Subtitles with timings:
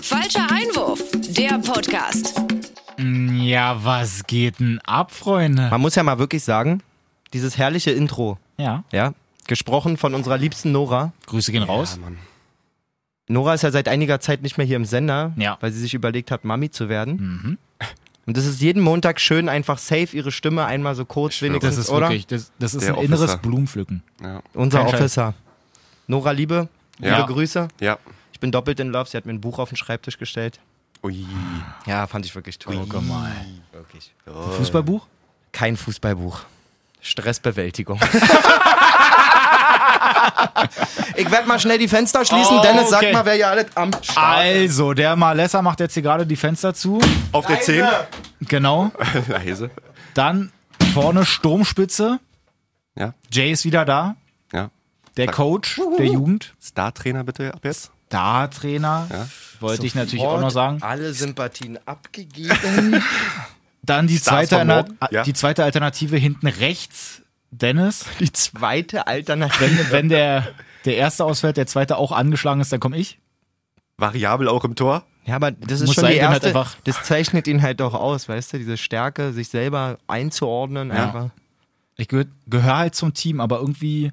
[0.00, 1.02] Falscher Einwurf,
[1.36, 2.40] der Podcast.
[2.96, 5.68] Ja, was geht denn ab, Freunde?
[5.70, 6.82] Man muss ja mal wirklich sagen,
[7.34, 9.12] dieses herrliche Intro, Ja, ja,
[9.46, 11.12] gesprochen von unserer liebsten Nora.
[11.26, 12.00] Grüße gehen raus.
[13.28, 15.58] Nora ist ja seit einiger Zeit nicht mehr hier im Sender, Ja.
[15.60, 17.58] weil sie sich überlegt hat, Mami zu werden.
[18.24, 21.84] Und das ist jeden Montag schön, einfach safe ihre Stimme einmal so kurz wenigstens, Das
[21.84, 22.06] ist oder?
[22.08, 23.38] wirklich, das, das ist Der ein inneres Officer.
[23.38, 24.02] Blumenpflücken.
[24.22, 24.40] Ja.
[24.54, 25.00] Unser Kein Scheiß.
[25.00, 25.34] Officer.
[26.06, 26.70] Nora Liebe,
[27.00, 27.16] Ja.
[27.18, 27.68] liebe Grüße.
[27.80, 27.98] ja.
[28.32, 29.10] Ich bin doppelt in Love.
[29.10, 30.60] Sie hat mir ein Buch auf den Schreibtisch gestellt.
[31.02, 31.26] Ui.
[31.86, 32.86] Ja, fand ich wirklich toll.
[32.88, 33.32] Guck mal.
[33.72, 34.14] Wirklich.
[34.58, 35.08] Fußballbuch?
[35.50, 36.42] Kein Fußballbuch.
[37.00, 37.98] Stressbewältigung.
[41.16, 42.58] ich werde mal schnell die Fenster schließen.
[42.58, 43.12] Oh, Dennis, sag okay.
[43.12, 44.16] mal, wer hier alles am Start ist.
[44.16, 47.00] Also, der Malessa macht jetzt hier gerade die Fenster zu.
[47.32, 47.84] Auf der 10.
[48.42, 48.92] Genau.
[49.28, 49.70] Leise.
[50.14, 50.52] Dann
[50.94, 52.20] vorne Sturmspitze.
[52.94, 53.14] Ja.
[53.32, 54.16] Jay ist wieder da.
[55.18, 55.24] Ja.
[55.26, 56.54] Der Coach der Jugend.
[56.62, 57.90] Star-Trainer bitte ab jetzt.
[58.06, 59.28] Star-Trainer.
[59.60, 60.82] Wollte ich natürlich auch noch sagen.
[60.82, 63.02] Alle Sympathien abgegeben.
[63.82, 64.98] Dann die Stars zweite, morgen?
[65.10, 65.22] Ja.
[65.22, 67.22] die zweite Alternative hinten rechts.
[67.50, 68.04] Dennis.
[68.20, 69.60] die zweite Alternative.
[69.60, 70.48] Wenn, wenn der,
[70.84, 73.18] der erste ausfällt, der zweite auch angeschlagen ist, dann komme ich.
[73.96, 75.04] Variabel auch im Tor.
[75.24, 76.48] Ja, aber das ist Muss schon sein, die halt erste.
[76.48, 78.58] einfach- das zeichnet ihn halt doch aus, weißt du?
[78.58, 80.88] Diese Stärke, sich selber einzuordnen.
[80.90, 81.06] Ja.
[81.06, 81.30] Einfach.
[81.96, 84.12] Ich gehöre gehör halt zum Team, aber irgendwie.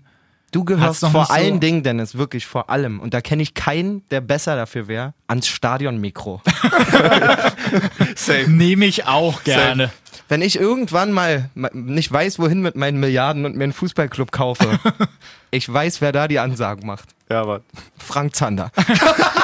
[0.56, 3.02] Du gehörst vor nicht so- allen Dingen, Dennis, wirklich vor allem.
[3.02, 6.42] Und da kenne ich keinen, der besser dafür wäre, ans Stadionmikro.
[8.16, 8.46] Safe.
[8.50, 9.92] Nehme ich auch gerne.
[10.30, 14.32] Wenn ich irgendwann mal ma- nicht weiß, wohin mit meinen Milliarden und mir einen Fußballclub
[14.32, 14.80] kaufe,
[15.52, 17.10] ich weiß, wer da die Ansagen macht.
[17.30, 17.62] Ja, aber.
[17.98, 18.72] Frank Zander.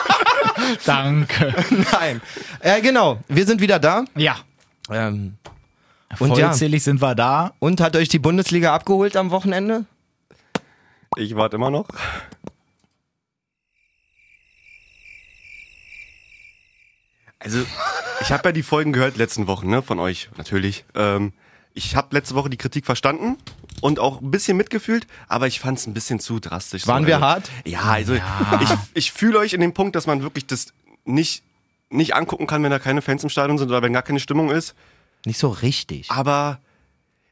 [0.86, 1.54] Danke.
[1.92, 2.22] Nein.
[2.62, 4.06] Äh, genau, wir sind wieder da.
[4.16, 4.38] Ja.
[4.90, 5.34] Ähm,
[6.20, 7.54] und ja, Vollzählig sind wir da.
[7.60, 9.86] und hat euch die Bundesliga abgeholt am Wochenende?
[11.18, 11.88] Ich warte immer noch.
[17.38, 17.66] Also,
[18.22, 20.86] ich habe ja die Folgen gehört letzten Wochen, ne, von euch, natürlich.
[20.96, 21.34] Ähm,
[21.74, 23.38] ich habe letzte Woche die Kritik verstanden
[23.82, 26.88] und auch ein bisschen mitgefühlt, aber ich fand es ein bisschen zu drastisch.
[26.88, 27.52] Waren so, wir also, hart?
[27.66, 28.22] Ja, also ich,
[28.94, 30.68] ich fühle euch in dem Punkt, dass man wirklich das
[31.04, 31.44] nicht,
[31.90, 34.50] nicht angucken kann, wenn da keine Fans im Stadion sind oder wenn gar keine Stimmung
[34.50, 34.76] ist.
[35.26, 36.10] Nicht so richtig.
[36.10, 36.60] Aber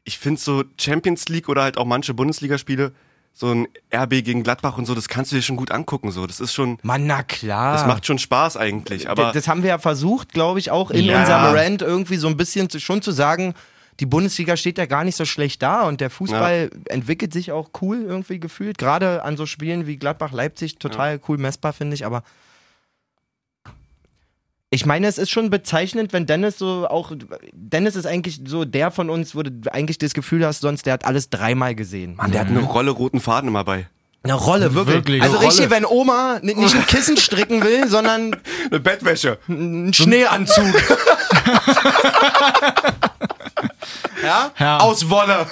[0.04, 2.92] ich finde so Champions League oder halt auch manche Bundesligaspiele,
[3.32, 6.10] so ein RB gegen Gladbach und so, das kannst du dir schon gut angucken.
[6.10, 7.72] So, das ist schon, Mann, na klar.
[7.72, 9.08] das macht schon Spaß eigentlich.
[9.08, 11.20] Aber D- das haben wir ja versucht, glaube ich, auch in Ja.
[11.20, 13.54] unserem Rant irgendwie so ein bisschen zu, schon zu sagen,
[13.98, 17.70] die Bundesliga steht ja gar nicht so schlecht da und der Fußball entwickelt sich auch
[17.82, 18.78] cool irgendwie gefühlt.
[18.78, 22.22] Gerade an so Spielen wie Gladbach-Leipzig total cool messbar, finde ich, aber
[24.72, 27.10] ich meine, es ist schon bezeichnend, wenn Dennis so auch,
[27.52, 30.92] Dennis ist eigentlich so der von uns, wo du eigentlich das Gefühl hast, sonst der
[30.92, 32.14] hat alles dreimal gesehen.
[32.14, 33.88] Mann, der hat eine Rolle roten Faden immer bei.
[34.22, 34.96] Eine Rolle, wirklich.
[34.96, 35.22] Wirklich.
[35.22, 35.70] Also richtig, Rolle.
[35.70, 38.36] wenn Oma nicht ein Kissen stricken will, sondern
[38.70, 39.38] Eine Bettwäsche.
[39.48, 40.64] einen Schneeanzug.
[44.24, 44.50] ja?
[44.58, 44.78] Ja.
[44.78, 45.46] Aus Wolle.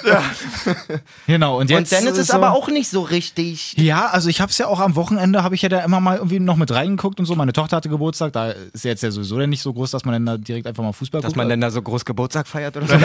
[1.27, 1.59] Genau.
[1.59, 3.73] Und, jetzt Und Dennis ist so- aber auch nicht so richtig.
[3.77, 6.17] Ja, also ich habe es ja auch am Wochenende, habe ich ja da immer mal
[6.17, 7.35] irgendwie noch mit reingeguckt und so.
[7.35, 10.13] Meine Tochter hatte Geburtstag, da ist jetzt ja sowieso dann nicht so groß, dass man
[10.13, 11.37] dann da direkt einfach mal Fußball Dass guckt.
[11.37, 12.95] man denn da so groß Geburtstag feiert oder so.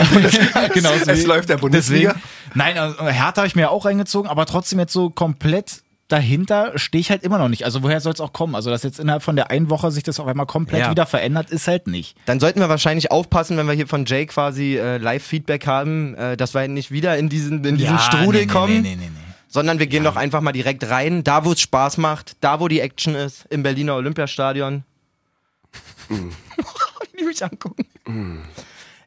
[0.73, 2.11] genau, Es läuft der Bundesliga.
[2.15, 2.23] Deswegen,
[2.55, 7.01] nein, also Hertha habe ich mir auch reingezogen, aber trotzdem jetzt so komplett dahinter stehe
[7.01, 7.65] ich halt immer noch nicht.
[7.65, 8.55] Also woher soll es auch kommen?
[8.55, 10.91] Also dass jetzt innerhalb von der einen Woche sich das auf einmal komplett Ja.
[10.91, 12.17] wieder verändert, ist halt nicht.
[12.27, 16.37] Dann sollten wir wahrscheinlich aufpassen, wenn wir hier von Jay quasi äh, Live-Feedback haben, äh,
[16.37, 18.73] dass wir nicht wieder in diesen, in diesen Ja, Strudel nee, nee, kommen.
[18.75, 19.21] Nee, nee, nee, nee.
[19.49, 22.67] Sondern wir gehen doch einfach mal direkt rein, da wo es Spaß macht, da wo
[22.69, 24.83] die Action ist, im Berliner Olympiastadion.
[26.09, 27.87] Wie die mich angucken.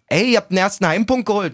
[0.07, 1.53] Ey, ihr habt den ersten Heimpunkt geholt.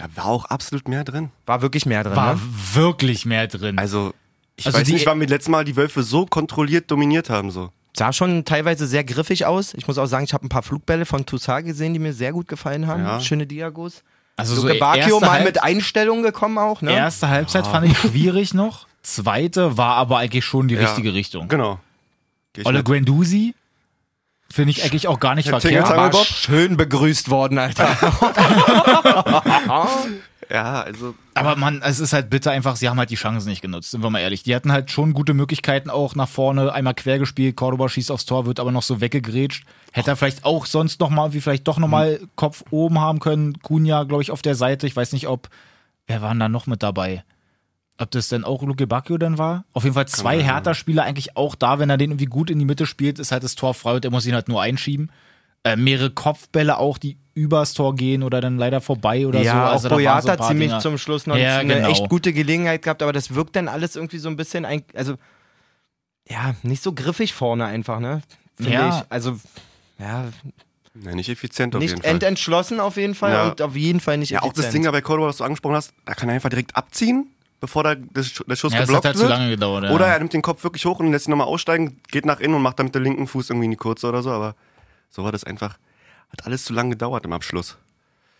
[0.00, 1.30] Da war auch absolut mehr drin.
[1.44, 2.40] War wirklich mehr drin, War ne?
[2.72, 3.76] wirklich mehr drin.
[3.78, 4.14] Also,
[4.56, 7.50] ich Also weiß die- nicht, wann wir letztes Mal die Wölfe so kontrolliert dominiert haben.
[7.50, 7.68] So.
[7.94, 9.74] Sah schon teilweise sehr griffig aus.
[9.74, 12.32] Ich muss auch sagen, ich habe ein paar Flugbälle von Toussaint gesehen, die mir sehr
[12.32, 13.02] gut gefallen haben.
[13.04, 13.20] Ja.
[13.20, 14.02] Schöne Diagos.
[14.36, 16.92] also So so Gebakio erste mal Halb- mit Einstellungen gekommen auch, ne?
[16.92, 18.86] Erste Halbzeit fand ich schwierig noch.
[19.02, 20.80] Zweite war aber eigentlich schon die Ja.
[20.82, 21.48] richtige Richtung.
[21.48, 21.78] Genau.
[22.64, 22.82] Olle.
[22.82, 23.54] Guendouzi
[24.52, 25.90] finde ich eigentlich auch gar nicht Herr verkehrt.
[25.90, 27.88] Aber schön begrüßt worden, Alter.
[30.50, 33.62] Ja, also, Aber man, es ist halt bitter einfach, sie haben halt die Chancen nicht
[33.62, 34.42] genutzt, sind wir mal ehrlich.
[34.42, 38.26] Die hatten halt schon gute Möglichkeiten auch nach vorne, einmal quer gespielt, Cordoba schießt aufs
[38.26, 39.64] Tor, wird aber noch so weggegrätscht.
[39.92, 43.20] Hätte er vielleicht auch sonst noch mal, wie vielleicht doch noch mal Kopf oben haben
[43.20, 43.62] können.
[43.62, 44.88] Kunja, glaube ich, auf der Seite.
[44.88, 45.48] Ich weiß nicht, ob,
[46.08, 47.22] wer waren da noch mit dabei?
[48.00, 49.64] Ob das denn auch Luke Bacchio dann war?
[49.74, 50.42] Auf jeden Fall zwei.
[50.42, 53.44] Hertha-Spieler eigentlich auch da, wenn er den irgendwie gut in die Mitte spielt, ist halt
[53.44, 55.10] das Tor frei und er muss ihn halt nur einschieben.
[55.64, 59.58] Äh, mehrere Kopfbälle auch, die übers Tor gehen oder dann leider vorbei oder ja, so.
[59.58, 60.80] auch Also waren Boyata so paar ziemlich Dinger.
[60.80, 61.88] zum Schluss noch Ja, eine genau.
[61.90, 65.16] echt gute Gelegenheit gehabt, aber das wirkt dann alles irgendwie so ein bisschen, ein, also
[66.28, 68.22] ja, nicht so griffig vorne einfach, ne?
[68.56, 68.88] Finde Ja.
[69.00, 69.04] ich.
[69.10, 69.38] Also
[69.98, 70.24] ja,
[71.04, 72.14] Ja, nicht effizient auf jeden nicht Fall.
[72.14, 73.48] ententschlossen auf jeden Fall Ja.
[73.50, 74.74] und auf jeden Fall nicht Ja, auch das effizient.
[74.74, 77.26] Ding da bei Cordoba, was du angesprochen hast, da kann er einfach direkt abziehen,
[77.60, 79.30] bevor Sch- der Schuss Ja, das hat geblockt halt zu wird.
[79.30, 79.84] lange gedauert.
[79.84, 79.90] Ja.
[79.90, 82.54] Oder er nimmt den Kopf wirklich hoch und lässt ihn nochmal aussteigen, geht nach innen
[82.54, 84.30] und macht dann mit dem linken Fuß irgendwie in die kurze oder so.
[84.30, 84.54] Aber
[85.10, 85.78] so war das einfach.
[86.30, 87.76] Hat alles zu lange gedauert im Abschluss.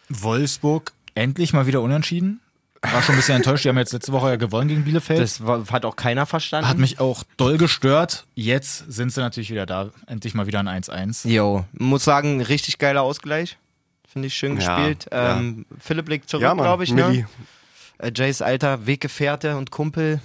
[0.08, 2.40] Wolfsburg endlich mal wieder unentschieden.
[2.82, 3.64] War schon ein bisschen enttäuscht.
[3.64, 5.20] Die haben jetzt letzte Woche ja gewonnen gegen Bielefeld.
[5.20, 6.67] das war, hat auch keiner verstanden.
[6.69, 8.25] hat mich auch doll gestört.
[8.34, 9.90] Jetzt sind sie natürlich wieder da.
[10.06, 11.28] Endlich mal wieder ein 1-1.
[11.28, 13.58] Jo, muss sagen, richtig geiler Ausgleich.
[14.08, 15.06] Finde ich schön Ja, gespielt.
[15.12, 15.37] ja.
[15.37, 17.26] Ähm, Philipp legt zurück, glaube ich, ne?
[18.02, 20.20] Äh, Jays alter Weggefährte und Kumpel,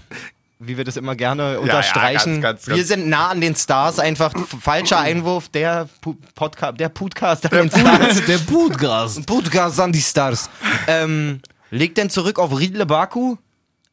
[0.59, 2.41] wie wir das immer gerne ja, unterstreichen.
[2.41, 6.71] ganz, ganz, wir ganz- sind nah an den Stars, einfach falscher Einwurf, der, Pu- Podca
[6.71, 8.25] der Podcast an den Stars.
[8.25, 9.21] Der Bootgas.
[9.25, 10.49] Podcast an die Stars.
[10.87, 11.41] ähm,
[11.71, 13.37] legt denn zurück auf Riedle Baku.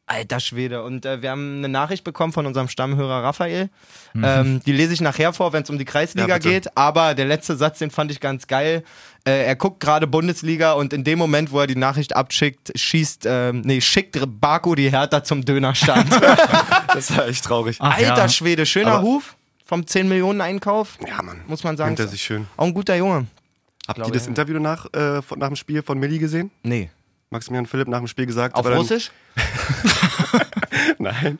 [0.05, 0.83] Alter Schwede.
[0.83, 3.69] Und äh, wir haben eine Nachricht bekommen von unserem Stammhörer Raphael.
[4.21, 6.75] Ähm, die lese ich nachher vor, wenn es um die Kreisliga Ja, geht.
[6.77, 8.83] Aber der letzte Satz, den fand ich ganz geil.
[9.25, 13.25] Äh, er guckt gerade Bundesliga und in dem Moment, wo er die Nachricht abschickt, schießt,
[13.25, 16.09] ähm, nee, schickt Baku die Hertha zum Dönerstand.
[16.93, 17.77] Das war echt traurig.
[17.79, 18.29] Ach, Alter ja.
[18.29, 19.35] Schwede, schöner Aber- Huf
[19.65, 20.99] vom 10 Millionen Einkauf.
[21.07, 21.41] Ja, Mann.
[21.47, 21.89] Muss man sagen.
[21.91, 22.45] Nimmt er sich schön.
[22.55, 23.25] Auch ein guter Junge.
[23.87, 24.29] Habt ihr das ja.
[24.29, 26.51] Interview nach, äh, nach dem Spiel von Milli gesehen?
[26.61, 26.91] Nee.
[27.31, 28.53] Maximilian Philipp nach dem Spiel gesagt.
[28.53, 29.09] Auf aber dann- Russisch?
[30.99, 31.39] Nein.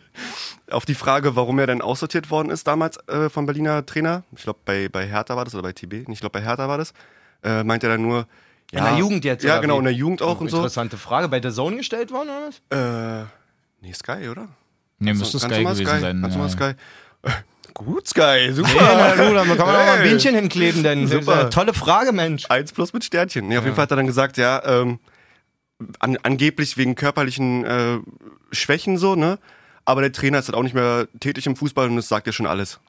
[0.70, 4.44] Auf die Frage, warum er denn aussortiert worden ist damals äh, vom Berliner Trainer, ich
[4.44, 6.94] glaube bei, bei Hertha war das oder bei TB, ich glaube bei Hertha war das,
[7.44, 8.28] äh, meint er dann nur.
[8.72, 9.80] In der Jugend jetzt, Ja, genau, wie?
[9.80, 10.58] in der Jugend auch und so.
[10.58, 11.28] Interessante Frage.
[11.28, 13.24] Bei der Zone gestellt worden oder was?
[13.24, 13.28] Äh,
[13.82, 14.48] nee, Sky, oder?
[14.98, 16.22] Nee, müsste Sky gewesen Sky, sein.
[16.22, 16.40] Ganz ja.
[16.42, 16.72] normal Sky.
[17.24, 17.30] Äh,
[17.76, 18.70] Gut, Sky, super.
[18.70, 20.10] Nee, na du, da kann man doch mal ein Hey.
[20.10, 21.50] Bienchen hinkleben, denn Super.
[21.50, 22.46] tolle Frage, Mensch.
[22.50, 23.48] Eins plus mit Sternchen.
[23.48, 25.00] Nee, auf jeden Fall hat er dann gesagt, ja, ähm,
[26.00, 27.98] an, angeblich wegen körperlichen äh,
[28.52, 29.40] Schwächen so, ne?
[29.86, 32.34] Aber der Trainer ist halt auch nicht mehr tätig im Fußball und das sagt ja
[32.34, 32.80] schon alles.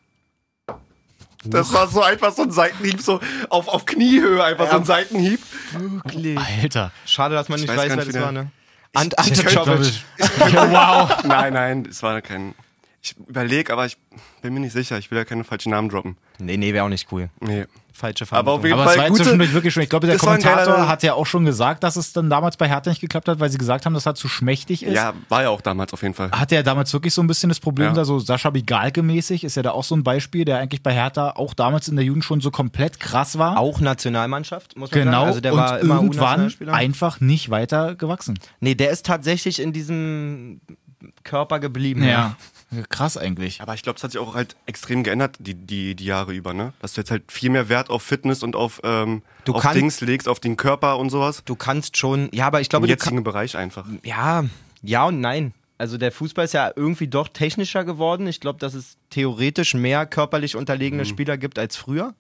[1.47, 3.21] Das war so einfach so ein Seitenhieb, so
[3.51, 5.41] auf, auf Kniehöhe, einfach so ein Seitenhieb.
[5.73, 6.39] Wirklich.
[6.39, 6.91] Alter.
[7.05, 8.51] Schade, dass man nicht weiß weiß, wer das war, ne?
[8.95, 9.81] Ant Ante Czovic.
[9.89, 10.05] ich-
[10.53, 11.25] Ja, wow.
[11.25, 12.55] Nein, nein, es war kein.
[13.03, 13.99] Ich überlege, aber ich
[14.41, 14.97] bin mir nicht sicher.
[14.99, 16.17] Ich will ja keine falschen Namen droppen.
[16.39, 17.29] Nee, nee, wäre auch nicht cool.
[17.41, 17.67] Nee.
[17.97, 19.83] Falsche Aber auf jeden Aber es Fall war gute- zwischendurch wirklich schon.
[19.85, 22.91] Ich glaube, der Kommentator hat ja auch schon gesagt, dass es dann damals bei Hertha
[22.91, 24.93] nicht geklappt hat, weil sie gesagt haben, dass er zu schmächtig ist.
[24.95, 26.31] Ja, war ja auch damals auf jeden Fall.
[26.33, 27.93] Hat er damals wirklich so ein bisschen das Problem, Ja.
[27.95, 31.31] da so Sascha Bigalke-mäßig, ist ja da auch so ein Beispiel, der eigentlich bei Hertha
[31.37, 33.59] auch damals in der Jugend schon so komplett krass war.
[33.59, 35.27] Auch Nationalmannschaft, muss man Genau, sagen.
[35.29, 38.39] Also der und war immer irgendwann einfach nicht weiter gewachsen.
[38.59, 40.61] Nee, der ist tatsächlich in diesem
[41.23, 42.03] Körper geblieben.
[42.03, 42.35] Ja,
[42.89, 43.61] krass eigentlich.
[43.61, 46.53] Aber ich glaube, es hat sich auch halt extrem geändert, die, die, die Jahre über,
[46.55, 46.73] ne?
[46.81, 49.77] Dass du jetzt halt viel mehr Wert auf Fitness und auf, ähm, Du auf kannst-
[49.77, 51.43] Dings legst, auf den Körper und sowas.
[51.45, 53.87] Du kannst schon, ja, aber ich glaube, Im jetzigen Bereich einfach.
[54.03, 54.45] ja,
[54.83, 55.55] ja und nein.
[55.77, 58.27] Also der Fußball ist ja irgendwie doch technischer geworden.
[58.29, 62.15] Ich glaube, dass es theoretisch mehr körperlich unterlegene Spieler gibt als früher.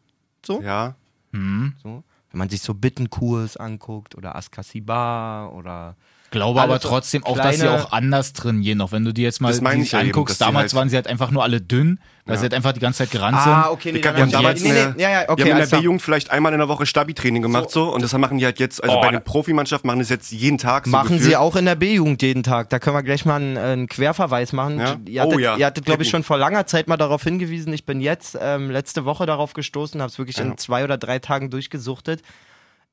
[0.45, 0.61] So.
[0.61, 0.97] Ja.
[1.33, 2.03] so.
[2.31, 5.95] Wenn man sich so Bittenkurs anguckt oder Askasibar oder
[6.35, 8.81] Glaube aber Alles so trotzdem auch, dass sie auch anders trainieren.
[8.81, 10.73] Auch wenn du dir jetzt mal Das meine die ich ja eben, anguckst, die damals
[10.73, 12.39] halt- waren sie halt einfach nur alle dünn, weil Ja.
[12.41, 13.73] sie halt einfach die ganze Zeit gerannt Ah, sind.
[13.73, 15.61] okay, Die, dann haben hab ich- damals nee, nee, eine, ja, ja, okay, die haben
[15.63, 15.77] in der.
[15.79, 17.95] B-Jugend vielleicht einmal in der Woche Stabi-Training gemacht so.
[17.95, 20.59] und das machen die halt jetzt, also Oh, bei den Profimannschaften machen das jetzt jeden
[20.59, 21.23] Tag so Machen gefühlt.
[21.23, 22.69] sie auch in der B-Jugend jeden Tag.
[22.71, 24.79] Da können wir gleich mal einen, äh, einen Querverweis machen.
[24.81, 24.97] Ja?
[25.07, 25.57] Ihr hattet, Oh ja.
[25.57, 27.73] ihr hattet glaube ich, schon vor langer Zeit mal darauf hingewiesen.
[27.73, 31.21] Ich bin jetzt ähm, letzte Woche darauf gestoßen, habe es wirklich in zwei oder drei
[31.21, 32.23] Tagen durchgesuchtet.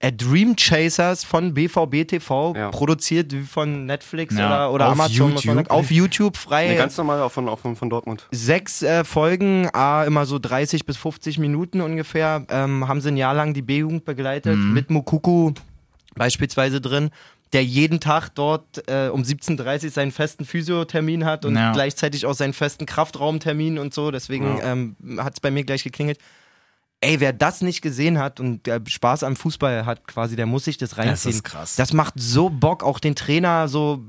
[0.04, 2.70] A Dream Chasers von BVB TV, Ja.
[2.72, 5.32] produziert wie von Netflix Ja, oder, oder auf Amazon.
[5.34, 5.68] muss man YouTube.
[5.68, 5.80] sagen.
[5.80, 6.68] Auf YouTube frei.
[6.70, 8.28] Nee, ganz normal auch von, auch von, von Dortmund.
[8.32, 13.18] Sechs äh, Folgen, ah, immer so 30 bis 50 Minuten ungefähr, ähm, haben sie ein
[13.18, 14.74] Jahr lang die B-Jugend begleitet, Mhm.
[14.74, 15.52] mit Mukuku
[16.16, 17.10] beispielsweise drin,
[17.54, 21.74] der jeden Tag dort äh, um 17.30 Uhr seinen festen Physiothermin hat und Ja.
[21.74, 24.72] gleichzeitig auch seinen festen Kraftraumtermin und so, deswegen Ja.
[24.72, 26.18] ähm, hat es bei mir gleich geklingelt.
[27.04, 30.66] Ey, wer das nicht gesehen hat und der Spaß am Fußball hat, quasi, der muss
[30.66, 31.32] sich das reinziehen.
[31.34, 31.76] ist krass.
[31.76, 34.04] Das macht so Bock, auch den Trainer, so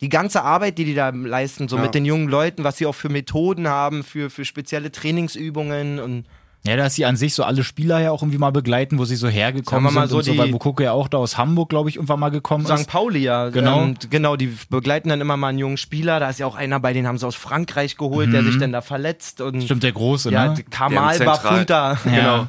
[0.00, 1.82] die ganze Arbeit, die die da leisten, so Ja.
[1.82, 6.26] mit den jungen Leuten, was sie auch für Methoden haben, für, für spezielle Trainingsübungen und
[6.66, 9.16] Ja, dass sie an sich so alle Spieler ja auch irgendwie mal begleiten, wo sie
[9.16, 11.96] so hergekommen sind und so so, weil Mukoko ja auch da aus Hamburg, glaube ich,
[11.96, 12.72] irgendwann mal gekommen St.
[12.74, 12.88] ist.
[12.88, 13.48] Pauli ja.
[13.50, 13.82] Genau.
[13.82, 16.20] Ähm, genau, die begleiten dann immer mal einen jungen Spieler.
[16.20, 18.72] Da ist ja auch einer bei denen haben sie aus Frankreich geholt, der sich dann
[18.72, 19.40] da verletzt.
[19.40, 20.64] Und Stimmt, der Große, ja, ne?
[20.70, 21.98] Kamal Der im Zentral- Bafunta.
[22.04, 22.10] Ja.
[22.16, 22.48] Genau.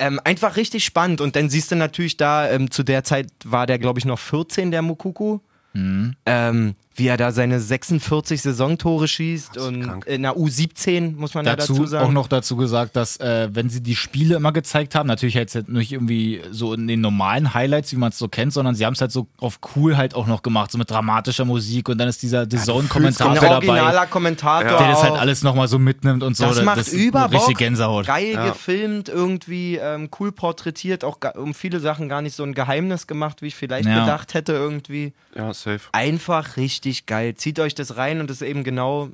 [0.00, 1.20] Ähm, einfach richtig spannend.
[1.20, 4.18] Und dann siehst du natürlich da, ähm, zu der Zeit war der, glaube ich, noch
[4.18, 5.40] 14, der Mukuku.
[5.72, 6.14] Mhm.
[6.24, 10.06] Ähm, wie er da seine 46 Saisontore schießt und krank.
[10.06, 12.06] in der U17 muss man ja dazu, dazu sagen.
[12.06, 15.68] auch noch dazu gesagt, dass äh, wenn sie die Spiele immer gezeigt haben, natürlich jetzt
[15.68, 18.94] nicht irgendwie so in den normalen Highlights, wie man es so kennt, sondern sie haben
[18.94, 22.08] es halt so auf cool halt auch noch gemacht, so mit dramatischer Musik und dann
[22.08, 24.78] ist dieser The ein Zone-Kommentator dabei, originaler Kommentator.
[24.78, 26.44] der das halt alles nochmal so mitnimmt und so.
[26.46, 27.58] Das macht ist über richtig.
[27.58, 28.06] Gänsehaut.
[28.06, 28.48] Geil Ja.
[28.48, 33.40] gefilmt, irgendwie ähm, cool porträtiert, auch um viele Sachen gar nicht so ein Geheimnis gemacht,
[33.42, 34.00] wie ich vielleicht Ja.
[34.00, 35.12] gedacht hätte irgendwie.
[35.36, 35.80] Ja, safe.
[35.92, 37.34] Einfach richtig geil.
[37.34, 39.10] Zieht euch das rein und das eben genau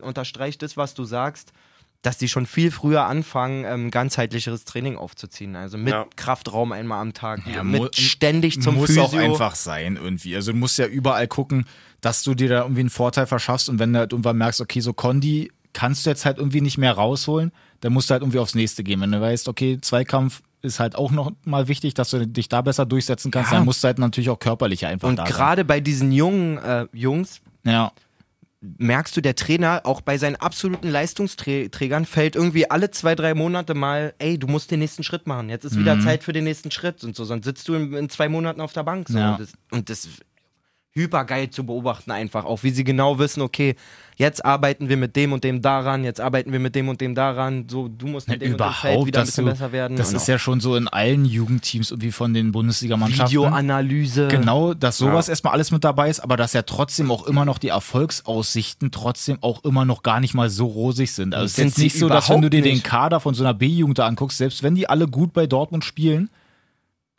[0.00, 1.52] unterstreicht das, was du sagst,
[2.02, 5.54] dass die schon viel früher anfangen, ähm, ganzheitlicheres Training aufzuziehen.
[5.54, 6.06] Also mit Ja.
[6.16, 9.04] Kraftraum einmal am Tag, Ja, mit ständig zum muss Physio.
[9.04, 10.34] auch einfach sein irgendwie.
[10.34, 11.64] Also du musst ja überall gucken,
[12.00, 14.80] dass du dir da irgendwie einen Vorteil verschaffst und wenn du halt irgendwann merkst, okay,
[14.80, 18.40] so Kondi kannst du jetzt halt irgendwie nicht mehr rausholen, dann musst du halt irgendwie
[18.40, 19.00] aufs nächste gehen.
[19.00, 22.62] Wenn du weißt, okay, Zweikampf ist halt auch noch mal wichtig, dass du dich da
[22.62, 23.58] besser durchsetzen kannst, Ja.
[23.58, 26.86] dann musst du halt natürlich auch körperlich einfach und da gerade bei diesen jungen äh,
[26.92, 27.92] Jungs Ja,
[28.60, 33.74] merkst du, der Trainer auch bei seinen absoluten Leistungsträgern fällt irgendwie alle zwei, drei Monate
[33.74, 35.48] mal, ey, du musst den nächsten Schritt machen.
[35.48, 37.24] Jetzt ist wieder Zeit für den nächsten Schritt und so.
[37.24, 39.08] Sonst sitzt du in, in zwei Monaten auf der Bank.
[39.08, 39.18] So.
[39.18, 39.32] Ja.
[39.32, 40.08] Und, das, und das
[40.94, 42.44] hyper geil zu beobachten einfach.
[42.44, 43.76] Auch wie sie genau wissen, okay,
[44.16, 47.14] jetzt arbeiten wir mit dem und dem daran, jetzt arbeiten wir mit dem und dem
[47.14, 47.66] daran.
[47.68, 49.96] So, du musst in dem und dem Feld überhaupt, wieder ein bisschen du, besser werden.
[49.96, 53.28] das Und ist ja schon so in allen Jugendteams irgendwie von den Bundesligamannschaften.
[53.28, 54.28] Videoanalyse.
[54.28, 57.58] Genau, dass sowas erstmal alles mit dabei ist, aber dass ja trotzdem auch immer noch
[57.58, 61.34] die Erfolgsaussichten trotzdem auch immer noch gar nicht mal so rosig sind.
[61.34, 62.84] Also es ist jetzt nicht so, dass wenn du dir überhaupt den nicht.
[62.84, 66.28] Kader von so einer B-Jugend anguckst, selbst wenn die alle gut bei Dortmund spielen,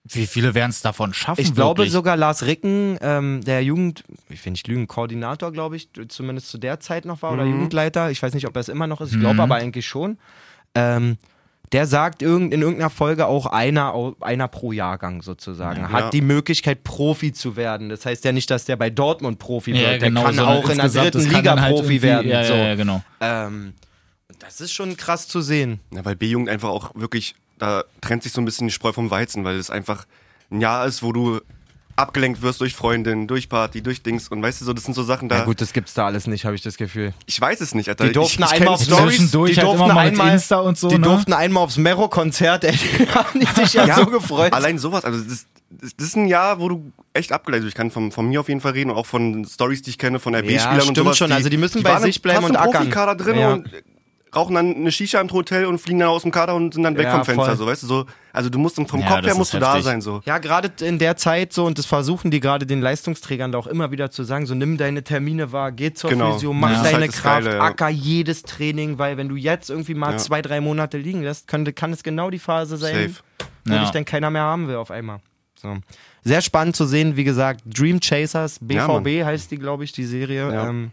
[0.05, 1.41] wie viele werden es davon schaffen?
[1.41, 1.93] Ich glaube wirklich?
[1.93, 6.57] sogar Lars Ricken, ähm, der Jugend, ich will nicht lügen, Koordinator, glaube ich, zumindest zu
[6.57, 8.12] der Zeit noch war oder Jugendleiter.
[8.12, 9.13] Ich weiß nicht, ob er es immer noch ist.
[9.13, 10.17] Ich glaube aber eigentlich schon.
[10.75, 11.17] Ähm,
[11.72, 15.91] der sagt irgend, in irgendeiner Folge auch einer, einer pro Jahrgang sozusagen.
[15.91, 16.10] Hat Ja.
[16.12, 17.89] die Möglichkeit, Profi zu werden.
[17.89, 20.01] Das heißt ja nicht, dass der bei Dortmund Profi ja, wird.
[20.01, 22.29] Der genau, kann auch in der dritten Liga halt Profi werden.
[22.29, 22.53] Ja, so.
[22.53, 23.01] ja, ja, genau.
[23.22, 23.74] Ähm,
[24.27, 25.79] und das ist schon krass zu sehen.
[25.91, 29.10] Ja, weil B-Jugend einfach auch wirklich, da trennt sich so ein bisschen die Spreu vom
[29.10, 30.05] Weizen, weil es einfach
[30.51, 31.39] ein Jahr ist, wo du
[31.96, 35.03] abgelenkt wirst durch Freundin, durch Party, durch Dings und weißt du so, das sind so
[35.03, 35.38] Sachen da.
[35.38, 37.13] Ja gut, das gibt's da alles nicht, habe ich das Gefühl.
[37.25, 38.05] Ich weiß es nicht, Alter.
[38.05, 40.98] Die durften ich, ich einmal auf Stories, die halt durften einmal, Insta und so, die
[40.98, 41.03] ne?
[41.03, 44.51] durften einmal aufs Mero-Konzert, ey, die haben die sich ja, so gefreut.
[44.51, 47.75] Allein sowas, also das, das, ist ein Jahr, wo du echt abgeleitet bist.
[47.75, 49.98] Ich kann von, von mir auf jeden Fall reden und auch von Stories, die ich
[49.98, 51.17] kenne, von RB-Spielern und stimmt sowas.
[51.17, 51.32] schon.
[51.32, 52.74] Also die müssen bei waren sich bleiben und ackern.
[52.74, 53.53] Profikader drin Ja.
[53.53, 53.70] und
[54.36, 56.98] rauchen dann eine Shisha im Hotel und fliegen dann aus dem Kader und sind dann
[56.98, 57.56] weg Ja, vom Fenster, voll.
[57.58, 58.06] so, weißt du, so.
[58.32, 59.86] Also du musst vom Ja, Kopf her musst du da heftig.
[59.86, 60.22] sein, so.
[60.25, 63.68] Ja, gerade in der Zeit so, und das versuchen die gerade den Leistungsträgern da auch
[63.68, 66.34] immer wieder zu sagen, so nimm deine Termine wahr, geh zur Genau.
[66.34, 66.84] Physio, mach Ja.
[66.84, 67.62] Deine halt Kraft, Geile, ja.
[67.63, 70.18] acker jedes Training, weil wenn du jetzt irgendwie mal Ja.
[70.18, 73.24] zwei, drei Monate liegen lässt, könnte, kann es genau die Phase sein, Safe.
[73.66, 73.82] wo Ja.
[73.82, 75.20] dich dann keiner mehr haben will auf einmal.
[75.56, 75.78] So.
[76.24, 78.58] Sehr spannend zu sehen, wie gesagt, Dream Chasers.
[78.62, 80.52] BVB heißt die, glaube ich, die Serie.
[80.52, 80.70] Ja.
[80.70, 80.92] Ähm,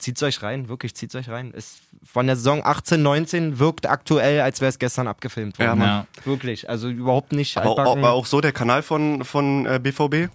[0.00, 1.52] zieht's euch rein, wirklich, zieht's euch rein.
[1.52, 5.68] Ist von der Saison 18, 19 wirkt aktuell, als wäre es gestern abgefilmt worden.
[5.68, 5.88] Ja, Mann.
[5.88, 6.06] Ja.
[6.24, 10.28] Wirklich, also überhaupt nicht Aber, auch- auch so der Kanal von, von äh, BVB,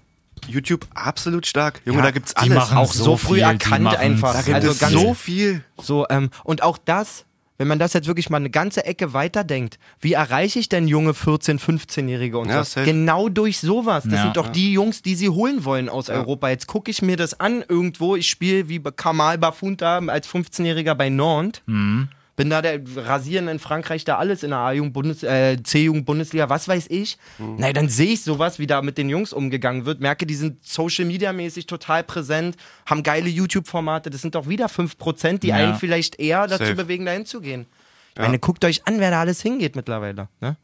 [0.48, 1.82] YouTube, absolut stark.
[1.86, 2.56] Junge, Ja, da gibt's die alles.
[2.56, 4.34] machen auch so, so früh viel, die erkannt einfach.
[4.34, 5.64] da gibt Also es ganz so viel.
[5.82, 7.26] so ähm, und auch das,
[7.58, 11.14] wenn man das jetzt wirklich mal eine ganze Ecke weiterdenkt, wie erreiche ich denn junge
[11.14, 12.72] 14, 15-Jährige und Ja, so?
[12.82, 12.86] safe.
[12.86, 14.04] Genau durch sowas.
[14.04, 14.24] Das Ja.
[14.24, 16.50] sind doch die Jungs, die sie holen wollen aus Europa.
[16.50, 18.16] Jetzt gucke ich mir das an irgendwo.
[18.16, 21.62] Ich spiele wie Kamal Bafunta als 15-Jähriger bei Nantes.
[21.66, 22.10] Mhm.
[22.36, 26.68] Bin da der Rasieren in Frankreich, da alles in der A-Jugend, äh, C-Jugend, Bundesliga, was
[26.68, 27.18] weiß ich.
[27.38, 27.56] Mhm.
[27.60, 30.02] Na, dann sehe ich sowas, wie da mit den Jungs umgegangen wird.
[30.02, 34.10] Merke, die sind Social Media mäßig total präsent, haben geile YouTube-Formate.
[34.10, 35.56] Das sind doch wieder 5%, die Ja.
[35.56, 36.76] einen vielleicht eher dazu Safe.
[36.76, 37.68] bewegen, dahin zu gehen.
[38.12, 38.24] Ich Ja.
[38.24, 40.28] meine, guckt euch an, wer da alles hingeht mittlerweile.
[40.42, 40.58] Ne?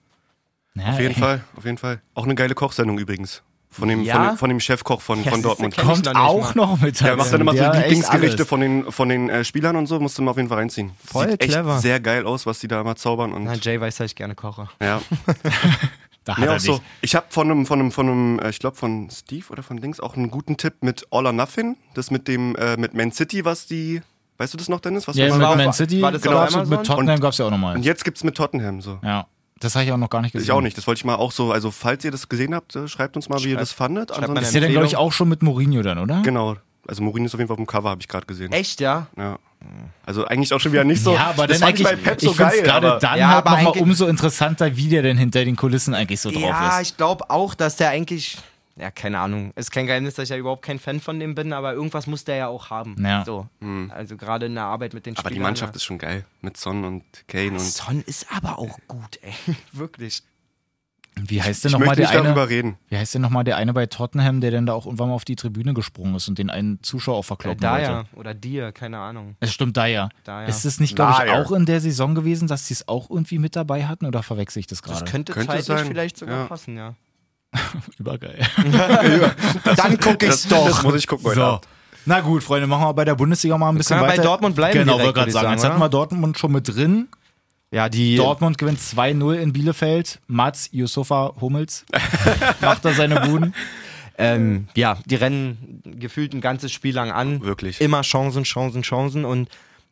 [0.76, 1.20] Ja, Auf jeden ey.
[1.20, 2.02] Fall, auf jeden Fall.
[2.16, 3.44] Auch eine geile Kochsendung übrigens.
[3.72, 4.16] Von dem, Ja?
[4.16, 5.74] von dem, von dem Chefkoch von, Ja, von Dortmund.
[5.78, 6.66] ich Kommt noch nicht auch mal.
[6.68, 9.30] noch mit Der macht dann immer so Ja, die echt Lieblingsgerichte von den, von den
[9.30, 10.92] äh, Spielern und so, musst du mal auf jeden Fall reinziehen.
[11.06, 11.80] Voll Sieht echt clever.
[11.80, 13.32] sehr geil aus, was die da immer zaubern.
[13.32, 14.68] Und Na, Jay weiß, dass ich gerne koche.
[14.82, 15.02] ja,
[16.24, 16.74] Da hat nee, er auch so.
[16.74, 16.82] dich.
[17.02, 19.78] Ich habe von einem, von einem, von einem, äh, ich glaube von Steve oder von
[19.82, 21.78] Dings auch einen guten Tipp mit All or Nothing.
[21.96, 24.02] Das mit dem, äh, mit Man City, was die,
[24.38, 25.08] weißt du das noch, Dennis?
[25.08, 26.70] Was Ja, wir mit war- Man City war das und Amazon?
[26.70, 27.76] mit Tottenham gab es ja auch nochmal.
[27.76, 29.00] und jetzt gibt's mit Tottenham so.
[29.02, 29.26] Ja,
[29.62, 30.44] das habe ich auch noch gar nicht gesehen.
[30.46, 30.78] Ich auch nicht.
[30.78, 33.30] Das wollte ich mal auch so, also falls ihr das gesehen habt, äh, schreibt uns
[33.30, 34.10] mal, wie ihr das fandet.
[34.14, 36.22] schreibt mal Ist ja dann, glaube ich, auch schon mit Mourinho dann, oder?
[36.22, 36.58] genau.
[36.88, 38.52] Also Mourinho ist auf jeden Fall auf dem Cover, habe ich gerade gesehen.
[38.52, 39.08] Echt, ja?
[39.16, 39.38] Ja.
[40.04, 41.14] Also eigentlich auch schon wieder nicht so.
[41.14, 42.62] ja, aber das dann fand ich eigentlich, bei Pep so ich geil.
[42.64, 45.94] gerade dann Ja, halt aber nochmal eigentlich- umso interessanter, wie der denn hinter den Kulissen
[45.94, 46.90] eigentlich so drauf Ja, ist.
[46.90, 48.38] ich glaube auch, dass der eigentlich,
[48.82, 51.54] ja, keine Ahnung, ist kein Geheimnis, dass ich ja überhaupt kein Fan von dem bin,
[51.54, 52.96] aber irgendwas muss der ja auch haben.
[53.06, 53.24] Ja.
[53.24, 53.48] So.
[53.90, 55.34] Also gerade in der Arbeit mit den aber Spielern.
[55.36, 55.76] die Mannschaft ja.
[55.78, 56.26] ist schon geil.
[56.42, 57.60] Mit Son und Kane und.
[57.60, 59.56] Son ist aber auch gut, ey.
[59.72, 60.24] Wirklich.
[61.20, 62.24] Wie heißt denn nochmal der nicht eine?
[62.30, 62.78] darüber reden.
[62.88, 65.26] Wie heißt denn nochmal der eine bei Tottenham, der denn da auch irgendwann mal auf
[65.26, 67.84] die Tribüne gesprungen ist und den einen Zuschauer auch Äh, verkloppen wollte?
[67.84, 69.36] Daya oder dir, keine Ahnung.
[69.42, 70.10] Es stimmt, Daya.
[70.26, 70.48] Dyer.
[70.48, 73.40] Ist es nicht, glaube ich, auch in der Saison gewesen, dass sie es auch irgendwie
[73.40, 75.12] mit dabei hatten oder verwechsel ich das Das gerade?
[75.12, 76.46] könnte, Könnte zeitlich sein, vielleicht sogar ja.
[76.46, 76.96] passen, ja.
[78.00, 78.40] Übergeil.
[79.76, 80.68] Dann guck ich's doch.
[80.68, 81.44] das muss ich gucken heute So.
[81.44, 81.68] Abend.
[82.06, 84.24] Na gut, Freunde, machen wir bei der Bundesliga mal ein bisschen wir bei weiter.
[84.24, 85.44] Dortmund bleiben Genau, direkt, wollte gerade sagen.
[85.46, 87.10] sagen, Jetzt hatten wir Dortmund schon mit drin.
[87.70, 88.16] Ja, die.
[88.16, 90.20] Dortmund gewinnt 2-0 in Bielefeld.
[90.28, 91.86] Mats Yusufa Hummels
[92.62, 93.54] macht da seine Buden.
[94.18, 97.42] Ähm, ja, die rennen gefühlt ein ganzes Spiel lang an.
[97.42, 97.80] Wirklich.
[97.82, 99.48] Immer Chancen, Chancen, Chancen und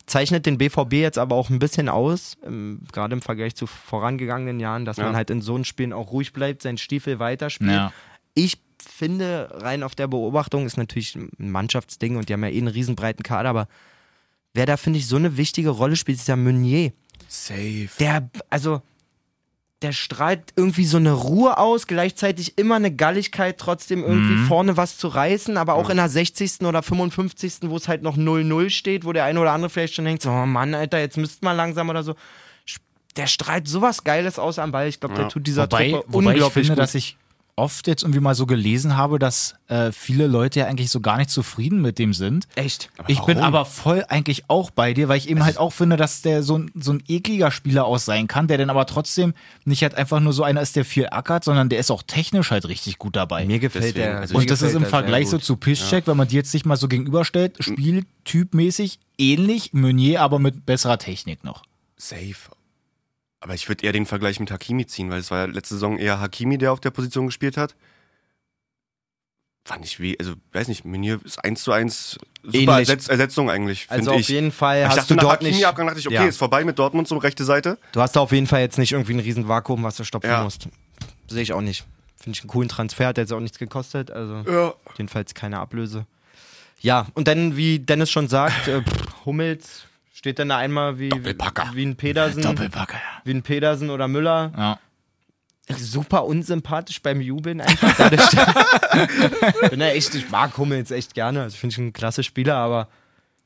[0.10, 4.60] zeichnet den BVB jetzt aber auch ein bisschen aus, ähm, gerade im Vergleich zu vorangegangenen
[4.60, 5.06] Jahren, dass Ja.
[5.06, 7.72] man halt in so einem Spielen auch ruhig bleibt, seinen Stiefel weiterspielt.
[7.72, 7.94] Ja.
[8.34, 12.58] Ich finde, rein auf der Beobachtung ist natürlich ein Mannschaftsding und die haben ja eh
[12.58, 13.68] einen riesenbreiten Kader, aber
[14.54, 16.92] wer da, finde ich, so eine wichtige Rolle spielt, ist ja Meunier.
[17.28, 17.90] Safe.
[18.00, 18.82] Der, also,
[19.82, 24.46] der strahlt irgendwie so eine Ruhe aus, gleichzeitig immer eine Galligkeit, trotzdem irgendwie Mhm.
[24.48, 26.66] vorne was zu reißen, aber auch in der 60.
[26.68, 30.04] oder 55., wo es halt noch 0-0 steht, wo der eine oder andere vielleicht schon
[30.06, 32.16] denkt, so, oh Mann, Alter, jetzt müsst mal langsam oder so.
[33.16, 34.88] Der strahlt sowas Geiles aus am Ball.
[34.88, 35.30] Ich glaube, der Ja.
[35.30, 36.80] tut dieser Wobei, Truppe wobei ich unglaublich finde, gut.
[36.84, 37.18] dass ich
[37.60, 41.18] oft jetzt irgendwie mal so gelesen habe, dass äh, viele Leute ja eigentlich so gar
[41.18, 42.48] nicht zufrieden mit dem sind.
[42.56, 42.90] Echt.
[43.08, 43.48] Ich bin warum?
[43.48, 46.58] aber voll eigentlich auch bei dir, weil ich eben halt auch finde, dass der so
[46.58, 49.34] ein, so ein ekliger Spieler aus sein kann, der dann aber trotzdem
[49.66, 52.52] nicht halt einfach nur so einer ist, der viel ackert, sondern der ist auch technisch
[52.52, 53.46] halt richtig gut dabei.
[53.46, 54.20] Mir gefällt Deswegen, der.
[54.20, 56.78] also und das ist im Vergleich so zu Piszczek, wenn man die jetzt sich mal
[56.78, 61.64] so gegenüberstellt, spieltypmäßig ähnlich, Meunier aber mit besserer Technik noch.
[61.98, 62.36] Safe.
[63.42, 65.98] Aber ich würde eher den Vergleich mit Hakimi ziehen, weil es war ja letzte Saison
[65.98, 67.76] eher Hakimi, der auf der Position gespielt hat.
[69.66, 72.80] Fand ich wie, also weiß nicht, Meunier ist 1 zu 1 super.
[72.80, 74.28] Ersetz, Ersetzung eigentlich, Also auf ich.
[74.30, 75.66] jeden Fall ich hast dachte du nach dort Hakimi nicht.
[75.66, 76.26] abgang dachte ich, okay, Ja.
[76.26, 77.78] ist vorbei mit Dortmund so rechte Seite.
[77.92, 80.30] Du hast da auf jeden Fall jetzt nicht irgendwie ein riesen Vakuum, was du stopfen
[80.32, 80.44] Ja.
[80.44, 80.68] musst.
[81.28, 81.86] Sehe ich auch nicht.
[82.18, 84.74] Finde ich einen coolen Transfer, hat jetzt auch nichts gekostet, also Ja.
[84.98, 86.06] jedenfalls keine Ablöse.
[86.82, 88.82] Ja, und dann, wie Dennis schon sagt, äh,
[89.26, 89.84] Hummels
[90.20, 92.98] steht dann da einmal wie, wie ein Pedersen, Doppelpacker.
[93.24, 94.52] wie ein Pedersen oder Müller.
[94.58, 94.80] Ja.
[95.78, 97.96] Super unsympathisch beim Jubeln einfach.
[97.96, 98.30] Dadurch,
[99.70, 102.90] bin ja echt, ich mag Hummels echt gerne, also finde ich einen klasse Spieler, aber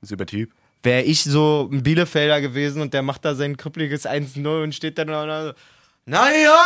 [0.02, 0.52] Super Typ.
[0.82, 4.98] wäre ich so ein Bielefelder gewesen und der macht da sein krüppeliges 1-0 und steht
[4.98, 5.54] dann da so,
[6.06, 6.60] naja!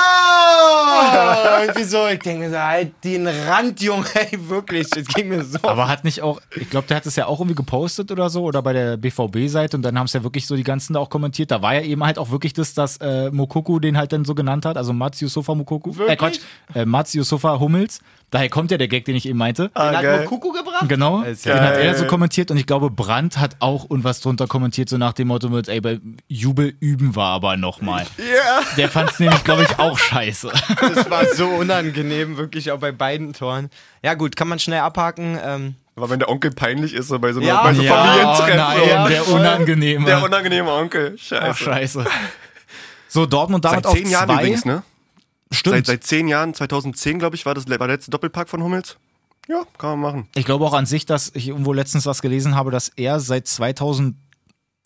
[1.62, 5.60] Irgendwie so, ich denke so, halt den Rand, Junge, ey, wirklich, das ging mir so.
[5.62, 8.44] Aber hat nicht auch, ich glaube, der hat es ja auch irgendwie gepostet oder so
[8.44, 11.10] oder bei der BVB-Seite und dann haben es ja wirklich so die ganzen da auch
[11.10, 11.52] kommentiert.
[11.52, 14.34] Da war ja eben halt auch wirklich das, dass äh, Mokoku den halt dann so
[14.34, 15.92] genannt hat, also Mats Yusufa Mokoku.
[15.92, 16.18] Äh, Wirklich?
[16.18, 16.40] Quatsch,
[16.74, 18.00] äh, Mats Yusufa Hummels.
[18.30, 19.70] Daher kommt ja der Gag, den ich eben meinte.
[19.70, 20.18] den hat geil.
[20.18, 20.90] nur Kuku gebracht?
[20.90, 21.96] Genau, den ja hat er geil.
[21.96, 25.48] so kommentiert und ich glaube, Brandt hat auch irgendwas drunter kommentiert, so nach dem Motto
[25.48, 28.06] mit, ey, bei Jubel üben wir aber nochmal.
[28.18, 28.62] Ja.
[28.76, 30.52] Der fand es nämlich, glaube ich, auch scheiße.
[30.80, 33.70] Das war so unangenehm, wirklich auch bei beiden Toren.
[34.04, 35.40] Ja gut, kann man schnell abhaken.
[35.44, 37.96] Ähm, Aber wenn der Onkel peinlich ist, so bei so, einer, Ja, bei so ja,
[37.96, 38.58] Familientreffen.
[38.58, 38.90] nein.
[38.90, 40.06] Ja, der unangenehme.
[40.06, 41.18] Der unangenehme Onkel.
[41.18, 41.44] Scheiße.
[41.50, 42.06] Ach, scheiße.
[43.10, 44.36] So, Dortmund damit Seit zehn auf Jahren zwei.
[44.36, 44.84] übrigens, ne?
[45.52, 45.76] Stimmt.
[45.78, 48.98] Seit, seit zehn Jahren, 2010, glaube ich, war das war der letzte Doppelpack von Hummels.
[49.48, 50.28] Ja, kann man machen.
[50.36, 53.48] Ich glaube auch an sich, dass ich irgendwo letztens was gelesen habe, dass er seit
[53.48, 54.16] 2000,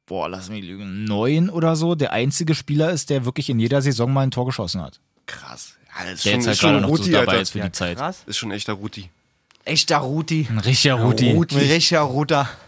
[0.05, 3.81] boah, lass mich lügen, neun oder so, der einzige Spieler ist, der wirklich in jeder
[3.81, 4.99] Saison mal ein Tor geschossen hat.
[5.25, 5.75] Krass.
[5.97, 7.27] Ja, das ist Der schon, jetzt halt ist schon gerade ein noch so Ruti, dabei
[7.31, 7.41] Alter.
[7.41, 7.97] ist für ja, die Zeit.
[7.97, 8.23] krass.
[8.25, 9.09] Ist schon ein echter Ruti.
[9.63, 10.47] Echter Ruti.
[10.49, 11.29] Ein richtiger Ruti.
[11.29, 12.49] Ein richtiger Ruter.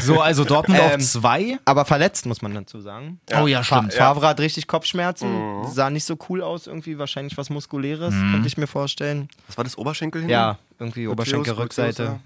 [0.00, 1.56] So, also Dortmund Ähm, auf zwei.
[1.64, 3.20] Aber verletzt, muss man dazu sagen.
[3.40, 3.94] oh ja, stimmt.
[3.94, 5.64] Favre hat richtig Kopfschmerzen.
[5.72, 9.28] Sah nicht so cool aus, irgendwie wahrscheinlich was Muskuläres, könnte ich mir vorstellen.
[9.46, 10.30] Was war das Oberschenkel hin?
[10.30, 12.18] Ja, irgendwie Oberschenkelrückseite.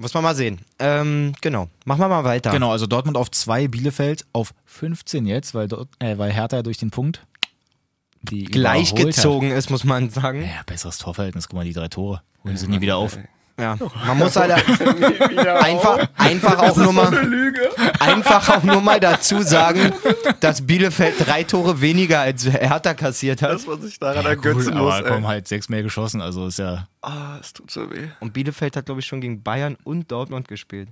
[0.00, 0.60] Muss man mal sehen.
[0.78, 1.68] Ähm, genau.
[1.84, 2.50] Machen wir mal weiter.
[2.50, 6.78] Genau, also Dortmund auf zwei, Bielefeld auf 15 jetzt, weil, dort, äh, weil Hertha durch
[6.78, 7.26] den Punkt
[8.22, 8.44] die.
[8.44, 10.42] Gleichgezogen ist, muss man sagen.
[10.42, 12.22] Ja, besseres Torverhältnis, guck mal, die drei Tore.
[12.44, 13.18] Holen sie nie wieder auf.
[13.60, 13.76] Ja.
[14.06, 14.52] Man muss halt
[15.62, 17.12] einfach, einfach auch nur mal
[18.00, 19.92] einfach auch nur mal dazu sagen,
[20.40, 23.52] dass Bielefeld drei Tore weniger als Hertha kassiert hat.
[23.52, 24.94] Dass man sich daran Ja, ergötzen cool, muss.
[24.94, 26.88] aber komm, halt sechs mehr geschossen, also ist ja.
[27.02, 28.08] Ah, es tut so weh.
[28.20, 30.88] Und Bielefeld hat, glaube ich, schon gegen Bayern und Dortmund gespielt.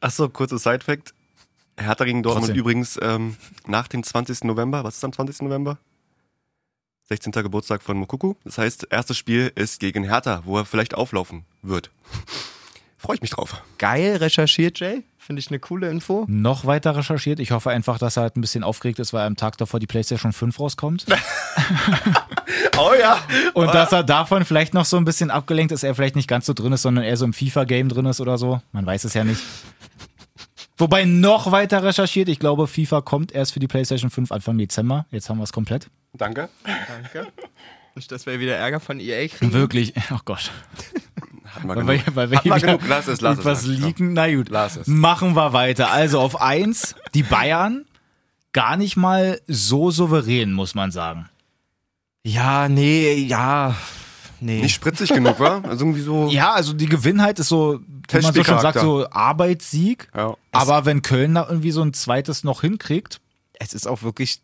[0.00, 1.12] Achso, kurzes Side-Fact.
[1.78, 2.60] Hertha gegen Dortmund Trotzdem.
[2.60, 4.44] übrigens ähm, nach dem 20.
[4.44, 4.84] November.
[4.84, 5.42] Was ist am 20.
[5.42, 5.78] November?
[7.12, 7.32] 16.
[7.32, 8.34] Geburtstag von Mokuku.
[8.44, 11.90] Das heißt, erstes Spiel ist gegen Hertha, wo er vielleicht auflaufen wird.
[12.98, 13.62] Freue ich mich drauf.
[13.78, 15.02] Geil recherchiert, Jay.
[15.18, 16.24] Finde ich eine coole Info.
[16.28, 17.40] noch weiter recherchiert.
[17.40, 19.86] Ich hoffe einfach, dass er halt ein bisschen aufgeregt ist, weil am Tag davor die
[19.86, 21.06] PlayStation 5 rauskommt.
[22.78, 23.18] Oh ja.
[23.54, 26.46] Und dass er davon vielleicht noch so ein bisschen abgelenkt ist, er vielleicht nicht ganz
[26.46, 28.60] so drin ist, sondern eher so im FIFA-Game drin ist oder so.
[28.72, 29.40] Man weiß es ja nicht.
[30.80, 35.06] Wobei noch weiter recherchiert, ich glaube, FIFA kommt erst für die PlayStation 5 Anfang Dezember.
[35.10, 35.88] Jetzt haben wir es komplett.
[36.14, 36.48] Danke.
[36.88, 37.28] Danke.
[37.94, 39.52] Nicht, dass wir wieder Ärger von EA kriegen.
[39.52, 40.50] Wirklich, oh Gott.
[41.62, 42.16] Wir Weil genug.
[42.16, 42.82] weil wir Hat mal hier genug.
[42.88, 43.78] Lass es, lass es, was lass es.
[43.78, 44.12] liegen.
[44.14, 44.86] Na gut, Lass es.
[44.86, 45.90] machen wir weiter.
[45.90, 47.84] Also auf eins, die Bayern,
[48.52, 51.28] gar nicht mal so souverän, muss man sagen.
[52.22, 53.74] Ja, nee, ja.
[54.40, 54.62] Nee.
[54.62, 55.62] Nicht spritzig genug, war?
[55.68, 56.28] Also irgendwie so.
[56.28, 60.08] Ja, also die Gewinnheit ist so, wie man so schon sagt, so Arbeitssieg.
[60.16, 60.36] Ja.
[60.52, 63.20] Aber wenn Köln da irgendwie so ein zweites noch hinkriegt,
[63.58, 64.40] es ist auch wirklich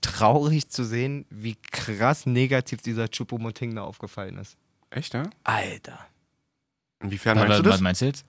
[0.00, 4.56] traurig zu sehen, wie krass negativ dieser Chupomoting da aufgefallen ist.
[4.90, 5.24] Echt, ja?
[5.44, 5.98] Alter.
[7.02, 7.80] Inwiefern was, meinst du was das?
[7.80, 8.24] meinst du jetzt?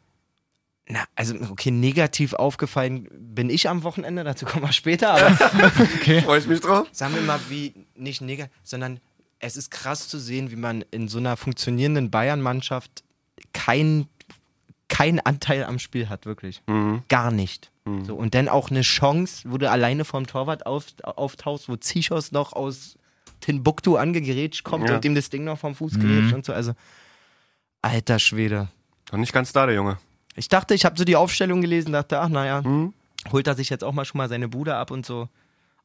[0.87, 5.29] Na, also, okay, negativ aufgefallen bin ich am Wochenende, dazu kommen wir später, aber
[6.23, 6.87] Freue ich mich drauf.
[6.91, 8.99] sagen wir mal, wie nicht negativ, sondern
[9.39, 13.03] es ist krass zu sehen, wie man in so einer funktionierenden Bayern-Mannschaft
[13.53, 14.07] keinen
[14.87, 16.61] kein Anteil am Spiel hat, wirklich.
[16.67, 17.03] Mhm.
[17.09, 17.71] Gar nicht.
[18.03, 22.31] So, und dann auch eine Chance, wo du alleine vom Torwart auf, auftauchst, wo Zichos
[22.31, 22.97] noch aus
[23.39, 24.95] Timbuktu angegerätscht kommt Ja.
[24.95, 25.99] und ihm das Ding noch vom Fuß Mhm.
[26.01, 26.53] gerätscht und so.
[26.53, 26.73] Also,
[27.81, 28.67] alter Schwede.
[29.11, 29.97] Noch nicht ganz da, der Junge.
[30.35, 32.93] Ich dachte, ich habe so die Aufstellung gelesen, dachte, ach naja, Mhm.
[33.31, 35.27] holt er sich jetzt auch mal schon mal seine Bude ab und so.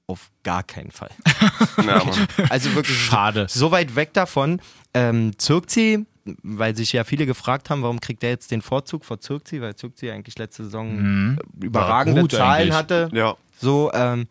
[0.06, 1.10] Auf gar keinen Fall.
[1.86, 2.02] Ja.
[2.50, 3.46] Also wirklich Schade.
[3.48, 4.60] so weit weg davon.
[4.94, 6.06] Ähm, Zirkzi,
[6.42, 9.74] weil sich ja viele gefragt haben, warum kriegt der jetzt den Vorzug vor Zirkzi, weil
[9.76, 11.38] Zirkzi eigentlich letzte Saison Mhm.
[11.60, 12.74] überragende gut Zahlen eigentlich.
[12.74, 13.08] hatte.
[13.12, 13.34] ja.
[13.60, 14.26] So, ähm,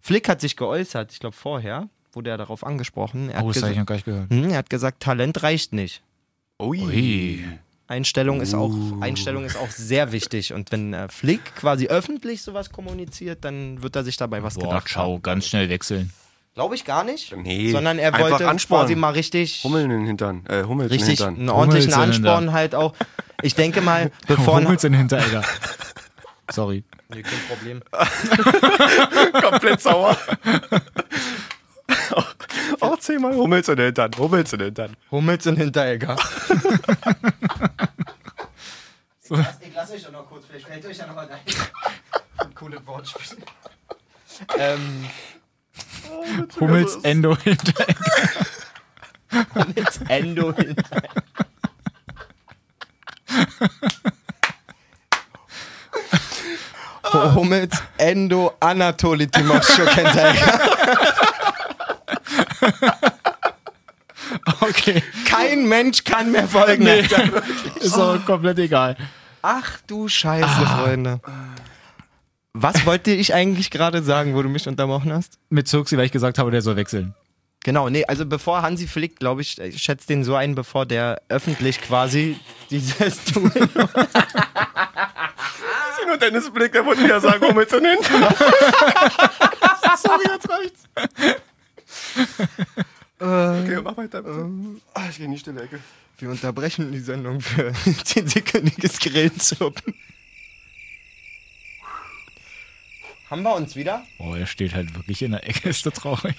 [0.00, 3.30] Flick hat sich geäußert, ich glaube vorher, wurde er darauf angesprochen.
[3.30, 4.30] Er, Oh, hat das habe ich noch gar nicht gehört.
[4.30, 6.02] Hm, er hat gesagt, Talent reicht nicht.
[6.60, 6.80] Ui.
[6.82, 7.44] Ui.
[7.92, 9.00] Einstellung ist auch Uh.
[9.00, 13.94] Einstellung ist auch sehr wichtig und wenn äh, Flick quasi öffentlich sowas kommuniziert, dann wird
[13.96, 15.22] er sich dabei was Boah, gedacht ciao, haben.
[15.22, 16.10] ganz schnell wechseln.
[16.54, 17.34] Glaube ich gar nicht.
[17.36, 18.84] Nee, sondern er einfach wollte anspornen.
[18.86, 20.44] quasi mal richtig Hummeln in den Hintern.
[20.48, 21.40] Äh, Hummels richtig in den Hintern.
[21.40, 22.94] einen ordentlichen Hummels in den Ansporn halt auch.
[23.42, 25.42] Ich denke mal, bevor Hummels in den Hinteregger.
[26.50, 26.84] Sorry.
[27.14, 27.82] Nee, kein Problem.
[29.50, 30.16] Komplett sauer.
[32.80, 34.10] Auch zehnmal Hummels in den Hintern.
[34.18, 34.96] Hummels in den Hintern.
[35.10, 36.16] Hummels und Hinteregger.
[39.60, 41.28] Ich lasse euch doch noch kurz, vielleicht fällt euch ja noch mal
[42.38, 42.54] ein.
[42.54, 43.38] Cooles Wortspiel.
[44.58, 45.08] ähm,
[46.60, 47.94] Hummels Endo Hinteregger.
[49.54, 51.22] Hummels Endo Hinteregger.
[57.34, 60.60] Hummels Endo Anatoli Timoschuk Hinteregger.
[64.60, 65.02] Okay.
[65.28, 66.84] Kein Mensch kann mehr folgen.
[66.84, 67.06] Nee.
[67.80, 68.96] Ist auch komplett egal.
[69.42, 71.20] Ach du Scheiße, Freunde.
[72.54, 75.38] Was wollte ich eigentlich gerade sagen, wo du mich unterbrochen hast?
[75.50, 77.14] Mit Zirksi, weil ich gesagt habe, der soll wechseln.
[77.64, 81.22] Genau, nee, also bevor Hansi Flick, glaube ich, ich schätze den so ein, bevor der
[81.28, 82.38] öffentlich quasi
[82.70, 83.50] dieses Tun.
[86.06, 88.34] Nur Dennis Blick, der wollte wieder sagen, Hummels in den Hintern.
[89.96, 90.88] Sorry, jetzt reicht's.
[93.18, 94.22] Okay, mach weiter.
[94.22, 94.48] bitte.
[94.94, 95.78] Ah, ich gehe in die stille Ecke.
[96.22, 99.92] Wir unterbrechen die Sendung für 10-sekündiges Grillzuppen.
[103.28, 104.04] Haben wir uns wieder?
[104.20, 106.36] Oh, er steht halt wirklich in der Ecke, ist das traurig.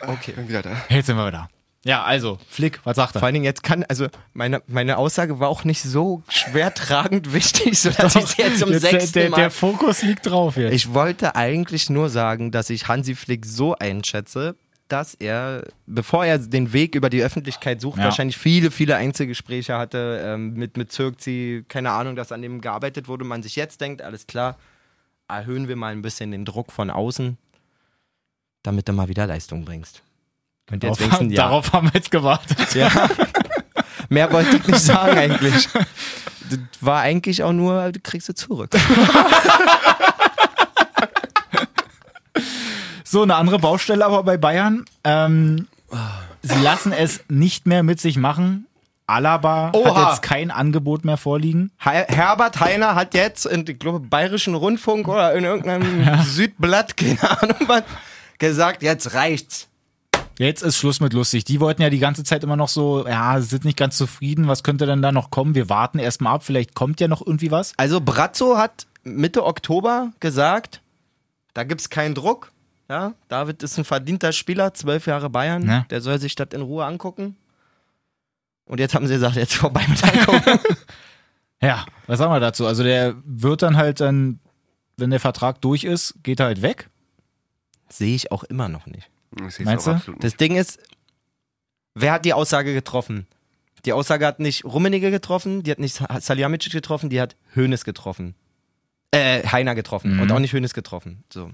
[0.00, 0.32] Okay.
[0.32, 0.84] Bin wieder da.
[0.88, 1.48] Jetzt sind wir wieder.
[1.84, 3.20] Ja, also, Flick, was sagt er?
[3.20, 7.32] Vor allen Dingen jetzt kann, also meine, meine Aussage war auch nicht so schwer tragend
[7.32, 10.72] wichtig, sodass ich sie jetzt zum Jetzt, der, der, der Fokus liegt drauf jetzt.
[10.72, 14.56] Ich wollte eigentlich nur sagen, dass ich Hansi Flick so einschätze,
[14.88, 18.04] dass er, bevor er den Weg über die Öffentlichkeit sucht, Ja.
[18.04, 23.08] wahrscheinlich viele, viele Einzelgespräche hatte ähm, mit, mit Zirkzi, keine Ahnung, dass an dem gearbeitet
[23.08, 23.24] wurde.
[23.24, 24.58] Man sich jetzt denkt, alles klar,
[25.28, 27.38] erhöhen wir mal ein bisschen den Druck von außen,
[28.62, 30.02] damit du mal wieder Leistung bringst.
[30.66, 32.74] Könnt ihr jetzt darauf, wenigstens, ja, darauf haben wir jetzt gewartet.
[32.74, 32.90] ja.
[34.10, 35.68] Mehr wollte ich nicht sagen eigentlich.
[36.50, 38.68] Das war eigentlich auch nur, du kriegst sie zurück.
[43.14, 44.86] So, eine andere Baustelle aber bei Bayern.
[45.04, 45.68] Ähm,
[46.42, 48.66] sie lassen es nicht mehr mit sich machen.
[49.06, 49.94] Alaba Oha.
[49.94, 51.70] hat jetzt kein Angebot mehr vorliegen.
[51.78, 57.40] Her Herbert Heiner hat jetzt in, ich glaube, Bayerischen Rundfunk oder in irgendeinem Südblatt, keine
[57.40, 57.84] Ahnung was,
[58.40, 59.68] gesagt, jetzt reicht's.
[60.40, 61.44] Jetzt ist Schluss mit lustig.
[61.44, 64.48] Die wollten ja die ganze Zeit immer noch so, ja, sind nicht ganz zufrieden.
[64.48, 65.54] Was könnte denn da noch kommen?
[65.54, 66.42] Wir warten erstmal ab.
[66.42, 67.74] Vielleicht kommt ja noch irgendwie was.
[67.76, 70.80] Also Brazzo hat Mitte Oktober gesagt,
[71.52, 72.50] da gibt's keinen Druck.
[72.88, 75.86] Ja, David ist ein verdienter Spieler, zwölf Jahre Bayern, Ne?
[75.90, 77.36] der soll sich das in Ruhe angucken.
[78.66, 80.58] Und jetzt haben sie gesagt, jetzt vorbei mit angucken.
[81.62, 82.66] Ja, was sagen wir dazu?
[82.66, 84.38] Also der wird dann halt dann,
[84.98, 86.90] wenn der Vertrag durch ist, geht er halt weg.
[87.88, 89.08] Sehe ich auch immer noch nicht.
[89.60, 89.98] Meinst du?
[90.20, 90.78] Das Ding ist,
[91.94, 93.26] wer hat die Aussage getroffen?
[93.86, 98.34] Die Aussage hat nicht Rummenigge getroffen, die hat nicht Salihamidzic getroffen, die hat Hoeneß getroffen.
[99.10, 100.20] Äh, Heiner getroffen Mhm.
[100.22, 101.24] und auch nicht Hönes getroffen.
[101.32, 101.50] So.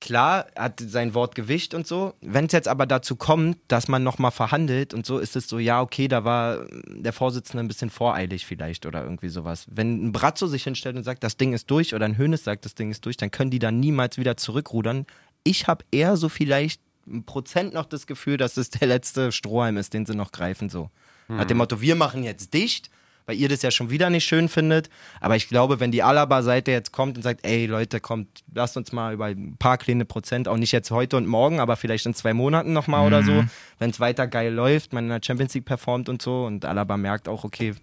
[0.00, 2.14] Klar, hat sein Wort Gewicht und so.
[2.22, 5.58] Wenn es jetzt aber dazu kommt, dass man nochmal verhandelt und so, ist es so,
[5.58, 9.66] ja, okay, da war der Vorsitzende ein bisschen voreilig vielleicht oder irgendwie sowas.
[9.70, 12.64] Wenn ein Bratzo sich hinstellt und sagt, das Ding ist durch oder ein Hönes sagt,
[12.64, 15.04] das Ding ist durch, dann können die dann niemals wieder zurückrudern.
[15.44, 19.76] Ich habe eher so vielleicht ein Prozent noch das Gefühl, dass es der letzte Strohhalm
[19.76, 20.90] ist, den sie noch greifen so.
[21.28, 22.90] Nach dem Motto, wir machen jetzt dicht,
[23.30, 24.90] weil ihr das ja schon wieder nicht schön findet.
[25.20, 28.90] Aber ich glaube, wenn die Alaba-Seite jetzt kommt und sagt, ey Leute, kommt, lasst uns
[28.90, 32.14] mal über ein paar kleine Prozent, auch nicht jetzt heute und morgen, aber vielleicht in
[32.14, 33.44] zwei Monaten nochmal oder so,
[33.78, 36.96] wenn es weiter geil läuft, man in der Champions League performt und so und Alaba
[36.96, 37.74] merkt auch, okay,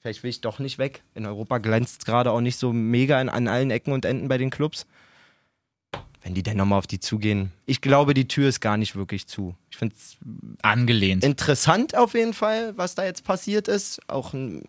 [0.00, 1.02] vielleicht will ich doch nicht weg.
[1.14, 4.28] In Europa glänzt es gerade auch nicht so mega in, an allen Ecken und Enden
[4.28, 4.86] bei den Clubs.
[6.22, 7.50] Wenn die dann nochmal auf die zugehen.
[7.66, 9.56] Ich glaube, die Tür ist gar nicht wirklich zu.
[9.70, 10.18] Ich finde es
[10.62, 11.24] Angelehnt.
[11.24, 14.00] interessant auf jeden Fall, was da jetzt passiert ist.
[14.08, 14.62] Auch ein,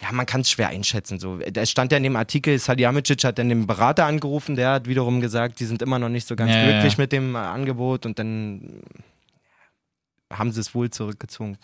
[0.00, 1.18] ja, man kann es schwer einschätzen.
[1.18, 1.38] So.
[1.40, 5.20] Es stand ja in dem Artikel, Salihamidzic hat dann den Berater angerufen, der hat wiederum
[5.20, 6.98] gesagt, die sind immer noch nicht so ganz Ja, glücklich ja.
[7.00, 8.82] mit dem äh, Angebot und dann
[10.32, 11.58] haben sie es wohl zurückgezogen.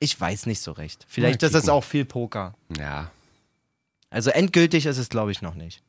[0.00, 1.06] Ich weiß nicht so recht.
[1.08, 2.54] Vielleicht ist es auch viel Poker.
[2.76, 3.10] Ja.
[4.10, 5.82] Also endgültig ist es, glaube ich, noch nicht.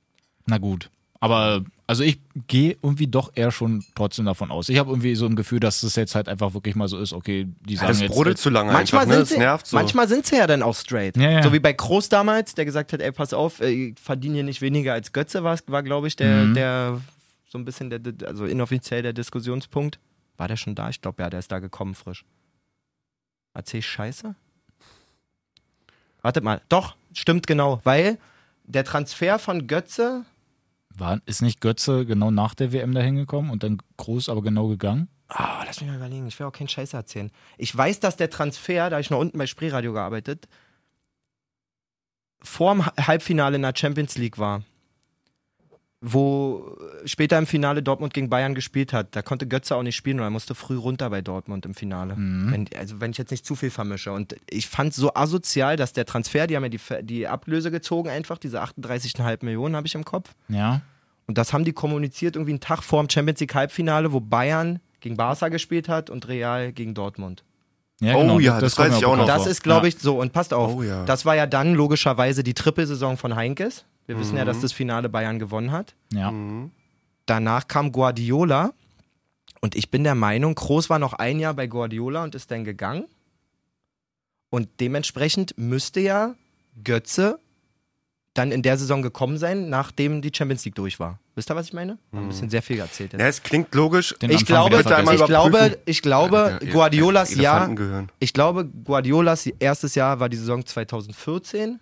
[0.46, 0.90] Na gut.
[1.20, 4.70] Aber also ich gehe irgendwie doch eher schon trotzdem davon aus.
[4.70, 7.14] Ich habe irgendwie so ein Gefühl, dass das jetzt halt einfach wirklich mal so ist,
[7.14, 8.12] okay, die Ja, sagen das jetzt.
[8.12, 9.18] brodelt zu lange Manchmal, einfach, ne?
[9.18, 9.78] sind Das sie, nervt so.
[9.78, 11.16] manchmal sind sie ja dann auch straight.
[11.18, 11.44] Ja, ja.
[11.44, 14.44] So wie bei Kroos damals, der gesagt hat, ey, pass auf, äh, ich verdiene hier
[14.44, 16.54] nicht weniger als Götze, war, war glaube ich, der, Mhm.
[16.56, 17.02] der
[17.50, 20.00] so ein bisschen, der, der- also inoffiziell der Diskussionspunkt.
[20.38, 20.90] War der schon da?
[20.90, 22.26] Ich glaube, ja, der ist da gekommen frisch.
[23.54, 24.36] Erzähl ich Scheiße?
[26.22, 26.62] Wartet mal.
[26.70, 28.18] Doch, stimmt genau, weil
[28.66, 30.26] der Transfer von Götze,
[31.00, 34.68] War, ist nicht Götze genau nach der WM dahin gekommen und dann Groß aber genau
[34.68, 35.10] gegangen?
[35.28, 36.28] Ah, lass mich mal überlegen.
[36.28, 37.32] Ich will auch keinen Scheiß erzählen.
[37.58, 40.48] Ich weiß, dass der Transfer, da hab ich noch unten bei Spreeradio gearbeitet,
[42.42, 44.64] vor dem Halbfinale in der Champions League war.
[46.08, 49.16] Wo später im Finale Dortmund gegen Bayern gespielt hat.
[49.16, 52.16] Da konnte Götze auch nicht spielen oder er musste früh runter bei Dortmund im Finale.
[52.16, 54.12] Wenn, also wenn ich jetzt nicht zu viel vermische.
[54.12, 57.72] Und ich fand es so asozial, dass der Transfer, die haben ja die, die Ablöse
[57.72, 60.36] gezogen, einfach, diese 38,5 Millionen habe ich im Kopf.
[60.48, 60.82] Ja.
[61.28, 64.80] Und das haben die kommuniziert irgendwie einen Tag vor dem Champions League Halbfinale, wo Bayern
[65.00, 67.44] gegen Barca gespielt hat und Real gegen Dortmund.
[68.00, 69.26] ja Oh ja, das kommt weiß ich auch noch.
[69.26, 69.94] Das ist, glaube Ja.
[69.96, 70.20] ich, so.
[70.20, 71.04] Und passt auf, Oh ja.
[71.06, 73.86] das war ja dann logischerweise die Trippelsaison von Heinkes.
[74.08, 75.96] Wir wissen ja, dass das Finale Bayern gewonnen hat.
[76.12, 76.32] Ja.
[76.32, 76.72] Mhm.
[77.26, 78.74] Danach kam Guardiola.
[79.62, 82.64] Und ich bin der Meinung, Kroos war noch ein Jahr bei Guardiola und ist dann
[82.64, 83.06] gegangen.
[84.52, 86.36] Und dementsprechend müsste ja
[86.84, 87.40] Götze
[88.36, 91.20] dann in der Saison gekommen sein, nachdem die Champions League durch war.
[91.36, 91.98] Wisst ihr, was ich meine?
[92.12, 93.22] War ein bisschen sehr viel erzählt jetzt.
[93.22, 94.14] Ja, es klingt logisch.
[94.22, 94.78] Den Ich Anfang glaube,
[95.16, 97.76] ich glaube, ich glaube, Ja, ja, Guardiolas Jahr,
[98.20, 101.80] ich glaube, Guardiolas erstes Jahr war die Saison 2014.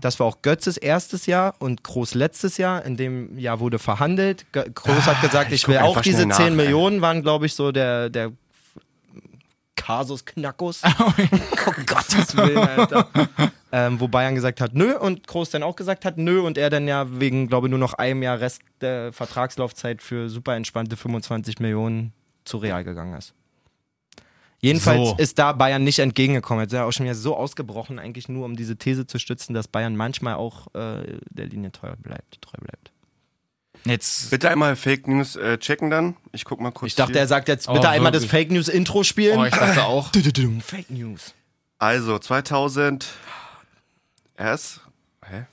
[0.00, 2.84] Das war auch Götzes erstes Jahr und Kroos letztes Jahr.
[2.84, 4.44] In dem Jahr wurde verhandelt.
[4.74, 6.50] Kroos hat gesagt, ich, ich will auch diese schnell nach, 10 ey.
[6.52, 8.32] Millionen, waren, glaube ich, so der, der
[9.74, 10.82] Kasus Knackus.
[10.98, 13.08] oh Gottes Willen, Alter.
[13.72, 16.70] ähm, wo Bayern gesagt hat, nö, und Kroos dann auch gesagt hat, nö, und er
[16.70, 20.96] dann ja wegen, glaube ich, nur noch einem Jahr Rest der Vertragslaufzeit für super entspannte
[20.96, 22.12] 25 Millionen
[22.44, 23.34] zu Real gegangen ist.
[24.62, 25.16] Jedenfalls So.
[25.18, 26.62] ist da Bayern nicht entgegengekommen.
[26.62, 29.54] Jetzt ist er auch schon wieder so ausgebrochen, eigentlich nur um diese These zu stützen,
[29.54, 32.40] dass Bayern manchmal auch äh, der Linie treu bleibt.
[32.40, 32.92] Treu bleibt.
[33.84, 34.30] Jetzt.
[34.30, 36.16] Bitte einmal Fake News äh, checken dann.
[36.30, 36.92] Ich guck mal kurz.
[36.92, 37.22] Ich dachte, hier.
[37.22, 38.24] er sagt jetzt Oh, bitte einmal das?
[38.24, 39.38] Fake News Intro spielen.
[39.40, 40.10] Oh, ich dachte auch.
[40.64, 41.34] Fake News.
[41.78, 43.08] Also 2000.
[44.36, 44.80] Erst.
[45.28, 45.46] Hä?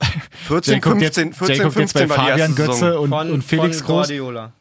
[0.46, 2.54] 14, Jay guckt jetzt, 15, Jay 14, guckt jetzt bei 15 war die Fabian erste
[2.62, 3.02] Götze Saison.
[3.02, 3.96] und, Von, und Felix von Groß.
[4.08, 4.52] Guardiola.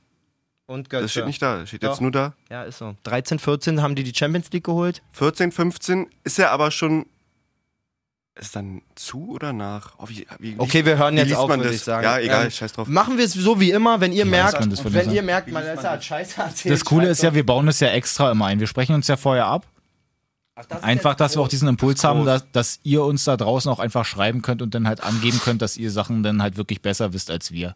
[0.72, 1.04] Und Götze.
[1.04, 1.90] Das steht nicht da, das steht Doch.
[1.90, 2.34] jetzt nur da.
[2.50, 2.96] Ja, ist so.
[3.04, 5.02] 13, 14 haben die die Champions League geholt.
[5.14, 7.06] 14, 15 ist er aber schon.
[8.40, 9.94] Ist dann zu oder nach?
[9.98, 11.76] Oh, wie, wie, Okay, wir hören jetzt liest auf, man würde das?
[11.78, 12.06] ich sagen.
[12.06, 12.88] Ja, egal, Ähm, scheiß drauf.
[12.88, 15.22] Machen wir es so wie immer, wenn ihr merkt, man das von wenn dir ihr
[15.22, 16.74] merkt, Malessa hat Scheiße erzählt.
[16.74, 18.62] Das Coole ist ja, wir bauen das ja extra immer ein.
[18.62, 19.66] Wir sprechen uns ja vorher ab.
[20.56, 23.36] Ach, das Einfach, dass wir auch diesen Impuls Das haben, dass, dass ihr uns da
[23.36, 26.56] draußen auch einfach schreiben könnt und dann halt angeben könnt, dass ihr Sachen dann halt
[26.56, 27.76] wirklich besser wisst als wir.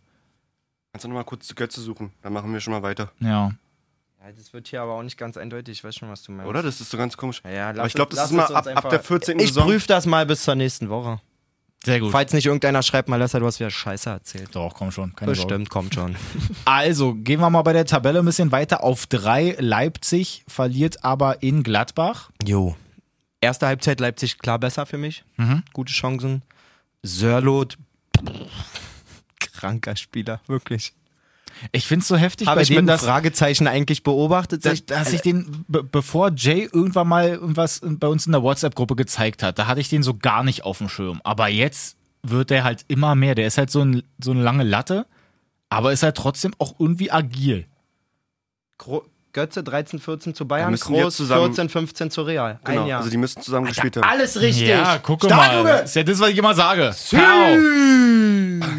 [0.95, 2.13] Kannst du nochmal kurz die Götze suchen?
[2.21, 3.11] Dann machen wir schon mal weiter.
[3.19, 3.47] Ja.
[4.23, 5.79] Ja, das wird hier aber auch nicht ganz eindeutig.
[5.79, 6.47] Ich weiß schon, was du meinst.
[6.49, 6.63] Oder?
[6.63, 7.41] Das ist so ganz komisch.
[7.43, 9.37] Ja, ja, Aber ich glaube, das ist mal ab, ab der einfach- 14.
[9.39, 9.65] Ich Saison.
[9.65, 11.19] prüfe das mal bis zur nächsten Woche.
[11.83, 12.13] Sehr gut.
[12.13, 14.55] Falls nicht irgendeiner schreibt, Malessa, du hast wieder Scheiße erzählt.
[14.55, 15.13] Doch, komm schon.
[15.17, 15.49] Keine Sorge.
[15.49, 16.15] Bestimmt, kommt schon.
[16.63, 18.81] Also, gehen wir mal bei der Tabelle ein bisschen weiter.
[18.81, 22.29] Auf drei Leipzig verliert aber in Gladbach.
[22.41, 22.77] Jo.
[23.41, 25.25] Erste Halbzeit Leipzig klar besser für mich.
[25.35, 25.61] Mhm.
[25.73, 26.41] Gute Chancen.
[27.03, 27.77] Sörlot,
[29.57, 30.93] kranker Spieler, wirklich.
[31.71, 34.65] Ich find's so heftig Habe bei ich dem, dass, Fragezeichen eigentlich beobachtet.
[34.65, 38.95] dass, dass ich den, be bevor Jay irgendwann mal irgendwas bei uns in der WhatsApp-Gruppe
[38.97, 41.21] gezeigt hat, da hatte ich den so gar nicht auf dem Schirm.
[41.23, 43.35] Aber jetzt wird der halt immer mehr.
[43.35, 45.05] Der ist halt so, ein, so eine lange Latte,
[45.69, 47.65] aber ist halt trotzdem auch irgendwie agil.
[48.77, 52.57] Gro Götze 13, 14 zu Bayern, die Groß zusammen- 14, 15 zu Real.
[52.63, 52.83] Genau.
[52.83, 52.99] Ein Jahr.
[52.99, 54.05] Also die müssten zusammen gespielt haben.
[54.05, 54.67] Alles richtig.
[54.69, 55.61] Ja, guck mal.
[55.63, 56.95] Das ist ja das, was ich immer sage.
[57.11, 58.75] Pow.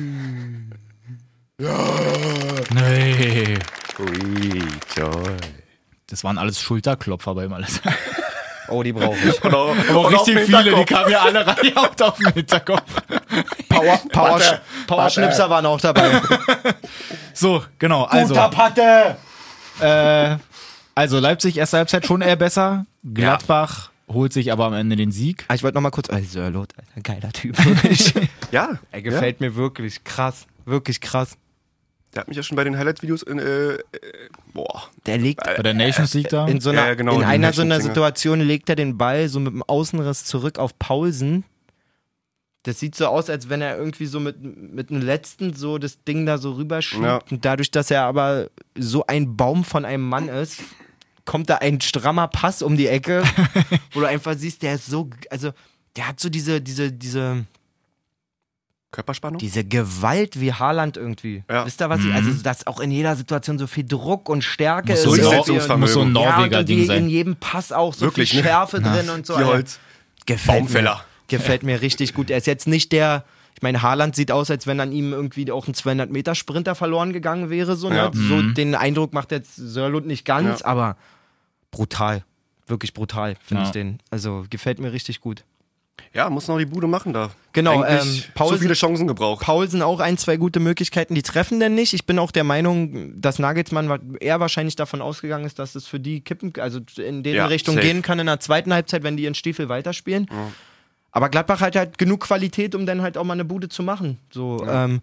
[2.75, 3.55] Nee.
[3.99, 4.63] Ui,
[4.97, 5.37] joy.
[6.09, 7.81] Das waren alles Schulterklopfer beim alles.
[8.69, 9.45] Oh, die brauche ich.
[9.45, 12.33] Und auch, Aber und auf richtig viele, die kamen ja alle rein auf auf den
[12.33, 12.83] Hinterkopf.
[13.69, 16.21] Power, Power, Warte, Power Schnipser waren auch dabei.
[17.33, 18.07] So, genau.
[18.07, 19.17] Also, Guter Patte.
[19.79, 20.37] äh,
[20.97, 22.87] also Leipzig erste Halbzeit schon eher besser.
[23.15, 25.45] Gladbach holt sich aber am Ende den Sieg.
[25.47, 26.11] Ah, Ich wollte noch mal kurz.
[26.11, 27.65] Also, Sörlot, Alter, geiler Typ.
[27.65, 28.15] Wirklich.
[28.51, 30.49] Ja, er gefällt mir wirklich krass.
[30.65, 31.37] Wirklich krass.
[32.17, 33.81] Der hat mich ja schon bei den Highlight-Videos in, äh, äh,
[34.55, 34.85] boah.
[35.05, 36.47] Der legt Bei der Nations League da.
[36.49, 37.81] in so einer, Ja, genau, in die einer so einer.
[37.81, 41.45] Situation legt er den Ball so mit dem Außenriss zurück auf Paulsen.
[42.63, 46.03] Das sieht so aus, als wenn er irgendwie so mit, mit dem letzten so das
[46.05, 47.05] Ding da so rüberschiebt.
[47.05, 47.21] Ja.
[47.31, 50.63] Und dadurch, dass er aber so ein Baum von einem Mann ist,
[51.27, 53.23] kommt da ein strammer Pass um die Ecke,
[53.93, 55.53] wo du einfach siehst, der ist so, also
[55.97, 57.45] der hat so diese, diese, diese,
[58.97, 59.39] Körperspannung?
[59.39, 61.45] diese Gewalt wie Haaland irgendwie.
[61.51, 61.67] Ja.
[61.67, 64.93] Wisst ihr, was ich, also dass auch in jeder Situation so viel Druck und Stärke
[64.93, 65.05] Muss ist.
[65.05, 65.81] so ein, Durchsetzungsvermögen.
[65.81, 67.09] Muss so ein Ja, Norweger-Ding irgendwie in sein.
[67.09, 68.47] jedem Pass auch so Wirklich, viel ne?
[68.47, 69.35] Schärfe drin und so.
[69.35, 69.47] Alter.
[69.47, 69.79] Tierholz.
[70.25, 70.95] Gefällt Baumfäller.
[70.97, 72.31] Mir, gefällt mir richtig gut.
[72.31, 75.51] Er ist jetzt nicht der, ich meine, Haaland sieht aus, als wenn an ihm irgendwie
[75.53, 77.77] auch ein 200-Meter-Sprinter verloren gegangen wäre.
[77.77, 77.97] So, ne?
[77.97, 78.11] Ja.
[78.13, 80.67] so den Eindruck macht jetzt Sörlund nicht ganz, Ja.
[80.67, 80.97] aber
[81.71, 82.25] brutal.
[82.67, 83.67] Wirklich brutal, finde Ja.
[83.69, 83.99] ich den.
[84.11, 85.45] Also gefällt mir richtig gut.
[86.13, 87.31] Ja, muss noch die Bude machen da.
[87.53, 89.43] Genau, Eigentlich ähm, Paul- so viele Chancen gebraucht.
[89.45, 91.93] Paulsen auch ein, zwei gute Möglichkeiten, die treffen denn nicht.
[91.95, 96.01] Ich bin auch der Meinung, dass Nagelsmann eher wahrscheinlich davon ausgegangen ist, dass es für
[96.01, 97.87] die kippen, also in deren Ja, Richtung safe.
[97.87, 100.29] gehen kann in der zweiten Halbzeit, wenn die ihren Stiefel weiterspielen.
[101.13, 104.19] Aber Gladbach hat halt genug Qualität, um dann halt auch mal eine Bude zu machen.
[104.31, 105.01] So, ähm,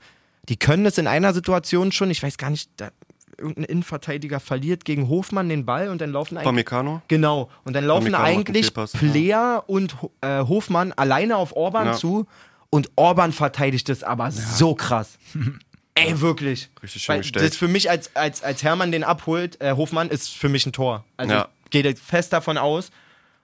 [0.50, 2.90] die können es in einer Situation schon, ich weiß gar nicht, da,
[3.38, 7.02] irgendein Innenverteidiger verliert gegen Hofmann den Ball und dann laufen eigentlich Pamecano?
[7.08, 7.50] Genau.
[7.64, 8.74] Und dann laufen einen eigentlich.
[8.74, 11.94] Player und äh, Hofmann alleine auf Orban Ja.
[11.94, 12.28] zu
[12.70, 15.18] und Orban verteidigt das aber so krass.
[15.96, 16.70] Ey, wirklich.
[16.82, 17.48] Richtig schön Weil gestellt.
[17.52, 20.74] Das für mich, als, als, als Hermann den abholt, äh, Hofmann ist für mich ein
[20.74, 21.04] Tor.
[21.18, 21.48] Also Ja.
[21.66, 22.90] ich gehe fest davon aus.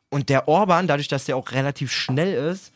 [0.10, 2.72] Und der Orban, dadurch, dass der auch relativ schnell ist,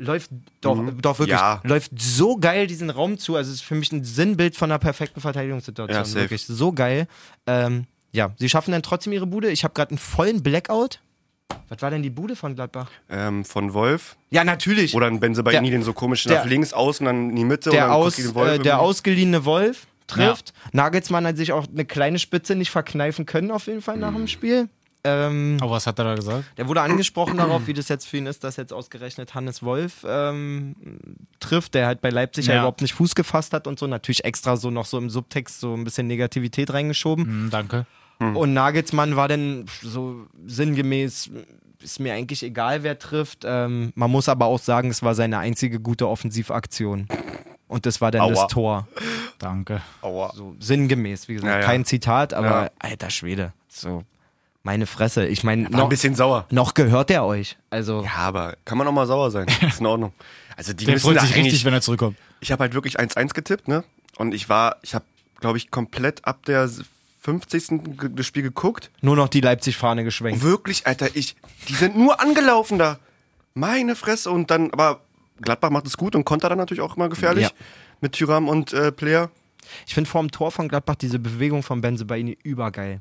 [0.00, 1.40] läuft doch, doch wirklich, Mhm.
[1.42, 1.60] Ja.
[1.64, 3.36] läuft so geil diesen Raum zu.
[3.36, 6.04] Also es ist für mich ein Sinnbild von einer perfekten Verteidigungssituation.
[6.04, 7.06] Ja, wirklich so geil.
[7.46, 9.50] Ähm, ja, sie schaffen dann trotzdem ihre Bude.
[9.50, 11.00] Ich habe gerade einen vollen Blackout.
[11.68, 12.90] Was war denn die Bude von Gladbach?
[13.08, 14.16] Ähm, von Wolf.
[14.30, 14.94] Ja, natürlich.
[14.94, 17.92] Oder ein Benzebaini, den so komisch der- nach links außen, dann in die Mitte der,
[17.94, 20.52] aus, guckt den Wolf äh, der ausgeliehene Wolf trifft.
[20.72, 24.16] Nagelsmann hat sich auch eine kleine Spitze nicht verkneifen können, auf jeden Fall nach Mhm.
[24.16, 24.68] dem Spiel.
[25.02, 26.44] Ähm, Aber was hat er da gesagt?
[26.58, 30.04] der wurde angesprochen darauf, wie das jetzt für ihn ist, dass jetzt ausgerechnet Hannes Wolf
[30.06, 30.76] ähm,
[31.40, 32.54] trifft, der halt bei Leipzig ja.
[32.54, 32.60] Ja.
[32.60, 33.86] überhaupt nicht Fuß gefasst hat und so.
[33.86, 37.24] Natürlich extra so noch so im Subtext so ein bisschen Negativität reingeschoben.
[37.24, 37.86] Hm, danke.
[38.18, 41.30] Und Nagelsmann war dann so sinngemäß,
[41.82, 43.44] ist mir eigentlich egal, wer trifft.
[43.46, 47.08] Ähm, man muss aber auch sagen, es war seine einzige gute Offensivaktion.
[47.66, 48.30] Und das war dann Aua.
[48.34, 48.88] das Tor.
[49.38, 49.80] Danke.
[50.02, 50.32] Aua.
[50.34, 51.50] So sinngemäß, wie gesagt.
[51.50, 51.64] Ja, ja.
[51.64, 52.70] Kein Zitat, aber Ja.
[52.78, 53.54] alter Schwede.
[53.68, 54.02] So,
[54.62, 55.26] meine Fresse.
[55.26, 56.46] Ich meine, War ein noch, bisschen sauer.
[56.50, 57.56] noch gehört er euch.
[57.70, 59.46] Also, Ja, aber kann man auch mal sauer sein.
[59.68, 60.12] Ist in Ordnung.
[60.56, 62.16] Also die Der müssen freut sich richtig, wenn er zurückkommt.
[62.40, 63.84] ich habe halt wirklich 1-1 getippt, ne?
[64.18, 65.04] Und ich war, ich habe,
[65.40, 66.68] glaube ich, komplett ab der
[67.22, 67.96] 50.
[67.98, 68.90] ge- das Spiel geguckt.
[69.00, 70.42] nur noch die Leipzig-Fahne geschwenkt.
[70.42, 71.36] Wirklich, Alter, ich,
[71.68, 72.98] die sind nur angelaufen da.
[73.54, 74.30] Meine Fresse.
[74.30, 75.00] Und dann, aber
[75.40, 77.44] Gladbach macht es gut und Konter dann natürlich auch immer gefährlich.
[77.44, 77.50] Ja.
[78.02, 79.30] Mit Tyram und äh, Player.
[79.86, 83.00] Ich finde vor dem Tor von Gladbach diese Bewegung von Benzebaini übergeil.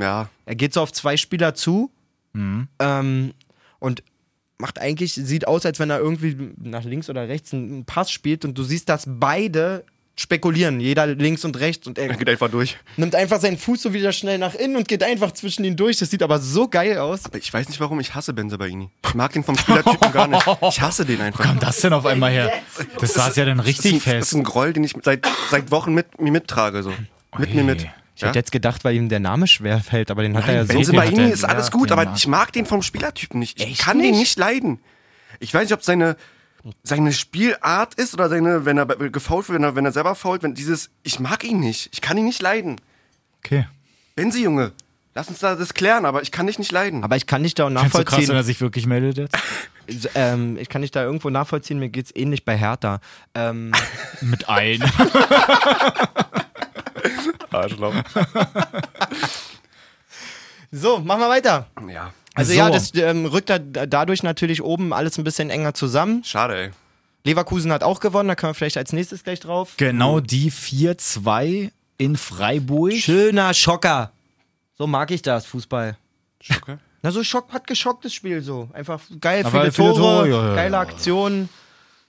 [0.00, 1.90] Ja, Er geht so auf zwei Spieler zu
[2.32, 2.68] Mhm.
[2.80, 3.32] ähm,
[3.78, 4.02] und
[4.58, 8.44] macht eigentlich, sieht aus, als wenn er irgendwie nach links oder rechts einen Pass spielt
[8.44, 9.84] und du siehst, dass beide
[10.18, 12.78] spekulieren, jeder links und rechts und er er geht einfach durch.
[12.96, 15.98] nimmt einfach seinen Fuß so wieder schnell nach innen und geht einfach zwischen ihnen durch.
[15.98, 17.24] Das sieht aber so geil aus.
[17.26, 18.88] Aber ich weiß nicht warum, ich hasse Benzebaini.
[19.06, 20.46] Ich mag den vom Spielertypen gar nicht.
[20.70, 21.44] Ich hasse den einfach.
[21.44, 22.50] Kam das denn auf einmal her?
[22.98, 24.34] Das saß ja dann das, richtig ist ein, das ist fest.
[24.34, 26.82] ein Groll, den ich seit, seit Wochen mit mir mittrage.
[26.82, 26.92] So.
[27.38, 27.86] Mit mir mit.
[28.16, 30.64] Ich hätte jetzt gedacht, weil ihm der Name schwer fällt, aber den hat er ja
[30.64, 33.38] so Benzema- Benzebaini hat er- ist alles ja, gut, aber ich mag den vom Spielertypen
[33.38, 33.60] nicht.
[33.60, 34.20] Ich Echt kann den nicht?
[34.20, 34.80] nicht leiden.
[35.38, 36.16] Ich weiß nicht, ob seine,
[36.82, 40.42] seine Spielart ist oder seine, wenn er gefault wird, wenn er, wenn er selber fault,
[40.42, 41.90] wenn dieses, ich mag ihn nicht.
[41.92, 42.80] Ich kann ihn nicht leiden.
[43.44, 43.66] Okay.
[44.14, 44.72] Benzi, Junge,
[45.14, 47.04] lass uns da das klären, aber ich kann dich nicht leiden.
[47.04, 48.36] Aber ich kann nicht da auch Findest du krass, wenn nachvollziehen.
[48.36, 49.36] er sich wirklich meldet jetzt?
[50.16, 53.00] ähm, ich kann nicht da irgendwo nachvollziehen, mir geht's ähnlich bei Hertha.
[53.34, 53.72] Ähm,
[54.22, 54.82] Mit ein.
[57.52, 57.94] Arschloch.
[60.72, 61.68] So, machen wir weiter.
[61.88, 62.12] Ja.
[62.34, 62.58] Also So.
[62.58, 66.22] ja, das ähm, rückt da dadurch natürlich oben alles ein bisschen enger zusammen.
[66.24, 66.70] Schade, ey.
[67.24, 69.74] Leverkusen hat auch gewonnen, da können wir vielleicht als nächstes gleich drauf.
[69.78, 72.92] Genau die 4-2 in Freiburg.
[72.92, 74.12] Schöner Schocker.
[74.76, 75.96] So mag ich das, Fußball.
[76.40, 76.78] Schocke.
[77.02, 78.68] Na, so Schock hat geschockt das Spiel so.
[78.72, 80.80] Einfach geil, viele viele Tore, Tore, ja, ja, geile ja.
[80.80, 81.48] Aktionen.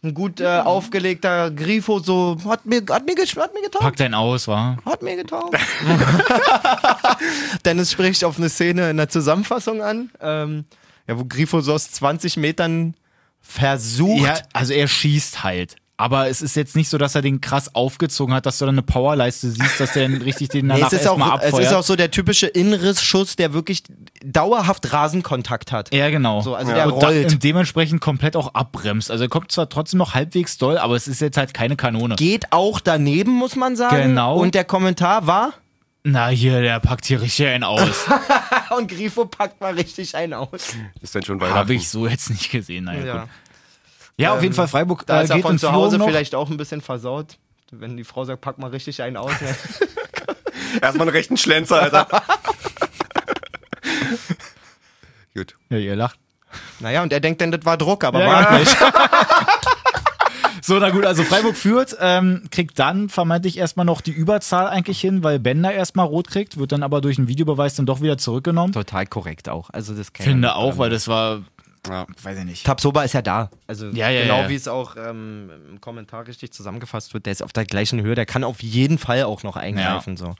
[0.08, 3.84] Ein gut äh, aufgelegter Grifo, so hat mir, hat mir, hat mir getaugt.
[3.84, 4.78] Pack dein aus, wa?
[4.86, 5.58] Hat mir getaugt.
[7.66, 10.66] Dennis spricht auf eine Szene in der Zusammenfassung an, ähm,
[11.08, 12.96] ja, wo Grifo so aus 20 Metern
[13.42, 14.22] versucht.
[14.22, 15.76] Ja, also er schießt halt.
[16.00, 18.76] Aber es ist jetzt nicht so, dass er den krass aufgezogen hat, dass du dann
[18.76, 21.46] eine Powerleiste siehst, dass der dann richtig den Nee, danach es, ist erstmal auch, es
[21.46, 21.64] abfeuert.
[21.66, 23.82] ist auch so der typische Inrissschuss, der wirklich
[24.24, 25.92] dauerhaft Rasenkontakt hat.
[25.94, 26.42] ja, genau.
[26.42, 27.32] So, also der und, da, rollt.
[27.32, 29.10] und dementsprechend komplett auch abbremst.
[29.10, 32.16] Also er kommt zwar trotzdem noch halbwegs doll, aber es ist jetzt halt keine Kanone.
[32.16, 33.96] Geht auch daneben, muss man sagen.
[34.10, 34.38] Genau.
[34.38, 35.54] Und der Kommentar war,
[36.04, 38.06] Na hier, der packt hier richtig einen aus.
[38.78, 40.76] und Grifo packt mal richtig einen aus.
[41.02, 41.58] Ist denn schon Weihnachten?
[41.58, 42.84] Habe ich so jetzt nicht gesehen.
[42.84, 43.18] Naja, Ja.
[43.22, 43.30] gut.
[44.18, 46.06] Ja auf jeden Fall Freiburg Da äh, ist er geht von in zu Hause noch.
[46.08, 47.38] vielleicht auch ein bisschen versaut.
[47.72, 49.32] Wenn die Frau sagt, pack mal richtig einen aus.
[49.42, 49.56] Ne?
[50.82, 52.08] Erstmal einen rechten Schlenzer, Alter.
[55.36, 55.56] Gut.
[55.70, 56.18] Ja, ihr lacht.
[56.80, 58.60] naja, und er denkt dann, das war Druck, aber Ja, war genau.
[58.60, 58.78] nicht.
[60.60, 65.00] So, na gut, also Freiburg führt, ähm, kriegt dann vermeintlich erstmal noch die Überzahl eigentlich
[65.00, 68.18] hin, weil Bender erstmal rot kriegt, wird dann aber durch einen Videobeweis dann doch wieder
[68.18, 68.74] zurückgenommen.
[68.74, 69.70] Total korrekt auch.
[69.70, 71.40] Also das kann Finde auch, weil das war,
[71.90, 72.06] Ja.
[72.24, 72.66] weiß ich nicht.
[72.66, 73.50] Tabsoba ist ja da.
[73.68, 74.50] Also Ja, ja, genau ja.
[74.50, 78.16] wie es auch ähm, im Kommentar richtig zusammengefasst wird, der ist auf der gleichen Höhe,
[78.16, 80.18] der kann auf jeden Fall auch noch eingreifen.
[80.18, 80.36] So.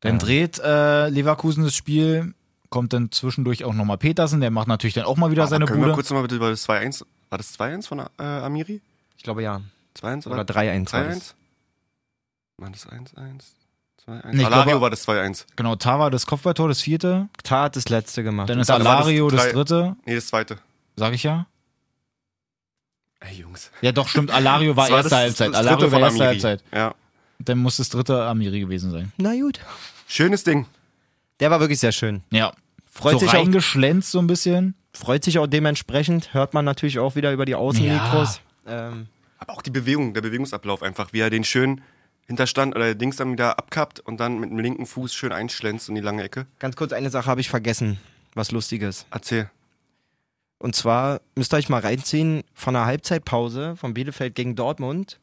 [0.00, 2.34] Dann dreht äh, Leverkusen das Spiel,
[2.70, 5.64] kommt dann zwischendurch auch nochmal Petersen, der macht natürlich dann auch mal wieder Aber seine
[5.66, 5.94] können wir Bude.
[5.94, 7.04] kurz nochmal bitte über das 2-1.
[7.28, 8.80] War das 2-1 von äh, Amiri?
[9.16, 9.60] Ich glaube ja.
[10.00, 11.08] 2-1 Oder oder, 3-1 war 3-1?
[11.14, 11.34] das.
[12.56, 13.42] War das 1-1?
[14.06, 14.32] 2-1?
[14.32, 15.46] Nee, Alario glaube- war das 2-1.
[15.56, 17.28] Genau, Tava das Kopfballtor, das vierte.
[17.42, 18.48] Tar hat das letzte gemacht.
[18.48, 20.58] Dann ist war das Alario das, drei- dritte, Nee, das zweite.
[20.96, 21.46] sag ich ja.
[23.20, 23.70] Ey, Jungs.
[23.82, 24.30] Ja, doch, stimmt.
[24.30, 25.48] Alario war Das erste das, Halbzeit.
[25.50, 26.24] Das Alario war erste.
[26.24, 26.64] Halbzeit.
[26.72, 26.94] Ja.
[27.38, 29.12] Dann muss das dritte Amiri gewesen sein.
[29.18, 29.60] Na gut.
[30.08, 30.66] Schönes Ding.
[31.40, 32.22] Der war wirklich sehr schön.
[32.30, 32.52] Ja.
[32.90, 34.74] Freut, so sich auch, reingeschlänzt so ein bisschen.
[34.92, 36.34] freut sich auch dementsprechend.
[36.34, 38.40] Hört man natürlich auch wieder über die Außenmikros.
[38.66, 39.06] Ähm,
[39.38, 41.82] Aber auch die Bewegung, der Bewegungsablauf einfach, wie er den schön
[42.30, 45.96] hinterstand oder Dings dann wieder abkappt und dann mit dem linken Fuß schön einschlänzt in
[45.96, 46.46] die lange Ecke.
[46.60, 47.98] ganz kurz, eine Sache habe ich vergessen.
[48.34, 49.04] Was Lustiges.
[49.10, 49.50] Erzähl.
[50.58, 55.18] Und zwar müsst ihr euch mal reinziehen von einer Halbzeitpause von Bielefeld gegen Dortmund.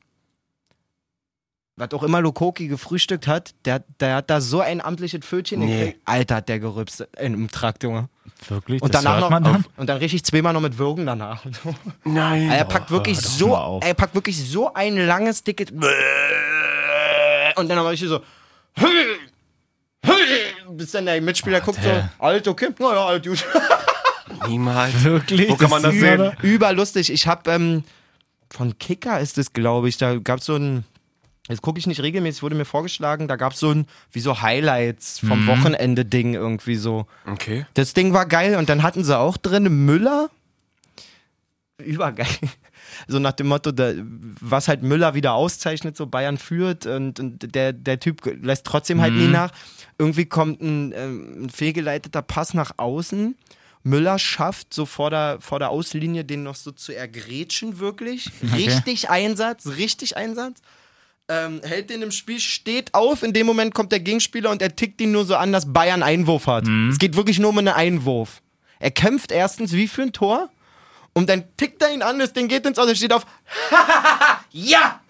[1.78, 5.78] Was auch immer Lokoki gefrühstückt hat, der, der hat da so ein amtliches Pfötchen Nee.
[5.80, 6.02] gekriegt.
[6.06, 8.10] Alter, hat der gerübst im Trakt, Junge.
[8.50, 8.82] Wirklich?
[8.82, 9.66] Und das danach hört noch dann?
[9.78, 11.46] und dann richtig zweimal noch mit Würgen danach.
[12.04, 12.50] Nein.
[12.50, 13.86] er packt wirklich so, auf.
[13.86, 15.72] er packt wirklich so ein langes, dickes
[17.58, 18.22] und dann aber richtig so
[20.70, 23.44] bis dann der Mitspieler guckt so, der- alt, okay, naja, alt, gut.
[24.48, 25.04] Niemals.
[25.04, 25.50] Wirklich?
[25.50, 26.32] Wo kann man das sehen?
[26.42, 27.12] Überlustig.
[27.12, 27.84] Ich habe ähm,
[28.52, 30.84] von Kicker ist es, glaube ich, da gab es so ein,
[31.50, 34.42] jetzt gucke ich nicht regelmäßig, wurde mir vorgeschlagen, da gab es so ein, wie so
[34.42, 35.48] Highlights vom Mhm.
[35.48, 37.08] Wochenende-Ding irgendwie so.
[37.26, 37.66] Okay.
[37.74, 40.30] Das Ding war geil und dann hatten sie auch drin Müller.
[41.80, 42.28] Übergeil.
[43.08, 43.94] So nach dem Motto, da,
[44.42, 49.02] was halt Müller wieder auszeichnet, so Bayern führt und, und der, der Typ lässt trotzdem
[49.02, 49.52] halt nie nach.
[49.98, 53.36] Irgendwie kommt ein, ähm, ein fehlgeleiteter Pass nach außen.
[53.84, 58.30] Müller schafft so vor der, vor der Auslinie den noch so zu ergrätschen, wirklich.
[58.56, 60.62] Richtig Einsatz, richtig Einsatz.
[61.30, 63.22] Ähm, hält den im Spiel, steht auf.
[63.24, 66.04] In dem Moment kommt der Gegenspieler und er tickt ihn nur so an, dass Bayern
[66.04, 66.68] Einwurf hat.
[66.90, 68.42] Es geht wirklich nur um einen Einwurf.
[68.80, 70.50] Er kämpft erstens wie für ein Tor
[71.18, 73.26] und dann tickt er ihn an, das Ding geht ins Aus, er steht auf.
[74.52, 75.02] ja!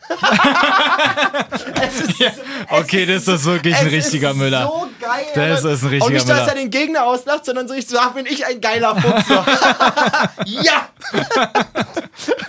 [1.86, 2.14] ist,
[2.70, 4.64] Okay, das ist wirklich ein richtiger ist Müller.
[4.68, 5.26] So geil.
[5.36, 6.48] Das ist ein richtiger Und nicht, dass Müller.
[6.48, 9.28] er den Gegner auslacht, sondern so ich so, ach, bin ich ein geiler Fuchs.
[9.28, 9.34] So.
[10.46, 10.88] ja!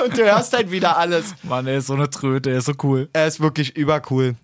[0.05, 1.35] und du hörst halt wieder alles.
[1.43, 3.09] Mann, er ist so eine Tröte, er ist so cool.
[3.13, 4.37] Er ist wirklich übercool.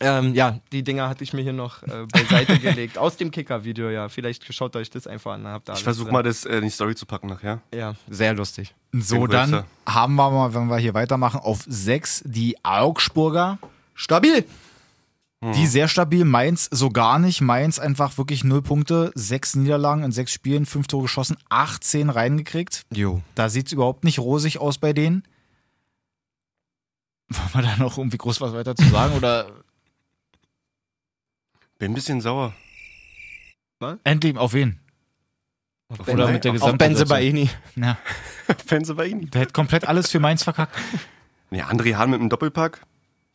[0.00, 2.98] Ähm, ja, die Dinger hatte ich mir hier noch äh, beiseite gelegt.
[2.98, 4.08] Aus dem Kicker-Video, ja.
[4.08, 5.46] Vielleicht schaut euch das einfach an.
[5.46, 7.60] Habt ihr Ich versuche mal, das äh, in die Story zu packen nachher.
[7.74, 8.74] Ja, sehr lustig.
[8.92, 13.58] So, dann haben wir mal, wenn wir hier weitermachen, auf sechs die Augsburger.
[13.94, 14.44] Stabil!
[15.40, 16.24] Die sehr stabil.
[16.24, 17.40] Mainz so gar nicht.
[17.40, 19.12] Mainz einfach wirklich null Punkte.
[19.14, 22.82] Sechs Niederlagen in sechs Spielen, fünf Tore geschossen, 18 reingekriegt.
[22.92, 23.22] Jo.
[23.36, 25.22] Da sieht es überhaupt nicht rosig aus bei denen.
[27.28, 29.14] Wollen wir da noch irgendwie groß was weiter zu sagen?
[29.16, 29.46] Oder
[31.78, 32.54] Bin ein bisschen sauer.
[34.04, 34.80] endlich auf wen?
[36.06, 37.06] Oder mit der Auf Benze.
[37.06, 37.48] Baini.
[37.76, 37.96] Ja,
[38.96, 39.30] bei Ihnen.
[39.30, 40.76] der hat komplett alles für Mainz verkackt.
[41.50, 42.82] Ja, André Hahn mit dem Doppelpack.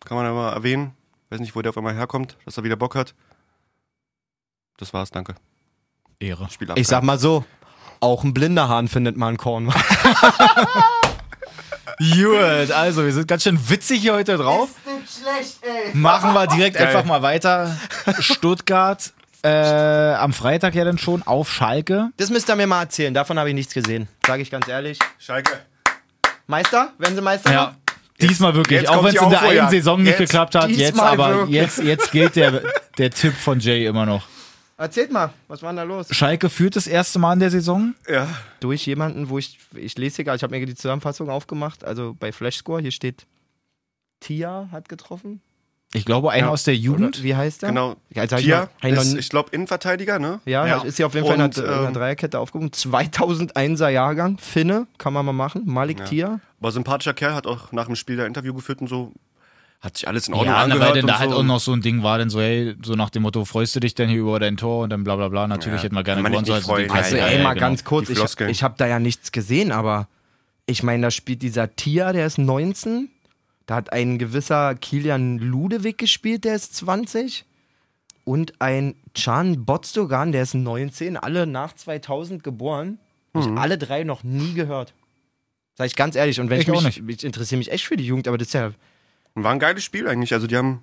[0.06, 0.94] Kann man aber erwähnen.
[1.32, 3.16] weiß nicht, wo der auf einmal herkommt, dass er wieder Bock hat.
[4.78, 5.34] Das war's, danke.
[6.20, 6.48] Ehre.
[6.76, 7.44] Ich sag mal so,
[8.02, 9.66] auch ein blinder Hahn findet mal einen Korn.
[11.98, 14.70] Gut, also wir sind ganz schön witzig hier heute drauf.
[15.94, 16.88] Machen wir direkt Geil.
[16.88, 17.78] einfach mal weiter.
[18.20, 22.10] Stuttgart äh, am Freitag ja dann schon auf Schalke.
[22.18, 24.08] Das müsst ihr mir mal erzählen, davon habe ich nichts gesehen.
[24.26, 25.00] Sage ich ganz ehrlich.
[25.20, 25.60] Schalke.
[26.48, 26.94] Meister?
[26.98, 27.52] Werden sie Meister?
[27.52, 27.76] Ja.
[28.22, 31.00] Diesmal wirklich, jetzt auch wenn es in der einen Saison nicht Jetzt, geklappt hat, jetzt
[31.00, 31.56] aber wirklich.
[31.56, 32.62] jetzt, jetzt gilt der,
[32.98, 34.28] der Tipp von Jay immer noch.
[34.78, 36.08] Erzählt mal, was war denn da los?
[36.12, 37.96] Schalke führt das erste Mal in der Saison.
[38.08, 38.28] Ja.
[38.60, 42.16] Durch jemanden, wo ich, ich lese hier gerade, ich habe mir die Zusammenfassung aufgemacht, also
[42.18, 43.26] bei Flashscore, hier steht
[44.24, 45.42] Tia hat getroffen.
[45.96, 46.52] Ich glaube, einer Ja.
[46.52, 47.18] aus der Jugend.
[47.18, 47.70] Oder wie heißt der?
[47.70, 47.96] Genau.
[48.10, 50.40] Ja, also Tia ich ist, ich glaube, Innenverteidiger, ne?
[50.46, 50.82] Ja, Ja.
[50.82, 52.72] ist hier auf jeden Fall in Und, einer, in einer ähm, Dreierkette aufgehoben.
[52.72, 55.64] 2001er Jahrgang, Finne, kann man mal machen.
[55.66, 56.06] Malik Ja.
[56.06, 56.40] Tia.
[56.60, 59.12] Aber sympathischer Kerl hat auch nach dem Spiel der Interview geführt und so.
[59.82, 61.38] Hat sich alles in Ordnung Ja, na, angehört weil denn und da halt so.
[61.38, 63.80] auch noch so ein Ding war, dann so, hey, so nach dem Motto, freust du
[63.82, 65.46] dich denn hier über dein Tor und dann bla bla bla.
[65.46, 66.50] Natürlich Ja, hätten wir gerne gewonnen.
[66.90, 67.66] Also, Ja, ey, ja, mal genau.
[67.68, 68.18] ganz kurz, ich,
[68.48, 70.08] ich habe da ja nichts gesehen, aber
[70.66, 73.10] ich meine, da spielt dieser Tia, der ist 19.
[73.66, 77.46] Da hat ein gewisser Kilian Ludewig gespielt, der ist 20.
[78.26, 81.18] Und ein Can Botstogan, der ist 19.
[81.18, 83.00] Alle nach 2000 geboren.
[83.34, 83.42] Mhm.
[83.42, 84.94] Ich alle drei noch nie gehört.
[85.76, 86.40] Sag ich ganz ehrlich.
[86.40, 88.54] Und wenn ich, Ich mich, ich interessiere mich echt für die Jugend, aber das ist
[88.54, 88.72] ja
[89.36, 90.34] War ein geiles Spiel eigentlich.
[90.34, 90.82] Also die haben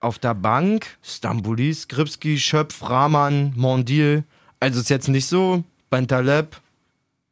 [0.00, 4.24] auf der Bank Stambulis, Skripski, Schöpf, Rahman, Mondil.
[4.60, 6.60] Also ist jetzt nicht so Bentaleb.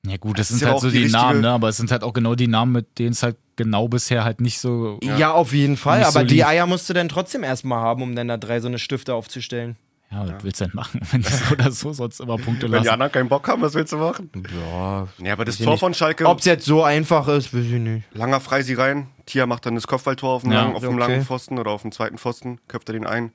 [0.07, 1.51] Ja gut, das, Das sind ja halt so die die, Namen, ne?
[1.51, 4.41] aber es sind halt auch genau die Namen, mit denen es halt genau bisher halt
[4.41, 4.99] nicht so...
[5.03, 6.03] Ja, auf jeden Fall.
[6.05, 6.47] Aber so die lief.
[6.47, 9.77] Eier musst du dann trotzdem erstmal haben, um dann da drei so eine Stifte aufzustellen.
[10.11, 12.71] Ja, was willst du denn machen, wenn die so oder so sonst immer Punkte Wenn
[12.71, 12.89] die lassen?
[12.89, 14.31] anderen keinen Bock haben, was willst du machen?
[14.59, 15.07] Ja.
[15.19, 15.81] Nee, aber das Tor nicht.
[15.81, 18.05] von Schalke, Ob es jetzt so einfach ist, weiß ich nicht.
[18.15, 19.07] langer Freisi rein.
[19.27, 20.99] Tia macht dann das Kopfballtor auf dem, Ja, langen, auf dem okay.
[20.99, 23.33] langen Pfosten oder auf dem zweiten Pfosten, köpft er den ein.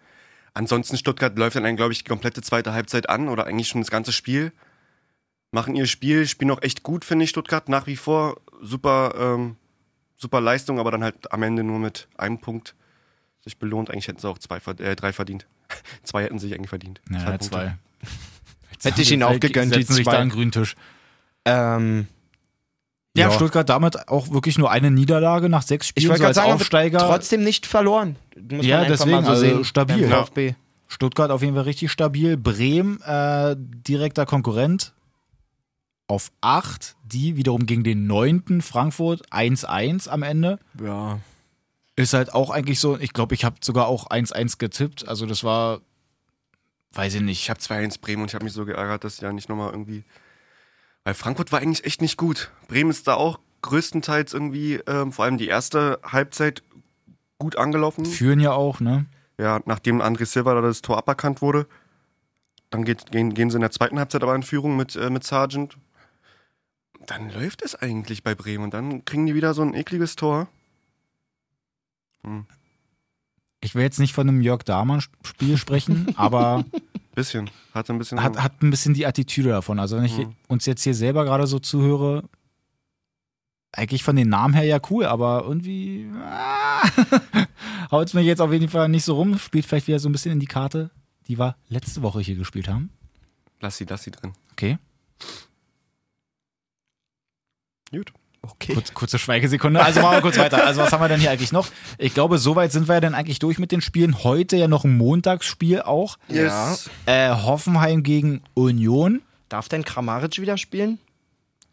[0.56, 3.92] Ansonsten Stuttgart läuft dann, glaube ich, die komplette zweite Halbzeit an oder eigentlich schon das
[3.92, 4.52] ganze Spiel.
[5.56, 8.42] Machen ihr Spiel, spielen auch echt gut, finde ich, Stuttgart nach wie vor.
[8.62, 9.56] Super, ähm,
[10.18, 12.76] super Leistung, aber dann halt am Ende nur mit einem Punkt
[13.42, 13.90] sich belohnt.
[13.90, 15.48] Eigentlich hätten sie auch zwei, äh, drei verdient.
[16.04, 17.00] zwei hätten sie sich eigentlich verdient.
[17.10, 17.48] Ja, Punkte.
[17.48, 17.78] zwei.
[18.84, 20.12] Hätte ich ihnen auch gegönnt, die setzen sich zwei.
[20.12, 20.76] da an den grünen Tisch.
[21.46, 22.08] Ähm,
[23.16, 23.32] Ja, Ja.
[23.32, 26.36] Stuttgart damit auch wirklich nur eine Niederlage nach sechs ich Spielen wollte so gerade als
[26.36, 26.98] sagen, Aufsteiger.
[27.00, 28.18] trotzdem nicht verloren.
[28.52, 29.64] Muss Ja, deswegen, mal so also sehen.
[29.64, 30.10] stabil.
[30.10, 30.26] Ja.
[30.90, 32.36] Stuttgart auf jeden Fall richtig stabil.
[32.36, 34.95] Bremen, äh, direkter Konkurrent
[36.08, 36.96] auf 8.
[37.04, 38.62] Die wiederum gegen den 9.
[38.62, 40.60] Frankfurt 1-1 am Ende.
[40.82, 41.20] Ja.
[41.96, 45.08] Ist halt auch eigentlich so, ich glaube, ich habe sogar auch 1-1 getippt.
[45.08, 45.82] Also das war,
[46.94, 47.42] weiß ich nicht.
[47.42, 49.72] Ich habe 2-1 Bremen und ich habe mich so geärgert, dass die da nicht nochmal
[49.72, 50.04] irgendwie.
[51.04, 52.52] Weil Frankfurt war eigentlich echt nicht gut.
[52.68, 56.64] Bremen ist da auch größtenteils irgendwie, ähm, vor allem die erste Halbzeit,
[57.38, 58.06] gut angelaufen.
[58.06, 59.06] Führen ja auch, ne?
[59.38, 61.68] Ja, nachdem André Silva da das Tor aberkannt wurde.
[62.70, 65.24] Dann geht, gehen, gehen sie in der zweiten Halbzeit aber in Führung mit, äh, mit
[65.24, 65.78] Sargent.
[67.08, 70.48] Dann läuft es eigentlich bei Bremen und dann kriegen die wieder so ein ekliges Tor.
[72.24, 72.46] Hm,
[73.62, 76.64] Ich will jetzt nicht von einem Jörg Dahmann-Spiel sprechen, aber
[77.14, 77.50] bisschen.
[77.74, 78.22] Hatte ein bisschen.
[78.22, 79.80] hat, hat ein bisschen die Attitüde davon.
[79.80, 80.36] Also wenn ich Mhm.
[80.48, 82.24] uns jetzt hier selber gerade so zuhöre,
[83.72, 86.82] eigentlich von den Namen her ja cool, aber irgendwie ah,
[87.92, 89.38] haut es mich jetzt auf jeden Fall nicht so rum.
[89.38, 90.92] Spielt vielleicht wieder so ein bisschen in die Karte,
[91.28, 92.90] die wir letzte Woche hier gespielt haben.
[93.60, 94.34] lass sie, lass sie drin.
[94.54, 94.78] Okay,
[97.96, 98.14] Gut.
[98.42, 98.74] Okay.
[98.76, 99.84] kurz, kurze Schweigesekunde.
[99.84, 100.66] Also machen wir kurz weiter.
[100.68, 101.68] Also was haben wir denn hier eigentlich noch?
[101.98, 104.24] Ich glaube, soweit sind wir ja dann eigentlich durch mit den Spielen.
[104.24, 106.18] Heute ja noch ein Montagsspiel auch.
[106.28, 106.90] Yes.
[107.08, 109.24] Äh, Hoffenheim gegen Union.
[109.50, 111.00] Darf denn Kramaric wieder spielen?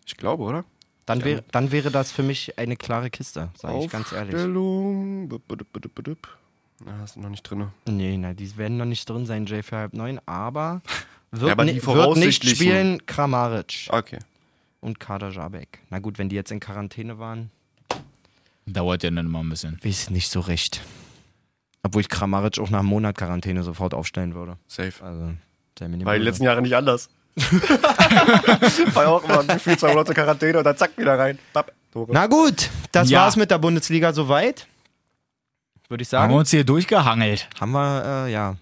[0.07, 0.64] Ich glaube, oder?
[1.05, 4.35] Dann, wäre, dann wäre das für mich eine klare Kiste, sage ich ganz ehrlich.
[6.85, 7.68] Na, ist noch nicht drin.
[7.87, 10.81] Nee, nein, die werden noch nicht drin sein, Jay für halb neun, aber
[11.31, 14.18] wird, aber die ni- wird nicht spielen Kramaric Okay.
[14.83, 15.78] Und Kader Jabek.
[15.89, 17.51] Na gut, wenn die jetzt in Quarantäne waren,
[18.66, 19.78] Dauert ja dann immer ein bisschen.
[19.83, 20.83] weiß ich nicht so recht.
[21.83, 24.57] Obwohl ich Kramaric auch nach einem Monat Quarantäne sofort aufstellen würde.
[24.68, 24.93] Safe.
[25.03, 25.33] Also,
[25.78, 27.09] sei mir nicht War die letzten Jahre nicht anders.
[28.95, 31.39] War auch immer gefühlt zwei Monate Quarantäne und dann zack wieder rein.
[31.93, 32.11] Tore.
[32.12, 33.22] Na gut, das Ja.
[33.22, 34.66] war's mit der Bundesliga soweit.
[35.89, 36.33] Würde ich Haben sagen.
[36.35, 37.49] wir uns hier durchgehangelt.
[37.61, 38.57] Haben wir, äh, ja.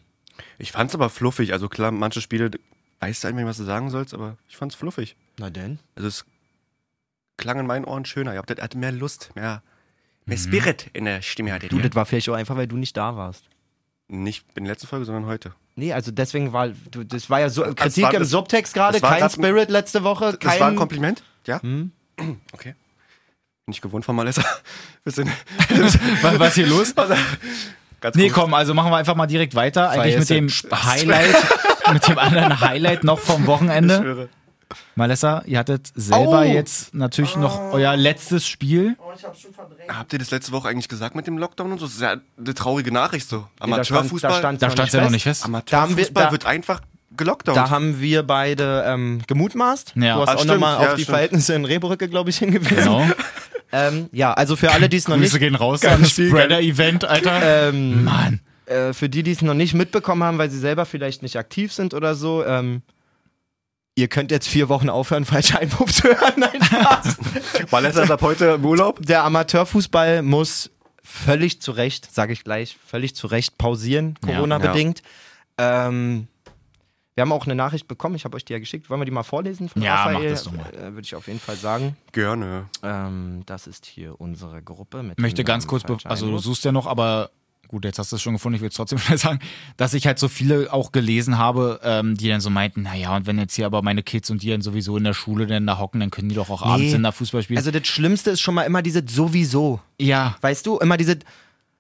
[0.59, 1.53] Ich fand's aber fluffig.
[1.53, 2.51] Also klar, manche Spiele
[3.01, 5.17] weißt du eigentlich, was du sagen sollst, aber ich fand's fluffig.
[5.39, 5.79] Na denn?
[5.97, 6.25] Also es
[7.37, 8.33] klang in meinen Ohren schöner.
[8.35, 9.63] Ihr habt hatte mehr Lust, mehr,
[10.27, 11.83] mehr Spirit in der Stimme hattet Du, ihr.
[11.83, 13.45] das war vielleicht auch einfach, weil du nicht da warst.
[14.09, 15.55] Nicht in der letzten Folge, sondern heute.
[15.77, 19.01] Nee, also deswegen war, du, das war ja so, Kritik war- im das- Subtext gerade,
[19.01, 20.51] kein grad Spirit letzte Woche, kein...
[20.51, 21.23] Das war ein Kompliment?
[21.47, 21.63] Ja?
[21.63, 21.93] Hm?
[22.53, 22.75] Okay.
[23.67, 24.43] Bin ich gewohnt von Malessa.
[25.05, 25.29] Bisschen.
[26.23, 26.93] Was, was hier los?
[28.03, 29.91] Also, Nee, komm, also machen wir einfach mal direkt weiter.
[29.91, 30.85] Eigentlich mit dem Spaß.
[30.85, 31.37] Highlight,
[31.93, 33.97] mit dem anderen Highlight noch vom Ich Wochenende.
[33.99, 34.29] schwöre.
[34.95, 36.43] Malessa, ihr hattet selber Au!
[36.43, 38.97] jetzt natürlich noch euer letztes Spiel.
[39.89, 41.87] Habt ihr das letzte Woche eigentlich gesagt mit dem Lockdown und so?
[41.87, 43.39] Das ist ja eine traurige Nachricht so.
[43.39, 45.45] da stand- Amateurfußball, da stand- Da stand es ja noch nicht fest.
[45.45, 46.81] Amateurfußball wir- wird einfach
[47.17, 47.57] gelockdownt.
[47.57, 49.95] Da haben wir beide ähm, gemutmaßt.
[49.97, 50.15] Ja.
[50.15, 51.15] Du hast Ah, auch nochmal ja, auf die stimmt.
[51.15, 52.77] Verhältnisse in Rehbrücke, glaube ich, hingewiesen.
[52.77, 53.05] Genau.
[53.73, 57.69] Ähm, ja, also für alle, die es noch nicht Grüße gehen raus an Spreader-Event, Alter.
[57.69, 58.41] ähm, Mann.
[58.71, 61.73] Äh, für die, die es noch nicht mitbekommen haben, weil sie selber vielleicht nicht aktiv
[61.73, 62.83] sind oder so, ähm,
[63.97, 66.35] ihr könnt jetzt vier Wochen aufhören, falsche Einwurf zu hören.
[66.37, 67.17] Nein, Spaß.
[67.71, 69.01] Valessa ist ab heute im Urlaub.
[69.05, 70.71] Der Amateurfußball muss
[71.03, 74.35] völlig zu Recht, sage ich gleich, völlig zu Recht pausieren, Ja.
[74.35, 75.03] Corona-bedingt.
[75.59, 76.29] Ähm,
[77.17, 78.89] wir haben auch eine Nachricht bekommen, ich habe euch die ja geschickt.
[78.89, 80.15] Wollen wir die mal vorlesen von Ja, Raphael?
[80.15, 80.73] mach das doch mal.
[80.73, 81.97] Äh, Würde ich auf jeden Fall sagen.
[82.13, 82.67] Gerne.
[82.83, 85.03] Ähm, das ist hier unsere Gruppe.
[85.03, 87.31] Mit Ich möchte ganz kurz, also du suchst ja noch, aber
[87.71, 89.39] gut, jetzt hast du es schon gefunden, ich will es trotzdem schnell sagen,
[89.77, 93.27] dass ich halt so viele auch gelesen habe, ähm, die dann so meinten, naja, und
[93.27, 95.79] wenn jetzt hier aber meine Kids und die dann sowieso in der Schule dann da
[95.79, 97.59] hocken, dann können die doch auch abends in der Fußball spielen.
[97.59, 99.81] Also das Schlimmste ist schon mal immer dieses sowieso.
[100.01, 101.19] ja, Weißt du, immer diese,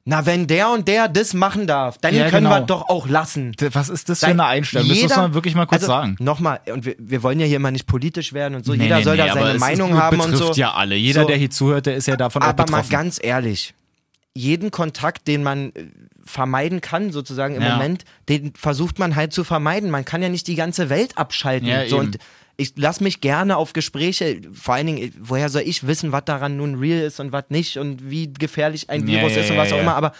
[0.04, 2.56] na, wenn der und der das machen darf, dann Ja, können genau.
[2.56, 3.54] wir doch auch lassen.
[3.72, 4.88] was ist das für eine Einstellung?
[4.88, 6.16] Das muss man wirklich mal kurz also, sagen.
[6.20, 8.72] Nochmal, und wir, wir wollen ja hier immer nicht politisch werden und so.
[8.74, 10.60] Nee, Jeder nee, soll nee, da aber seine es ist- Meinung haben und betrifft so.
[10.60, 10.94] ja alle.
[10.96, 11.26] Jeder, So.
[11.28, 12.90] der hier zuhört, der ist ja davon auch Aber mal betroffen.
[12.90, 13.74] ganz ehrlich,
[14.34, 15.86] jeden Kontakt, den man äh,
[16.24, 17.76] vermeiden kann, sozusagen im Ja.
[17.76, 19.90] Moment, den versucht man halt zu vermeiden.
[19.90, 21.68] Man kann ja nicht die ganze Welt abschalten.
[21.68, 22.18] Ja, so, und
[22.56, 26.24] ich lasse mich gerne auf Gespräche, vor allen Dingen, äh, woher soll ich wissen, was
[26.26, 29.56] daran nun real ist und was nicht und wie gefährlich ein Virus ja, ist und
[29.56, 30.12] was auch immer, aber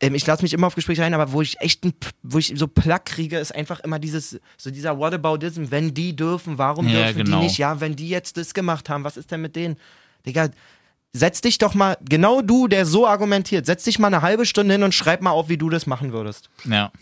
[0.00, 1.92] ähm, ich lasse mich immer auf Gespräche ein, aber wo ich echt ein,
[2.22, 6.58] wo ich so Plack kriege, ist einfach immer dieses, so dieser Whataboutism, wenn die dürfen,
[6.58, 7.38] warum dürfen genau.
[7.38, 7.58] die nicht?
[7.58, 9.76] Ja, wenn die jetzt das gemacht haben, was ist denn mit denen?
[10.26, 10.50] Digga,
[11.12, 14.74] setz dich doch mal, genau du, der so argumentiert, setz dich mal eine halbe Stunde
[14.74, 16.50] hin und schreib mal auf, wie du das machen würdest.
[16.64, 16.92] Ja.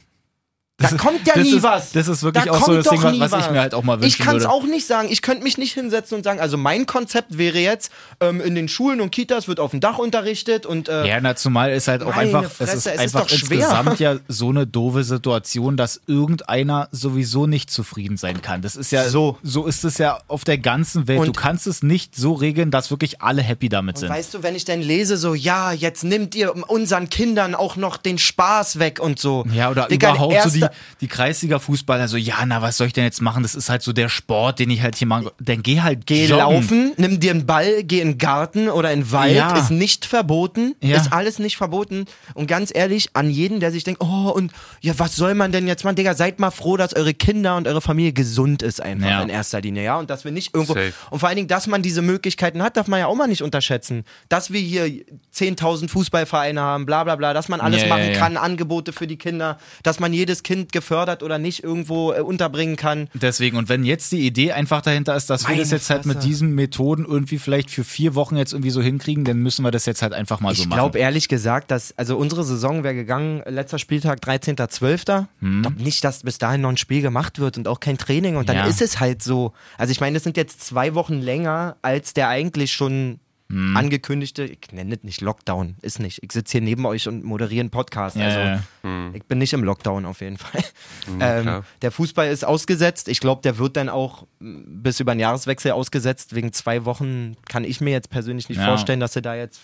[0.81, 1.91] Da kommt ja das nie ist, was.
[1.91, 4.01] Das ist wirklich da auch so das Ding, nie was ich mir halt auch mal
[4.01, 5.09] wünschen Ich kann es auch nicht sagen.
[5.11, 8.69] Ich könnte mich nicht hinsetzen und sagen, also mein Konzept wäre jetzt, ähm, in den
[8.69, 12.05] Schulen und Kitas wird auf dem Dach unterrichtet und äh, Ja, na, zumal ist halt
[12.05, 13.59] auch einfach, Fresse, es ist es ist einfach doch schwer.
[13.59, 18.63] insgesamt ja so eine doofe Situation, dass irgendeiner sowieso nicht zufrieden sein kann.
[18.63, 19.37] Das ist ja, So.
[19.43, 21.19] so ist es ja auf der ganzen Welt.
[21.19, 24.11] Und- du kannst es nicht so regeln, dass wirklich alle happy damit sind.
[24.11, 27.97] Weißt du, wenn ich dann lese, so, ja, jetzt nimmt ihr unseren Kindern auch noch
[27.97, 29.45] den Spaß weg und so.
[29.53, 30.68] Ja, oder Digga, überhaupt so die,
[31.01, 33.43] die Kreisliga-Fußballer, so, ja, na, was soll ich denn jetzt machen?
[33.43, 35.33] Das ist halt so der Sport, den ich halt hier mache.
[35.41, 36.39] Dann geh halt Geh joggen.
[36.39, 39.57] laufen, nimm dir einen Ball, geh in den Garten oder in den Wald, Ja.
[39.59, 40.97] ist nicht verboten, Ja.
[40.97, 42.07] ist alles nicht verboten.
[42.35, 45.67] Und ganz ehrlich, an jeden, der sich denkt, oh, und ja, was soll man denn
[45.67, 45.97] jetzt machen?
[45.97, 49.23] Digga, seid mal froh, dass eure Kinder und eure Familie gesund ist einfach Ja.
[49.23, 49.99] in erster Linie, ja?
[49.99, 50.93] Und dass wir nicht irgendwo, Safe.
[51.11, 53.43] und vor allen Dingen, dass man diese Möglichkeiten hat, darf man ja auch mal nicht
[53.43, 54.05] unterschätzen.
[54.29, 58.13] Dass wir hier 10.000 Fußballvereine haben, bla bla bla, dass man alles Ja, ja, machen
[58.13, 58.19] ja.
[58.19, 62.77] kann, Angebote für die Kinder, dass man jedes Kind gefördert oder nicht irgendwo äh, unterbringen
[62.77, 63.09] kann.
[63.15, 66.07] Deswegen, und wenn jetzt die Idee einfach dahinter ist, dass wir Meine das jetzt halt
[66.07, 66.29] mit Fresse.
[66.29, 69.87] diesen Methoden irgendwie vielleicht für vier Wochen jetzt irgendwie so hinkriegen, dann müssen wir das
[69.87, 70.79] jetzt halt einfach mal so Ich machen.
[70.79, 75.27] glaube ehrlich gesagt, dass, also unsere Saison wäre gegangen, letzter Spieltag 13.12.
[75.41, 78.37] Ich glaube nicht, dass bis dahin noch ein Spiel gemacht wird und auch kein Training
[78.37, 78.67] und dann Ja.
[78.67, 79.53] ist es halt so.
[79.77, 83.21] Also ich meine, das sind jetzt zwei Wochen länger als der eigentlich schon
[83.51, 83.75] Hm.
[83.79, 86.23] angekündigte, ich nenne es nicht Lockdown, ist nicht.
[86.23, 88.15] Ich sitze hier neben euch und moderiere einen Podcast.
[88.17, 89.11] Ja, also ja, ja.
[89.15, 90.63] ich bin nicht im Lockdown auf jeden Fall.
[91.07, 93.09] Hm, ähm, der Fußball ist ausgesetzt.
[93.09, 96.35] Ich glaube, der wird dann auch m, bis über den Jahreswechsel ausgesetzt.
[96.35, 98.67] Wegen zwei Wochen kann ich mir jetzt persönlich nicht Ja.
[98.67, 99.61] vorstellen, dass sie da jetzt,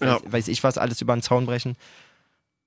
[0.00, 0.14] äh, Ja.
[0.16, 1.76] weiß, weiß ich was, alles über den Zaun brechen.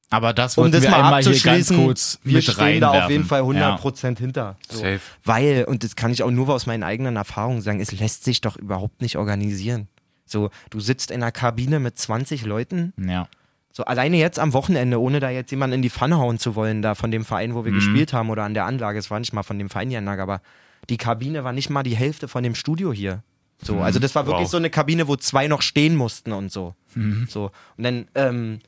[0.10, 2.90] Aber das Um wollten das wir mal einmal hier ganz kurz wir mit stehen da
[2.90, 3.04] reinwerfen.
[3.04, 3.76] auf jeden Fall Ja.
[3.76, 4.58] 100% hinter.
[4.68, 4.80] So.
[4.80, 5.00] Safe.
[5.26, 8.42] Weil, und das kann ich auch nur aus meinen eigenen Erfahrungen sagen, es lässt sich
[8.42, 9.88] doch überhaupt nicht organisieren.
[10.28, 13.28] So, du sitzt in einer Kabine mit 20 Leuten, Ja.
[13.72, 16.82] so alleine jetzt am Wochenende, ohne da jetzt jemanden in die Pfanne hauen zu wollen,
[16.82, 17.76] da von dem Verein, wo wir Mhm.
[17.78, 20.22] gespielt haben oder an der Anlage, es war nicht mal von dem Verein die Anlage,
[20.22, 20.42] aber
[20.90, 23.24] die Kabine war nicht mal die Hälfte von dem Studio hier.
[23.62, 24.52] So, also das war wirklich Wow.
[24.52, 26.76] so eine Kabine, wo zwei noch stehen mussten und so.
[26.94, 27.26] Mhm.
[27.28, 27.52] So.
[27.78, 28.60] Und dann, ähm,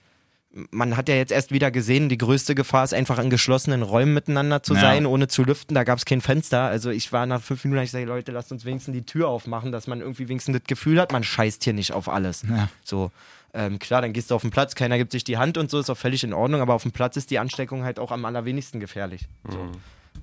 [0.72, 4.14] man hat ja jetzt erst wieder gesehen, die größte Gefahr ist einfach in geschlossenen Räumen
[4.16, 4.82] miteinander zu Ja.
[4.82, 5.76] sein, ohne zu lüften.
[5.76, 6.62] Da gab es kein Fenster.
[6.64, 9.72] Also ich war nach fünf Minuten, ich gesagt, Leute, lasst uns wenigstens die Tür aufmachen,
[9.72, 12.44] dass man irgendwie wenigstens das Gefühl hat, man scheißt hier nicht auf alles.
[12.50, 12.68] Ja.
[12.84, 13.12] So,
[13.54, 15.80] ähm, klar, dann gehst du auf den Platz, keiner gibt sich die Hand und so,
[15.80, 18.26] ist auch völlig in Ordnung, aber auf dem Platz ist die Ansteckung halt auch am
[18.26, 19.28] allerwenigsten gefährlich.
[19.48, 19.70] So.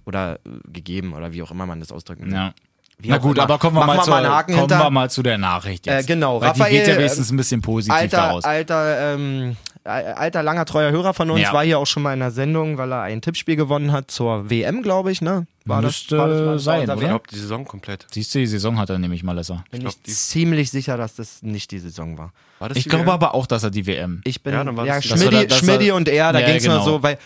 [0.07, 2.33] Oder äh, gegeben oder wie auch immer man das ausdrücken will.
[2.35, 2.53] ja.
[2.99, 3.45] Wie Na gut, immer.
[3.45, 4.79] aber kommen wir, mal, wir zur, mal kommen hinter.
[4.79, 6.05] wir mal zu der Nachricht jetzt.
[6.05, 8.45] Äh, genau, Weil Raphael, die geht ja wenigstens ein bisschen positiv Alter, daraus.
[8.45, 11.53] alter ähm, äh, alter, langer, treuer Hörer von uns, Ja.
[11.53, 14.51] war hier auch schon mal in der Sendung, weil er ein Tippspiel gewonnen hat zur
[14.51, 15.47] WM, glaube ich, ne?
[15.65, 17.03] War Müsste war mal- war sein, unser oder?
[17.03, 18.07] Ich glaube, die Saison komplett.
[18.13, 19.65] Siehst du, die Saison hat er nämlich Malesser.
[19.71, 22.33] Bin glaub, ich die- ziemlich sicher, dass das nicht die Saison war.
[22.59, 24.21] War das Ich glaube aber auch, dass er die WM.
[24.25, 26.77] Ich bin, Ja, ja, das Das Schmidti, das und er, da Ja, ging es genau.
[26.77, 27.19] nur so, weil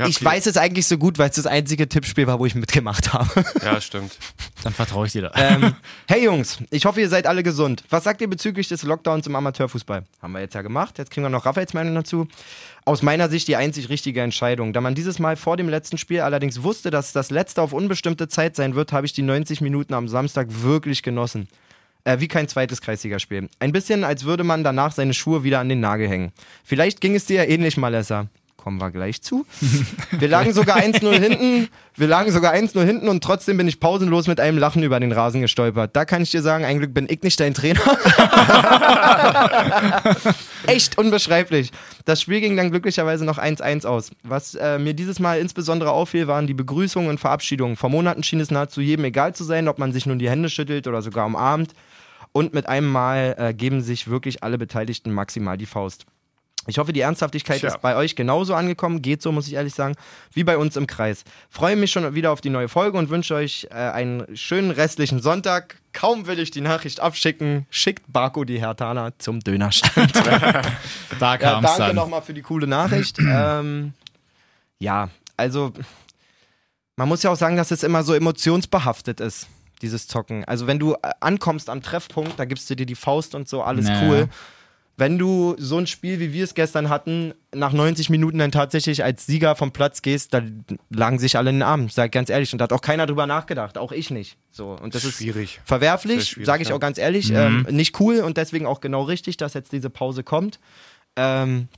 [0.00, 2.54] Ja, ich weiß es eigentlich so gut, weil es das einzige Tippspiel war, wo ich
[2.54, 3.44] mitgemacht habe.
[3.62, 4.16] Ja, stimmt.
[4.62, 5.32] Dann vertraue ich dir da.
[5.34, 5.74] ähm,
[6.08, 7.84] hey Jungs, ich hoffe, ihr seid alle gesund.
[7.90, 10.04] Was sagt ihr bezüglich des Lockdowns im Amateurfußball?
[10.22, 10.96] Haben wir jetzt ja gemacht.
[10.96, 12.26] Jetzt kriegen wir noch Raphaels Meinung dazu.
[12.86, 14.72] Aus meiner Sicht die einzig richtige Entscheidung.
[14.72, 18.28] Da man dieses Mal vor dem letzten Spiel allerdings wusste, dass das letzte auf unbestimmte
[18.28, 21.46] Zeit sein wird, habe ich die 90 Minuten am Samstag wirklich genossen.
[22.04, 23.50] Äh, wie kein zweites Kreisligaspiel.
[23.58, 26.32] Ein bisschen, als würde man danach seine Schuhe wieder an den Nagel hängen.
[26.64, 28.28] Vielleicht ging es dir ja ähnlich, Malessa.
[28.62, 29.46] Kommen wir gleich zu.
[30.10, 31.68] Wir lagen sogar 1-0 hinten.
[31.96, 35.12] Wir lagen sogar 1-0 hinten und trotzdem bin ich pausenlos mit einem Lachen über den
[35.12, 35.96] Rasen gestolpert.
[35.96, 37.80] Da kann ich dir sagen, ein Glück bin ich nicht dein Trainer.
[40.66, 41.70] Echt unbeschreiblich.
[42.04, 44.10] Das Spiel ging dann glücklicherweise noch 1-1 aus.
[44.24, 47.76] Was äh, mir dieses Mal insbesondere auffiel, waren die Begrüßungen und Verabschiedungen.
[47.76, 50.50] Vor Monaten schien es nahezu jedem egal zu sein, ob man sich nun die Hände
[50.50, 51.72] schüttelt oder sogar umarmt.
[52.32, 56.04] Und mit einem Mal äh, geben sich wirklich alle Beteiligten maximal die Faust.
[56.66, 57.70] Ich hoffe, die Ernsthaftigkeit Tja.
[57.70, 59.94] ist bei euch genauso angekommen, geht so, muss ich ehrlich sagen,
[60.34, 61.24] wie bei uns im Kreis.
[61.48, 65.20] Freue mich schon wieder auf die neue Folge und wünsche euch äh, einen schönen restlichen
[65.22, 65.76] Sonntag.
[65.94, 70.12] Kaum will ich die Nachricht abschicken, schickt Barco die Hertaner zum Dönerstand.
[71.18, 73.18] Da ja, kam es danke nochmal für die coole Nachricht.
[73.20, 73.92] ähm,
[74.78, 75.72] ja, also
[76.96, 79.48] man muss ja auch sagen, dass es immer so emotionsbehaftet ist,
[79.82, 80.44] dieses Zocken.
[80.44, 83.62] Also wenn du äh, ankommst am Treffpunkt, da gibst du dir die Faust und so,
[83.62, 84.08] alles Naja.
[84.08, 84.28] cool.
[85.00, 89.02] Wenn du so ein Spiel, wie wir es gestern hatten, nach 90 Minuten dann tatsächlich
[89.02, 90.42] als Sieger vom Platz gehst, da
[90.90, 92.52] lagen sich alle in den Arm, sag ich ganz ehrlich.
[92.52, 94.36] Und da hat auch keiner drüber nachgedacht, auch ich nicht.
[94.50, 95.54] So, und das ist Schwierig.
[95.54, 96.74] Sehr verwerflich, sage ich ja.
[96.74, 97.32] auch ganz ehrlich.
[97.32, 100.60] Ähm, nicht cool und deswegen auch genau richtig, dass jetzt diese Pause kommt.
[101.16, 101.68] Ähm,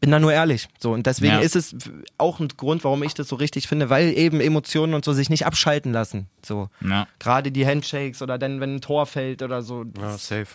[0.00, 0.68] bin da nur ehrlich.
[0.80, 1.38] So, und deswegen Ja.
[1.38, 1.76] ist es
[2.18, 5.30] auch ein Grund, warum ich das so richtig finde, weil eben Emotionen und so sich
[5.30, 6.26] nicht abschalten lassen.
[6.44, 6.68] So.
[6.80, 7.06] Ja.
[7.20, 9.84] Gerade die Handshakes oder dann, wenn ein Tor fällt oder so.
[10.00, 10.48] Ja, safe.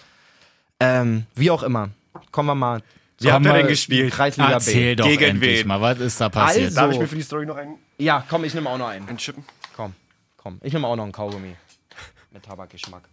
[0.82, 1.91] Ähm, wie auch immer.
[2.32, 2.82] Kommen wir mal.
[3.20, 4.12] Wie habt ihr Komm denn mal- gespielt?
[4.14, 4.95] Kreisliga Erzähl B.
[4.95, 5.68] doch Gegen endlich wen?
[5.68, 6.66] mal, was ist da passiert?
[6.66, 8.88] Also- Darf ich mir für die Story noch einen, Ja, komm, ich nehme auch noch
[8.88, 9.07] einen.
[9.07, 9.43] einen chippen?
[9.76, 9.93] Komm,
[10.38, 10.59] komm.
[10.64, 11.55] Ich nehme auch noch einen Kaugummi.
[12.32, 13.03] Mit Tabakgeschmack.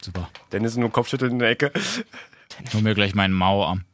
[0.00, 0.30] Super.
[0.50, 1.70] Dennis nur Kopfschütteln in der Ecke.
[2.72, 3.84] Hol mir gleich meinen Mauerarm.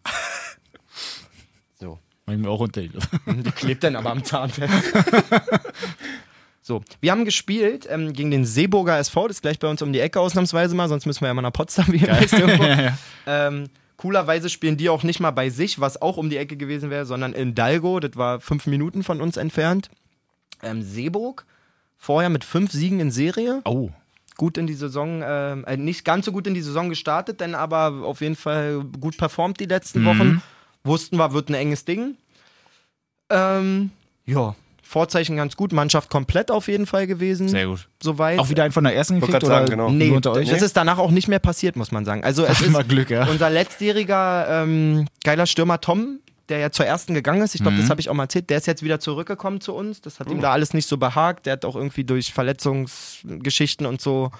[1.80, 1.98] So.
[2.24, 3.08] Mach ich mir auch unter die Luft.
[3.26, 4.72] Die klebt dann aber am Zahn fest.
[6.66, 9.92] So, wir haben gespielt ähm, gegen den Seeburger SV, das ist gleich bei uns um
[9.92, 12.64] die Ecke ausnahmsweise mal, sonst müssen wir ja mal nach Potsdam, wie ihr wisst irgendwo.
[13.28, 16.90] ähm, coolerweise spielen die auch nicht mal bei sich, was auch um die Ecke gewesen
[16.90, 19.90] wäre, sondern in Dalgo, das war fünf Minuten von uns entfernt.
[20.60, 21.46] Ähm, Seeburg,
[21.96, 23.90] vorher mit fünf Siegen in Serie, Oh.
[24.36, 27.54] gut in die Saison, ähm, äh, nicht ganz so gut in die Saison gestartet, denn
[27.54, 30.42] aber auf jeden Fall gut performt die letzten Wochen.
[30.82, 32.16] Wussten wir, wird ein enges Ding.
[33.30, 33.92] Ähm,
[34.24, 34.56] ja,
[34.88, 37.48] Vorzeichen ganz gut, Mannschaft komplett auf jeden Fall gewesen.
[37.48, 37.88] Sehr gut.
[38.00, 38.38] Soweit.
[38.38, 39.90] Auch wieder einen von der ersten gekriegt oder sagen, genau.
[39.90, 40.48] Nee, unter euch?
[40.48, 42.22] das ist danach auch nicht mehr passiert, muss man sagen.
[42.22, 43.26] Also es Ach, ist immer Glück, ja.
[43.26, 47.80] unser letztjähriger ähm, geiler Stürmer Tom, der ja zur ersten gegangen ist, ich glaube, Mhm.
[47.80, 50.00] das habe ich auch mal erzählt, der ist jetzt wieder zurückgekommen zu uns.
[50.00, 51.46] Das hat ihm da alles nicht so behagt.
[51.46, 54.30] Der hat auch irgendwie durch Verletzungsgeschichten und so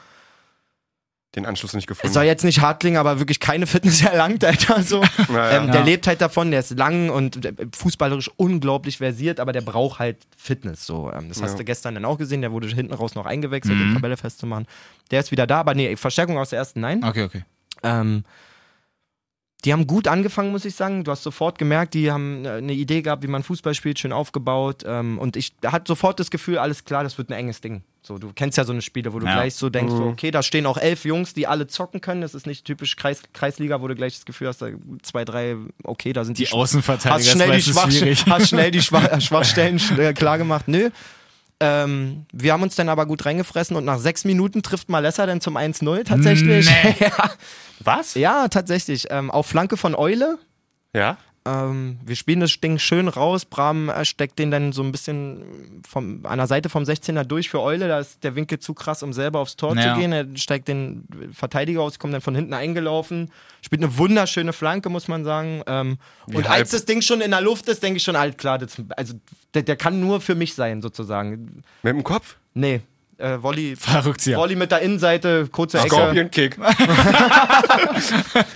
[1.37, 2.15] Den Anschluss nicht Es gefunden.
[2.15, 4.83] soll jetzt nicht hart klingen, aber wirklich keine Fitness erlangt, Alter.
[4.83, 5.03] So.
[5.29, 5.59] Naja.
[5.59, 5.85] Ähm, Der Ja.
[5.85, 10.17] lebt halt davon, der ist lang und äh, fußballerisch unglaublich versiert, aber der braucht halt
[10.37, 10.87] Fitness.
[10.87, 11.13] So.
[11.13, 11.59] Ähm, das hast Ja.
[11.59, 13.89] du gestern dann auch gesehen, der wurde hinten raus noch eingewechselt, um Mhm.
[13.91, 14.67] die Tabelle festzumachen.
[15.11, 17.05] Der ist wieder da, aber nee, Verstärkung aus der ersten, nein.
[17.05, 17.45] Okay, okay.
[17.83, 18.25] Ähm,
[19.65, 21.03] die haben gut angefangen, muss ich sagen.
[21.03, 24.13] Du hast sofort gemerkt, die haben äh, eine Idee gehabt, wie man Fußball spielt, schön
[24.13, 24.85] aufgebaut.
[24.87, 27.83] Ähm, und ich hatte sofort das Gefühl, alles klar, das wird ein enges Ding.
[28.03, 29.33] So, du kennst ja so eine Spiele, wo du Ja.
[29.35, 32.21] gleich so denkst, so, okay, da stehen auch elf Jungs, die alle zocken können.
[32.21, 34.69] Das ist nicht typisch Kreis, Kreisliga, wo du gleich das Gefühl hast, da
[35.03, 38.83] zwei, drei, okay, da sind die, Die Außenverteidiger hast schnell, die Schwach hast schnell die
[38.83, 40.69] Schwach Schwachstellen äh, klar gemacht.
[40.69, 40.91] Nö.
[41.59, 45.41] Ähm, wir haben uns dann aber gut reingefressen und nach sechs Minuten trifft Malessa dann
[45.41, 46.69] zum 1-0 tatsächlich.
[46.69, 46.95] Nee.
[47.01, 47.31] ja.
[47.81, 48.15] Was?
[48.15, 49.07] Ja, tatsächlich.
[49.11, 50.39] Ähm, auf Flanke von Eule.
[50.95, 51.17] Ja?
[51.47, 53.45] Ähm, wir spielen das Ding schön raus.
[53.45, 55.45] Bram äh, steckt den dann so ein bisschen
[55.89, 57.87] vom, an der Seite vom 16er durch für Eule.
[57.87, 59.95] Da ist der Winkel zu krass, um selber aufs Tor Ja.
[59.95, 60.13] zu gehen.
[60.13, 63.31] Er steigt den Verteidiger aus, kommt dann von hinten eingelaufen.
[63.63, 65.63] Spielt eine wunderschöne Flanke, muss man sagen.
[65.67, 68.39] Ähm, und halb- als das Ding schon in der Luft ist, denke ich schon, alt
[68.39, 69.15] klar, das, also
[69.55, 71.63] der, der kann nur für mich sein, sozusagen.
[71.83, 72.37] Mit dem Kopf?
[72.55, 72.81] Nee.
[73.19, 74.37] Äh, Volley, Fallrückzieher.
[74.37, 76.59] Volley mit der Innenseite, kurze Ecke, Scorpion Kick.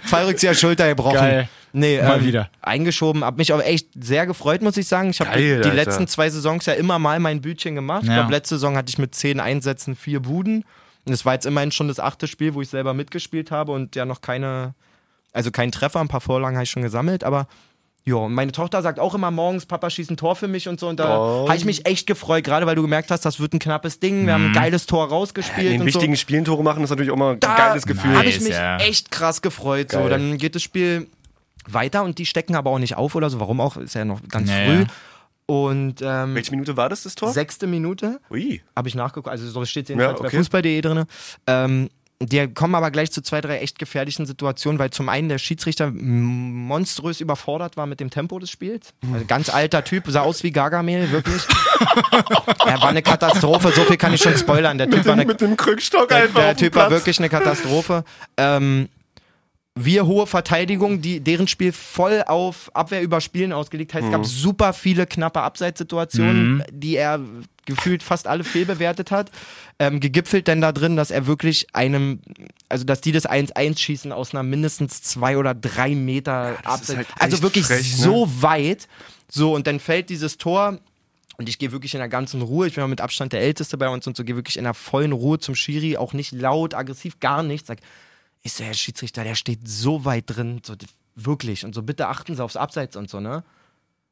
[0.05, 1.15] Fallrückzieher, Schulter gebrochen.
[1.15, 1.49] Geil.
[1.73, 2.51] Nee, Mal ähm, wieder.
[2.63, 3.25] Eingeschoben.
[3.25, 5.11] Hab mich aber echt sehr gefreut, muss ich sagen.
[5.11, 5.73] Ich habe die, Alter.
[5.75, 8.03] letzten zwei Saisons ja immer mal mein Bütchen gemacht.
[8.03, 8.17] Ich Ja.
[8.17, 10.65] glaube, letzte Saison hatte ich mit zehn Einsätzen vier Buden.
[11.07, 13.97] Und es war jetzt immerhin schon das achte Spiel, wo ich selber mitgespielt habe und
[13.97, 14.75] ja noch keine
[15.33, 17.47] Also kein Treffer, ein paar Vorlagen habe ich schon gesammelt, aber
[18.05, 20.81] ja, und meine Tochter sagt auch immer morgens, Papa schießt ein Tor für mich und
[20.81, 20.89] so.
[20.89, 21.47] Und da Oh.
[21.49, 24.27] habe ich mich echt gefreut, gerade weil du gemerkt hast, das wird ein knappes Ding.
[24.27, 25.67] Wir haben ein geiles Tor rausgespielt.
[25.67, 26.21] In den und wichtigen so.
[26.21, 28.17] Spielen Tore machen ist natürlich auch mal ein Da geiles Gefühl.
[28.17, 28.79] habe ich mich ja.
[28.79, 29.93] echt krass gefreut.
[29.93, 31.07] So, dann geht das Spiel
[31.75, 33.41] weiter und die stecken aber auch nicht auf oder so.
[33.41, 33.77] Warum auch?
[33.77, 34.85] Ist ja noch ganz Ja, früh.
[35.47, 37.33] Und ähm, Welche Minute war das, das Tor?
[37.33, 38.61] sechste Minute Ui.
[38.77, 39.29] habe ich nachgeguckt.
[39.29, 40.37] Also so steht es jedenfalls Ja, bei okay.
[40.37, 41.05] Fußball.de drin.
[41.49, 41.91] Ähm,
[42.23, 45.91] die kommen aber gleich zu zwei, drei echt gefährlichen Situationen, weil zum einen der Schiedsrichter
[45.91, 48.93] monströs überfordert war mit dem Tempo des Spiels.
[49.13, 51.43] Also ganz alter Typ, sah aus wie Gargamel, wirklich.
[52.67, 54.77] er war eine Katastrophe, so viel kann ich schon spoilern.
[54.77, 56.41] Der Typ war eine Mit dem Krückstock der, einfach.
[56.41, 57.01] der auf dem Typ war Platz.
[57.01, 58.05] wirklich eine Katastrophe.
[58.37, 58.89] Ähm,
[59.85, 63.95] wir hohe Verteidigung, die, deren Spiel voll auf Abwehr überspielen ausgelegt.
[63.95, 64.13] Heißt, es Mhm.
[64.13, 67.21] gab super viele knappe Abseitssituationen, die er
[67.67, 69.31] gefühlt fast alle fehlbewertet hat.
[69.79, 72.21] Ähm, gegipfelt denn da drin, dass er wirklich einem,
[72.69, 76.97] also dass die das 1-1 schießen aus einer mindestens zwei oder drei Meter ist Abseits.
[76.99, 78.05] halt also wirklich frech, ne?
[78.05, 78.89] so weit.
[79.29, 80.79] So, und dann fällt dieses Tor.
[81.39, 82.67] Und ich gehe wirklich in der ganzen Ruhe.
[82.67, 85.13] Ich bin mit Abstand der Älteste bei uns und so gehe wirklich in der vollen
[85.13, 87.69] Ruhe zum Schiri, auch nicht laut, aggressiv, gar nichts.
[87.69, 87.79] Sag,
[88.43, 90.75] ist der Herr Schiedsrichter, der steht so weit drin, so,
[91.15, 91.65] wirklich.
[91.65, 93.45] Und so, bitte achten Sie aufs Abseits und so, ne?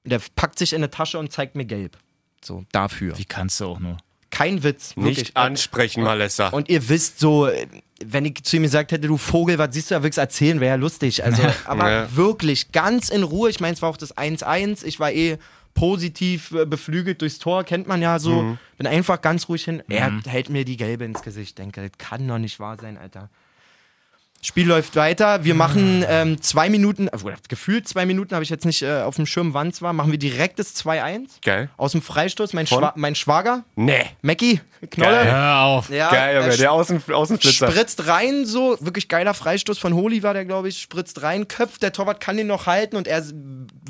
[0.05, 1.97] Und der packt sich in eine Tasche und zeigt mir gelb.
[2.45, 3.17] So, dafür.
[3.19, 3.97] Wie kannst du auch nur?
[4.31, 5.19] Kein Witz, wirklich.
[5.19, 6.49] Nicht ansprechen, Malessa.
[6.49, 7.49] Und ihr wisst so,
[8.05, 10.73] wenn ich zu ihm gesagt hätte, du Vogel, was siehst du da wirklich erzählen, wäre
[10.73, 11.25] ja lustig.
[11.25, 12.17] Also, aber Ja.
[12.17, 13.49] wirklich ganz in Ruhe.
[13.49, 14.85] Ich meine, es war auch das 1-1.
[14.85, 15.39] Ich war eh
[15.75, 18.43] positiv äh, beflügelt durchs Tor, kennt man ja so.
[18.43, 18.59] Mhm.
[18.77, 19.83] Bin einfach ganz ruhig hin.
[19.89, 21.59] Er hält mir die Gelbe ins Gesicht.
[21.59, 23.31] Denke, das kann doch nicht wahr sein, Alter.
[24.41, 25.43] Spiel läuft weiter.
[25.43, 29.01] Wir machen ähm, zwei Minuten, äh, oder gefühlt zwei Minuten, habe ich jetzt nicht äh,
[29.03, 31.27] auf dem Schirm, wann es war, machen wir direkt das 2-1.
[31.45, 31.71] Geil.
[31.77, 32.53] Aus dem Freistoß.
[32.53, 32.67] Mein?
[32.67, 34.05] Schwa mein Schwager, Nee.
[34.23, 34.61] Mackie,
[34.91, 35.11] Knolle.
[35.11, 35.33] Geil.
[35.33, 35.91] Hör auf.
[35.91, 36.57] Ja, Geil, Junge.
[36.57, 37.71] Der Außen, Außenflitzer.
[37.73, 41.83] spritzt rein, so, wirklich geiler Freistoß von Holi war der, glaube ich, spritzt rein, köpft,
[41.83, 43.35] der Torwart kann den noch halten und er ist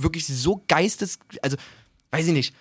[0.00, 1.58] wirklich so geistes, also,
[2.10, 2.54] weiß ich nicht,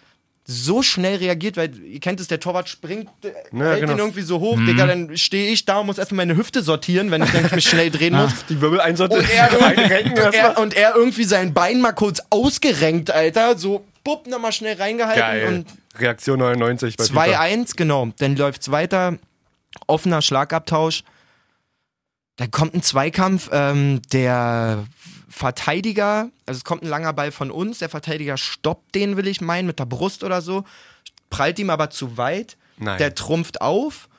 [0.50, 3.94] so schnell reagiert, weil ihr kennt es, der Torwart springt, äh, Ja, hält genau.
[3.94, 7.12] den irgendwie so hoch, Digga, dann stehe ich da und muss erstmal meine Hüfte sortieren,
[7.12, 8.32] wenn ich nämlich mich schnell drehen muss.
[8.48, 9.26] Die Wirbel einsortieren.
[9.26, 9.52] Und er,
[10.26, 14.78] und, er, und er irgendwie sein Bein mal kurz ausgerenkt, Alter, so, bupp, nochmal schnell
[14.78, 15.48] reingehalten Geil.
[15.48, 15.68] und
[16.00, 17.42] Reaktion 99 bei FIFA.
[17.42, 18.08] 2-1, genau.
[18.20, 19.18] Dann läuft's weiter.
[19.86, 21.04] Offener Schlagabtausch.
[22.38, 23.50] Dann kommt ein Zweikampf.
[23.52, 24.86] Ähm, der
[25.38, 27.80] Verteidiger, also es kommt ein langer Ball von uns.
[27.80, 30.64] Der Verteidiger stoppt den, will ich meinen, mit der Brust oder so.
[31.30, 32.58] Prallt ihm aber zu weit.
[32.78, 32.98] Nein.
[32.98, 34.10] Der trumpft auf.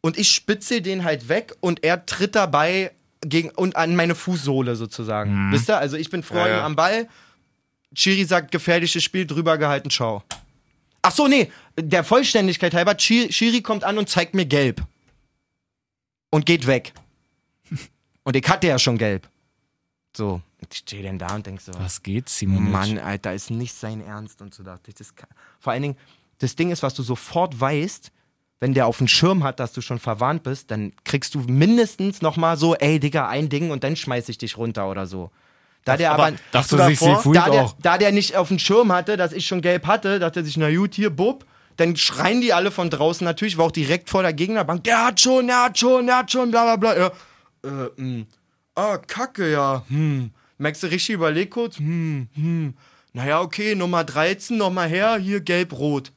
[0.00, 4.76] Und ich spitze den halt weg und er tritt dabei gegen, und an meine Fußsohle
[4.76, 5.50] sozusagen.
[5.52, 5.78] Wisst ihr?
[5.78, 6.64] Also ich bin vor Ja, ja.
[6.64, 7.08] am Ball.
[7.94, 10.22] Chiri sagt, gefährliches Spiel, drüber gehalten, ciao.
[11.02, 14.82] Ach so, nee, der Vollständigkeit halber, Chi- Schiri kommt an und zeigt mir gelb.
[16.30, 16.92] Und geht weg.
[18.24, 19.26] Und ich hatte ja schon gelb.
[20.16, 22.70] So, ich stehe denn da und denk so, Was geht, Simon?
[22.70, 24.42] Mann, Alter, ist nicht sein Ernst.
[24.42, 25.28] Und so dachte ich, das kann,
[25.60, 25.96] vor allen Dingen,
[26.38, 28.12] das Ding ist, was du sofort weißt,
[28.60, 32.22] wenn der auf dem Schirm hat, dass du schon verwarnt bist, dann kriegst du mindestens
[32.22, 35.30] nochmal so, ey, Digga, ein Ding und dann schmeiß ich dich runter oder so.
[35.84, 37.32] Da der aber, Dachte du sich, davor?
[37.32, 37.76] da der, auch.
[37.80, 40.56] da der nicht auf dem Schirm hatte, dass ich schon gelb hatte, dachte er sich,
[40.56, 41.46] na gut, hier, bub.
[41.76, 45.20] Dann schreien die alle von draußen natürlich, war auch direkt vor der Gegnerbank, der hat
[45.20, 46.98] schon, der hat schon, der hat schon, bla bla bla.
[46.98, 47.12] Ja,
[47.64, 48.26] äh, mh.
[48.74, 49.84] Ah, kacke, ja.
[49.88, 50.32] Hm.
[50.58, 51.78] Merkst du richtig, überleg kurz.
[51.78, 52.74] Hm, hm.
[53.12, 56.12] Naja, okay, Nummer 13, nochmal her, hier gelb-rot.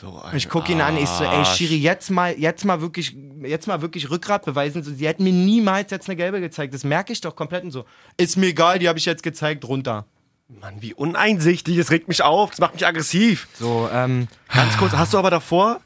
[0.00, 3.68] So Ich guck ihn an, ich so, ey, Schiri, jetzt mal, jetzt mal wirklich, jetzt
[3.68, 4.82] mal wirklich Rückgrat beweisen.
[4.82, 6.74] So, sie hätten mir niemals jetzt eine gelbe gezeigt.
[6.74, 7.84] Das merke ich doch komplett und so.
[8.16, 10.06] Ist mir egal, die habe ich jetzt gezeigt, runter.
[10.48, 11.76] Mann, wie uneinsichtig.
[11.76, 12.50] Das regt mich auf.
[12.50, 13.46] Das macht mich aggressiv.
[13.58, 15.80] So, ähm, Ganz kurz, hast du aber davor,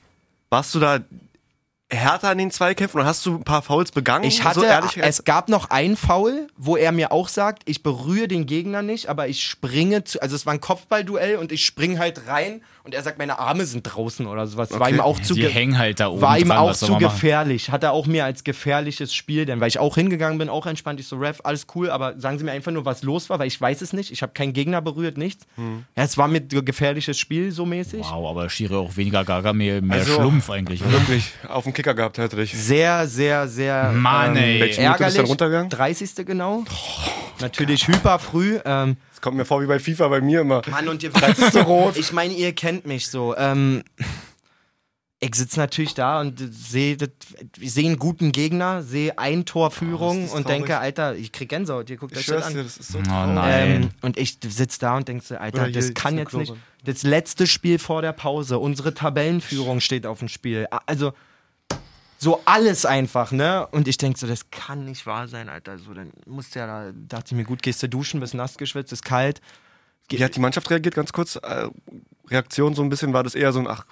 [0.48, 1.00] warst du da
[1.90, 4.24] härter in den Zweikämpfen und hast du ein paar Fouls begangen?
[4.24, 7.82] Ich hatte, so ehrlich, es gab noch einen Foul, wo er mir auch sagt, ich
[7.82, 11.64] berühre den Gegner nicht, aber ich springe zu, also es war ein Kopfballduell und ich
[11.64, 14.70] springe halt rein und er sagt, meine Arme sind draußen oder sowas.
[14.72, 14.94] War Okay.
[14.94, 16.20] ihm auch zu Die ge- hängen halt da oben.
[16.20, 17.70] war ihm dran, auch zu gefährlich.
[17.70, 21.00] Hat er auch mir als gefährliches Spiel, denn weil ich auch hingegangen bin, auch entspannt.
[21.00, 23.46] Ich so, Ref, alles cool, aber sagen Sie mir einfach nur, was los war, weil
[23.48, 24.10] ich weiß es nicht.
[24.12, 25.46] Ich habe keinen Gegner berührt, nichts.
[25.56, 28.00] Ja, es war mir ein gefährliches Spiel, so mäßig.
[28.10, 30.82] Wow, aber Schiri auch weniger Gargamel, mehr Also- Schlumpf eigentlich.
[30.82, 30.92] Oder?
[30.92, 32.52] wirklich auf dem Kicker gehabt, hätte ich.
[32.52, 34.58] Sehr, sehr, sehr Mann, ey.
[34.60, 35.16] Welche Minute bist du ärgerlich.
[35.16, 35.70] dann runtergegangen?
[35.70, 36.26] 30.
[36.26, 36.64] genau.
[37.40, 38.58] Natürlich hyper früh.
[38.64, 40.62] Ähm, Das kommt mir vor wie bei FIFA bei mir immer.
[40.70, 41.96] Mann, und ihr Das ist so rot.
[41.96, 43.36] Ich meine, ihr kennt mich so.
[43.36, 43.84] Ähm,
[45.20, 46.96] ich sitze natürlich da und sehe
[47.60, 51.90] seh einen guten Gegner, sehe Eintorführung Oh, ist das und denke, Alter, ich krieg Gänsehaut,
[51.90, 52.64] ihr guckt euch das schwör's dir, an.
[52.64, 53.82] das ist so Oh nein.
[53.82, 56.34] Ähm, und ich sitze da und denke so, Alter, Oder hier das ist kann jetzt
[56.34, 56.48] nicht.
[56.48, 56.60] Kurve.
[56.84, 60.68] Das letzte Spiel vor der Pause, unsere Tabellenführung steht auf dem Spiel.
[60.86, 61.12] Also,
[62.20, 63.66] So alles einfach, ne?
[63.70, 65.78] Und ich denke so, das kann nicht wahr sein, Alter.
[65.78, 68.58] So, dann musst du ja da, dachte ich mir, gut, gehst du duschen, bist nass
[68.58, 69.40] geschwitzt, ist kalt.
[70.10, 71.36] Wie hat die Mannschaft reagiert, ganz kurz?
[71.36, 71.68] Äh,
[72.28, 73.84] Reaktion so ein bisschen, war das eher so ein, ach,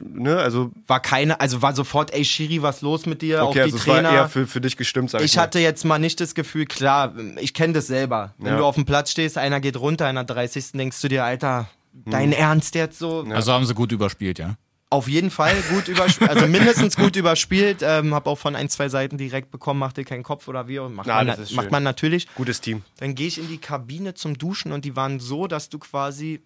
[0.00, 3.40] ne, also, War keine, also war sofort, ey Schiri, was los mit dir?
[3.42, 4.08] okay, Auch die also es Trainer.
[4.08, 5.42] war eher für, für dich gestimmt, sag ich Ich mal.
[5.42, 8.34] hatte jetzt mal nicht das Gefühl, klar, ich kenne das selber.
[8.38, 8.58] Wenn Ja.
[8.58, 10.72] du auf dem Platz stehst, einer geht runter, einer 30.
[10.78, 11.68] denkst du dir, Alter,
[12.04, 12.10] Hm.
[12.12, 13.22] dein Ernst jetzt so?
[13.30, 14.54] Also haben sie gut überspielt, ja.
[14.92, 17.78] Auf jeden Fall gut überspielt, also mindestens gut überspielt.
[17.82, 20.80] Ähm, hab auch von ein, zwei Seiten direkt bekommen, mach dir keinen Kopf oder wie.
[20.80, 22.26] Macht, Na, man, das ist macht man natürlich.
[22.34, 22.82] Gutes Team.
[22.98, 26.40] Dann gehe ich in die Kabine zum Duschen und die waren so, dass du quasi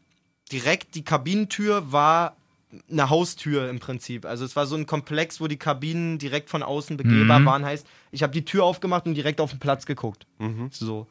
[0.53, 2.37] direkt, die Kabinentür war
[2.91, 4.27] eine Haustür im Prinzip.
[4.27, 7.45] Also es war so ein Komplex, wo die Kabinen direkt von außen begehbar Mhm.
[7.47, 7.65] waren.
[7.65, 10.27] Heißt, ich habe die Tür aufgemacht und direkt auf den Platz geguckt.
[10.71, 11.07] So.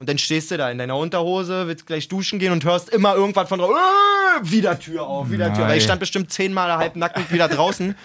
[0.00, 3.14] Und dann stehst du da in deiner Unterhose, willst gleich duschen gehen und hörst immer
[3.14, 3.76] irgendwas von draußen.
[3.76, 5.64] Äh, wieder Tür auf, wieder Tür.
[5.64, 5.88] Weil ich Nein.
[5.88, 7.94] stand bestimmt zehnmal halbnackt wieder draußen.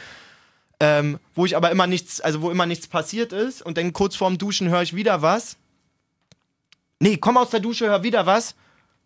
[0.82, 3.62] Ähm, wo ich aber immer nichts, also wo immer nichts passiert ist.
[3.62, 5.56] Und dann kurz vorm Duschen höre ich wieder was.
[7.00, 8.56] Nee, komm aus der Dusche, hör wieder was.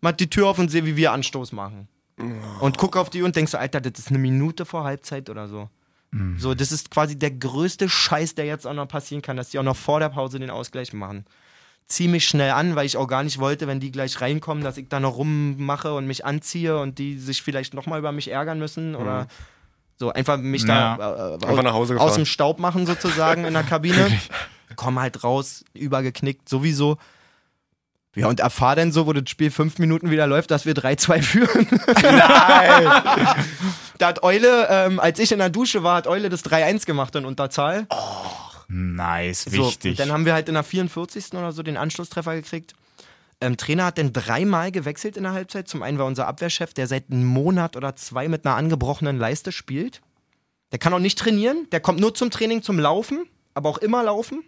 [0.00, 1.86] Mach die Tür auf und sehe, wie wir Anstoß machen.
[2.60, 5.46] Und guck auf die und denkst so, Alter, das ist eine Minute vor Halbzeit oder
[5.46, 5.70] so.
[6.36, 9.60] So, das ist quasi der größte Scheiß, der jetzt auch noch passieren kann, dass die
[9.60, 11.24] auch noch vor der Pause den Ausgleich machen.
[11.90, 14.76] Zieh mich schnell an, weil ich auch gar nicht wollte, wenn die gleich reinkommen, dass
[14.76, 18.58] ich da noch rummache und mich anziehe und die sich vielleicht nochmal über mich ärgern
[18.60, 19.26] müssen oder
[19.98, 20.96] so einfach mich Ja.
[20.96, 22.20] da äh, Einfach nach Hause aus gefahren.
[22.22, 24.08] dem Staub machen sozusagen in der Kabine.
[24.76, 26.96] Komm halt raus, übergeknickt, sowieso.
[28.16, 31.22] Ja, und erfahr denn so, wo das Spiel fünf Minuten wieder läuft, dass wir 3-2
[31.22, 31.66] führen.
[32.02, 33.36] Nein!
[33.98, 37.14] da hat Eule, ähm, als ich in der Dusche war, hat Eule das 3-1 gemacht
[37.16, 37.86] in Unterzahl.
[38.72, 39.92] Nice, So, wichtig.
[39.92, 41.32] und dann haben wir halt in der 44.
[41.32, 42.74] oder so den Anschlusstreffer gekriegt.
[43.40, 45.66] Ähm, Trainer hat dann dreimal gewechselt in der Halbzeit.
[45.66, 49.50] Zum einen war unser Abwehrchef, der seit einem Monat oder zwei mit einer angebrochenen Leiste
[49.50, 50.00] spielt.
[50.72, 54.04] Der kann auch nicht trainieren, der kommt nur zum Training zum Laufen, aber auch immer
[54.04, 54.44] laufen.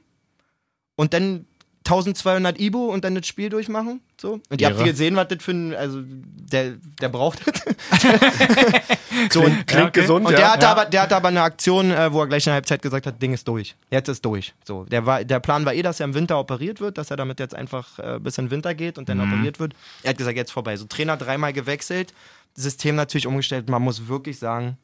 [0.94, 1.46] Und dann
[1.84, 4.00] 1200 Ibu und dann das Spiel durchmachen.
[4.20, 4.40] So.
[4.48, 7.62] Und ihr habt gesehen, was das für ein, also der, der braucht das.
[9.32, 10.00] so, und, Klingt okay.
[10.00, 10.38] gesund, und ja.
[10.38, 12.82] der, hatte aber, der hatte aber eine Aktion, äh, wo er gleich in der Halbzeit
[12.82, 13.74] gesagt hat, Ding ist durch.
[13.90, 14.54] Jetzt ist durch.
[14.64, 17.16] So, der, war, der Plan war eh, dass er im Winter operiert wird, dass er
[17.16, 19.74] damit jetzt einfach äh, bis in den Winter geht und dann operiert wird.
[20.02, 20.76] Er hat gesagt, jetzt vorbei.
[20.76, 22.14] So Trainer dreimal gewechselt,
[22.54, 23.68] System natürlich umgestellt.
[23.68, 24.76] Man muss wirklich sagen,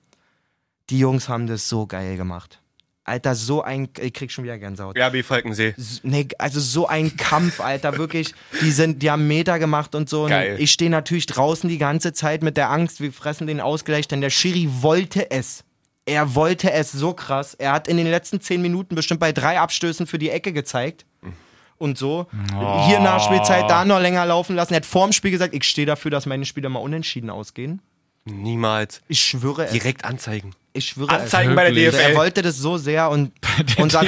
[0.91, 2.61] die Jungs haben das so geil gemacht.
[3.09, 4.97] Alter, so ein, ich krieg schon wieder Gänsehaut.
[4.99, 5.75] RB Falkensee.
[5.77, 8.35] S- Nee, also so ein Kampf, Alter, wirklich.
[8.63, 10.25] Die sind, die haben Meter gemacht und so.
[10.25, 10.57] Und Geil.
[10.61, 14.21] ich stehe natürlich draußen die ganze Zeit mit der Angst, wir fressen den Ausgleich, denn
[14.21, 15.65] der Schiri wollte es.
[16.07, 17.55] Er wollte es so krass.
[17.55, 21.05] Er hat in den letzten zehn Minuten bestimmt bei drei Abstößen für die Ecke gezeigt.
[21.77, 22.27] Und so.
[22.87, 24.73] Hier Nachspielzeit, da noch länger laufen lassen.
[24.73, 27.81] Er hat vorm Spiel gesagt, ich stehe dafür, dass meine Spiele mal unentschieden ausgehen.
[28.25, 29.01] Niemals.
[29.09, 29.73] Ich schwöre es.
[29.73, 30.55] Direkt anzeigen.
[30.79, 31.57] Ich schwöre Anzeigen es.
[31.57, 31.87] bei der?
[31.87, 32.17] Also er DFL.
[32.17, 33.33] wollte das so sehr und
[33.79, 34.03] unser,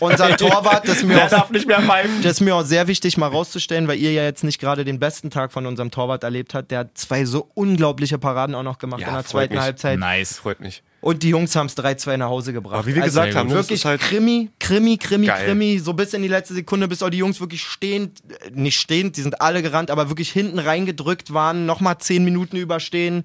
[0.00, 2.22] unser Torwart, das ist mir auch darf nicht mehr pfeifen.
[2.22, 4.98] das ist mir auch sehr wichtig mal rauszustellen, weil ihr ja jetzt nicht gerade den
[4.98, 6.70] besten Tag von unserem Torwart erlebt habt.
[6.70, 9.62] Der hat zwei so unglaubliche Paraden auch noch gemacht Ja, in der zweiten mich.
[9.62, 9.98] Halbzeit.
[9.98, 10.38] nice.
[10.38, 10.82] Freut mich.
[11.02, 12.74] Und die Jungs haben es 3-2 nach Hause gebracht.
[12.74, 15.46] Aber wie wir Also gesagt haben, ne, wirklich ist halt Krimi, Krimi, Krimi, Geil.
[15.46, 18.78] Krimi, so bis in die letzte Sekunde, bis auch die Jungs wirklich stehend, äh, nicht
[18.78, 23.24] stehend, die sind alle gerannt, aber wirklich hinten reingedrückt waren, nochmal 10 Minuten überstehen.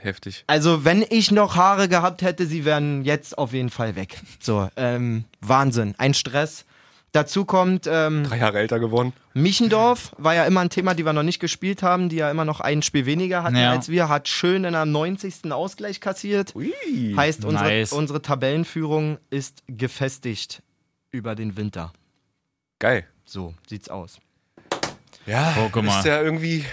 [0.00, 0.44] Heftig.
[0.46, 4.20] Also, wenn ich noch Haare gehabt hätte, sie wären jetzt auf jeden Fall weg.
[4.40, 5.94] So, ähm, Wahnsinn.
[5.98, 6.64] Ein Stress.
[7.12, 9.14] Dazu kommt, ähm, Drei Jahre älter geworden.
[9.32, 12.44] Michendorf war ja immer ein Thema, die wir noch nicht gespielt haben, die ja immer
[12.44, 13.70] noch ein Spiel weniger hatten Ja.
[13.70, 15.50] als wir, hat schön in der 90.
[15.50, 16.54] Ausgleich kassiert.
[16.54, 16.72] Ui.
[17.16, 17.92] Heißt, unsere, Nice.
[17.92, 20.62] unsere Tabellenführung ist gefestigt
[21.10, 21.92] über den Winter.
[22.80, 23.06] Geil.
[23.24, 24.18] So sieht's aus.
[25.24, 25.98] Ja, Oh, guck mal.
[25.98, 26.64] ist ja irgendwie.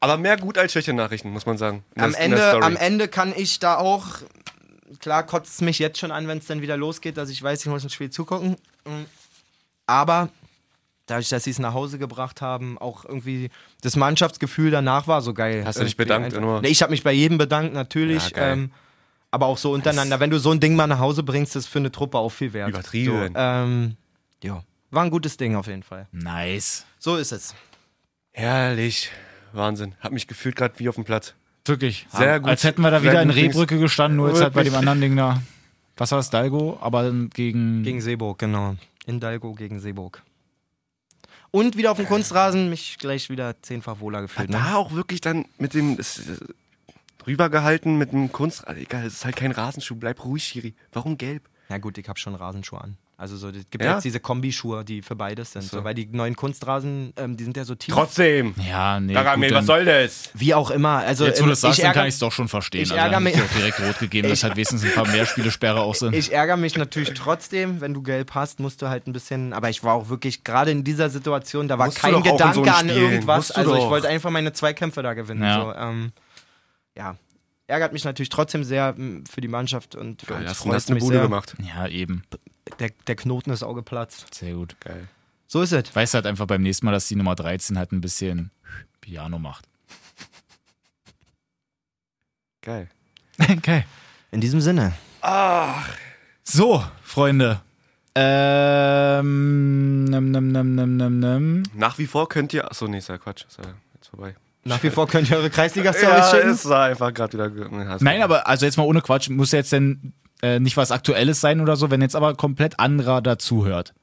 [0.00, 1.84] Aber mehr gut als schlechte Nachrichten, muss man sagen.
[1.96, 4.06] Am der- Ende, am Ende kann ich da auch,
[5.00, 7.60] klar kotzt es mich jetzt schon an, wenn es dann wieder losgeht, dass ich weiß,
[7.60, 8.56] ich muss ein Spiel zugucken.
[8.84, 9.04] Mm.
[9.86, 10.28] Aber
[11.06, 15.34] dadurch, dass sie es nach Hause gebracht haben, auch irgendwie das Mannschaftsgefühl danach war so
[15.34, 15.64] geil.
[15.64, 16.60] Hast du dich bedankt, einfach- nur?
[16.60, 18.30] Nee, ich habe mich bei jedem bedankt, natürlich.
[18.30, 18.70] Ja, ähm,
[19.30, 20.20] aber auch so untereinander.
[20.20, 22.52] Wenn du so ein Ding mal nach Hause bringst, ist für eine Truppe auch viel
[22.52, 22.68] wert.
[22.68, 23.32] Übertrieben.
[23.32, 23.96] So, ähm,
[24.44, 26.06] ja, war ein gutes Ding auf jeden Fall.
[26.12, 26.84] Nice.
[27.00, 27.54] So ist es.
[28.32, 29.10] Herrlich.
[29.52, 29.94] Wahnsinn.
[30.00, 31.34] Hab mich gefühlt gerade wie auf dem Platz.
[31.64, 32.06] Wirklich.
[32.10, 32.48] Sehr gut.
[32.48, 33.30] Als hätten wir da wieder in.
[33.30, 35.42] Rehbrücke gestanden, nur jetzt halt bei dem anderen Ding da.
[35.96, 36.78] Was war das, Dalgo?
[36.80, 37.82] Aber gegen.
[37.82, 38.76] Gegen Seeburg, genau.
[39.06, 40.22] In Dalgo gegen Seeburg.
[41.50, 44.50] Und wieder auf dem Kunstrasen, mich gleich wieder zehnfach wohler gefühlt.
[44.50, 44.56] Ne?
[44.56, 45.96] Da auch wirklich dann mit dem.
[45.96, 46.36] Das, äh,
[47.26, 48.66] rübergehalten mit dem Kunst.
[48.66, 49.96] Also egal, es ist halt kein Rasenschuh.
[49.96, 50.74] Bleib ruhig, Schiri.
[50.92, 51.48] Warum gelb?
[51.68, 52.96] Ja gut, ich hab schon Rasenschuhe an.
[53.20, 53.94] Also so, es gibt Ja?
[53.94, 55.64] jetzt diese Kombischuhe, die für beides sind.
[55.64, 55.82] So.
[55.82, 57.92] weil die neuen Kunstrasen, ähm, die sind ja so tief.
[57.92, 58.54] Trotzdem.
[58.64, 59.12] Ja, nee.
[59.12, 60.30] Garamel, gut, was soll das?
[60.34, 60.98] Wie auch immer.
[60.98, 62.82] Also Jetzt, wo du ähm, das sagst, dann ärgere, kann ich es doch schon verstehen.
[62.82, 65.80] ich also, ärgere mich- auch direkt rot gegeben, dass halt wenigstens ein paar mehr Spielesperre
[65.80, 66.14] auch sind.
[66.14, 69.52] ich ärgere mich natürlich trotzdem, wenn du gelb hast, musst du halt ein bisschen.
[69.52, 72.54] Aber ich war auch wirklich gerade in dieser Situation, da war Musst du kein Gedanke
[72.54, 73.48] so an irgendwas.
[73.48, 75.42] Du Also ich wollte einfach meine zwei Kämpfe da gewinnen.
[75.42, 75.60] Ja.
[75.60, 76.12] So, ähm,
[76.96, 77.16] ja.
[77.66, 80.74] Ärgert mich natürlich trotzdem sehr m, für die Mannschaft und für Geil, uns hast, freut
[80.74, 81.24] hast eine mich Bude sehr.
[81.24, 81.54] gemacht.
[81.74, 82.22] Ja, eben.
[82.78, 84.32] Der, der Knoten ist auch geplatzt.
[84.34, 84.76] Sehr gut.
[84.80, 85.08] Geil.
[85.46, 85.94] So ist es.
[85.94, 88.50] Weißt halt einfach beim nächsten Mal, dass die Nummer 13 halt ein bisschen
[89.00, 89.66] Piano macht.
[92.62, 92.88] Geil.
[93.50, 93.84] Okay.
[94.32, 94.92] In diesem Sinne.
[96.42, 97.60] So, Freunde.
[98.16, 101.62] Ähm, nem, nem, nem, nem, nem, nem.
[101.74, 102.68] Nach wie vor könnt ihr.
[102.68, 103.44] Achso, nee, ist ja Quatsch.
[103.48, 103.64] Ist ja
[103.94, 104.34] jetzt vorbei.
[104.64, 106.50] Nach wie vor könnt ihr eure Kreisliga-Stories Ja, schicken.
[106.50, 107.98] es war einfach gerade wieder.
[108.00, 110.12] Nein, aber also jetzt mal ohne Quatsch, muss jetzt denn
[110.42, 113.94] äh, nicht was Aktuelles sein oder so, wenn jetzt aber komplett anderer dazuhört,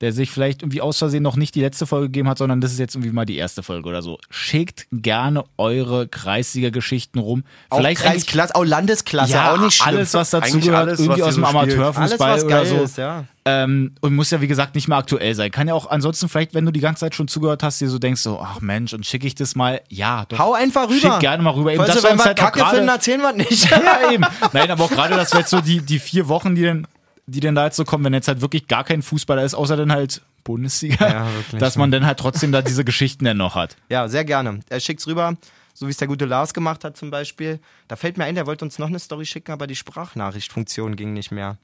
[0.00, 2.72] der sich vielleicht irgendwie aus Versehen noch nicht die letzte Folge gegeben hat, sondern das
[2.72, 4.18] ist jetzt irgendwie mal die erste Folge oder so.
[4.30, 7.44] Schickt gerne eure Kreisliga-Geschichten rum.
[7.68, 9.96] Auch Vielleicht Kreisklasse, auch Landesklasse, ja, auch nicht schlimm.
[9.96, 11.78] alles, was dazugehört, alles, irgendwie aus dem so spielt.
[11.78, 12.76] Amateurfußball oder so.
[12.82, 13.24] ist, ja.
[13.44, 15.50] Ähm, und muss ja, wie gesagt, nicht mehr aktuell sein.
[15.50, 17.98] Kann ja auch ansonsten vielleicht, wenn du die ganze Zeit schon zugehört hast, dir so
[17.98, 19.80] denkst, so, ach Mensch, und schicke ich das mal?
[19.88, 20.38] Ja, doch.
[20.38, 21.12] Hau einfach rüber.
[21.12, 21.72] Schick gerne mal rüber.
[21.72, 23.70] Eben, dass du, wir wenn wir halt Kacke finden, erzählen wir nicht.
[23.70, 24.24] ja, eben.
[24.52, 26.86] Nein, aber auch gerade, dass wir jetzt so die, die vier Wochen, die denn,
[27.28, 29.76] die denn da jetzt so kommen, wenn jetzt halt wirklich gar kein Fußballer ist, außer
[29.76, 33.76] dann halt Bundesliga, Ja, dass man dann halt trotzdem da diese Geschichten dann noch hat.
[33.90, 34.60] Ja, sehr gerne.
[34.68, 35.36] Er schickt's rüber,
[35.74, 37.60] so wie es der gute Lars gemacht hat zum Beispiel.
[37.86, 41.12] Da fällt mir ein, der wollte uns noch eine Story schicken, aber die Sprachnachrichtfunktion ging
[41.12, 41.58] nicht mehr.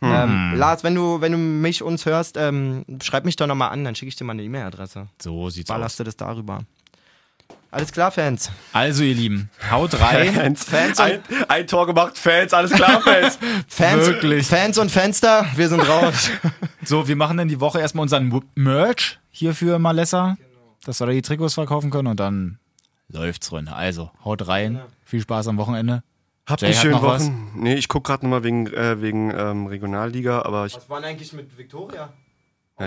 [0.00, 0.12] Hm.
[0.12, 3.84] Ähm, Lars, wenn du, wenn du mich uns hörst, ähm, schreib mich doch nochmal an,
[3.84, 5.08] dann schicke ich dir mal eine E-Mail-Adresse.
[5.20, 5.74] So sieht's aus.
[5.74, 6.62] Ballerst du das darüber.
[7.72, 8.50] Alles klar, Fans.
[8.72, 10.34] Also, ihr Lieben, haut rein.
[10.34, 13.38] Fans, Fans ein, ein Tor gemacht, Fans, alles klar, Fans.
[13.68, 14.46] Fans, Wirklich.
[14.46, 16.30] Fans und Fenster, wir sind raus.
[16.82, 20.38] So, wir machen dann die Woche erstmal unseren Merch hier für Malessa,
[20.86, 22.58] dass wir da die Trikots verkaufen können und dann
[23.08, 23.74] läuft's, Freunde.
[23.74, 24.80] Also, haut rein.
[25.04, 26.02] Viel Spaß am Wochenende.
[26.46, 27.26] Habt Jay schönen noch was?
[27.26, 27.50] Wochen.
[27.54, 31.10] Nee, ich guck gerade nochmal wegen, äh, wegen ähm, Regionalliga, aber ich, Was war denn
[31.10, 32.12] eigentlich mit Victoria?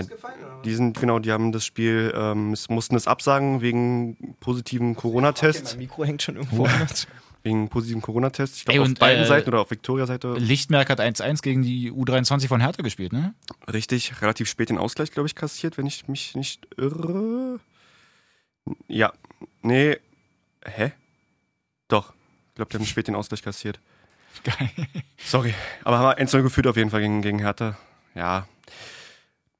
[0.00, 0.62] Ausgefallen oder?
[0.64, 5.00] die sind, genau, die haben das Spiel, ähm, es mussten es absagen wegen positiven Okay,
[5.02, 5.72] Corona-Tests.
[5.72, 7.06] mein Mikro hängt schon irgendwo anders.
[7.46, 8.56] Wegen positiven Corona-Tests.
[8.56, 10.32] Ich glaube, auf beiden äh, Seiten oder auf Victoria-Seite.
[10.38, 13.34] Lichtmerk hat 1-1 gegen die U23 von Hertha gespielt, ne?
[13.70, 17.60] Richtig, relativ spät den Ausgleich, glaube ich, kassiert, wenn ich mich nicht irre.
[18.88, 19.12] Ja,
[19.60, 19.98] nee,
[20.64, 20.92] hä?
[21.88, 22.14] Doch,
[22.48, 23.78] ich glaube, die haben spät den Ausgleich kassiert.
[24.44, 24.70] Geil.
[25.18, 25.52] Sorry,
[25.84, 27.76] aber haben wir 1 geführt auf jeden Fall gegen, gegen Hertha.
[28.14, 28.48] Ja.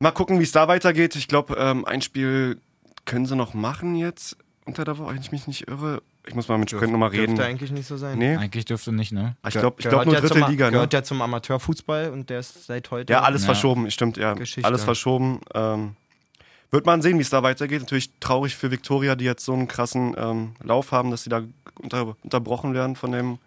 [0.04, 1.16] Mal gucken, wie es da weitergeht.
[1.16, 2.60] Ich glaube, ähm, ein Spiel
[3.06, 4.36] können sie noch machen jetzt
[4.66, 6.02] unter der Woche, wenn ich mich nicht irre.
[6.26, 7.36] Ich muss mal mit Sprint nochmal reden.
[7.36, 8.18] Dürfte eigentlich nicht so sein.
[8.18, 9.38] Nee, Eigentlich dürfte nicht, ne?
[9.48, 10.72] ich glaube ich glaub nur ja dritte zum, Liga, ne?
[10.72, 13.14] Gehört ja zum Amateurfußball und der ist seit heute.
[13.14, 13.46] Ja, alles Ja.
[13.46, 14.34] verschoben, stimmt, ja.
[14.34, 14.68] Geschichte.
[14.68, 15.40] Alles verschoben.
[15.54, 15.96] Ähm,
[16.70, 17.80] wird man sehen, wie es da weitergeht.
[17.80, 21.44] Natürlich traurig für Viktoria, die jetzt so einen krassen ähm, Lauf haben, dass sie da
[21.80, 23.38] unter, unterbrochen werden von dem.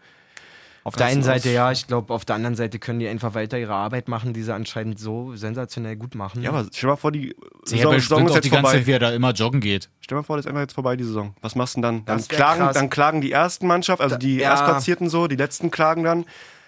[0.87, 3.59] Auf der einen Seite ja, ich glaube, auf der anderen Seite können die einfach weiter
[3.59, 6.41] ihre Arbeit machen, die sie anscheinend so sensationell gut machen.
[6.41, 7.35] Ja, aber stell mal vor, die
[7.65, 8.77] Sie Saison, Saison Sprint ist auch jetzt die ganze vorbei.
[8.77, 9.89] Zeit, wie er da immer joggen geht.
[9.99, 11.35] Stell mal vor, das ist einfach jetzt vorbei, die Saison.
[11.41, 12.05] Was machst du denn dann?
[12.05, 12.73] Dann klagen, krass.
[12.75, 14.51] dann klagen die ersten Mannschaft, also die Ja.
[14.51, 16.23] Erstplatzierten so, die letzten klagen dann.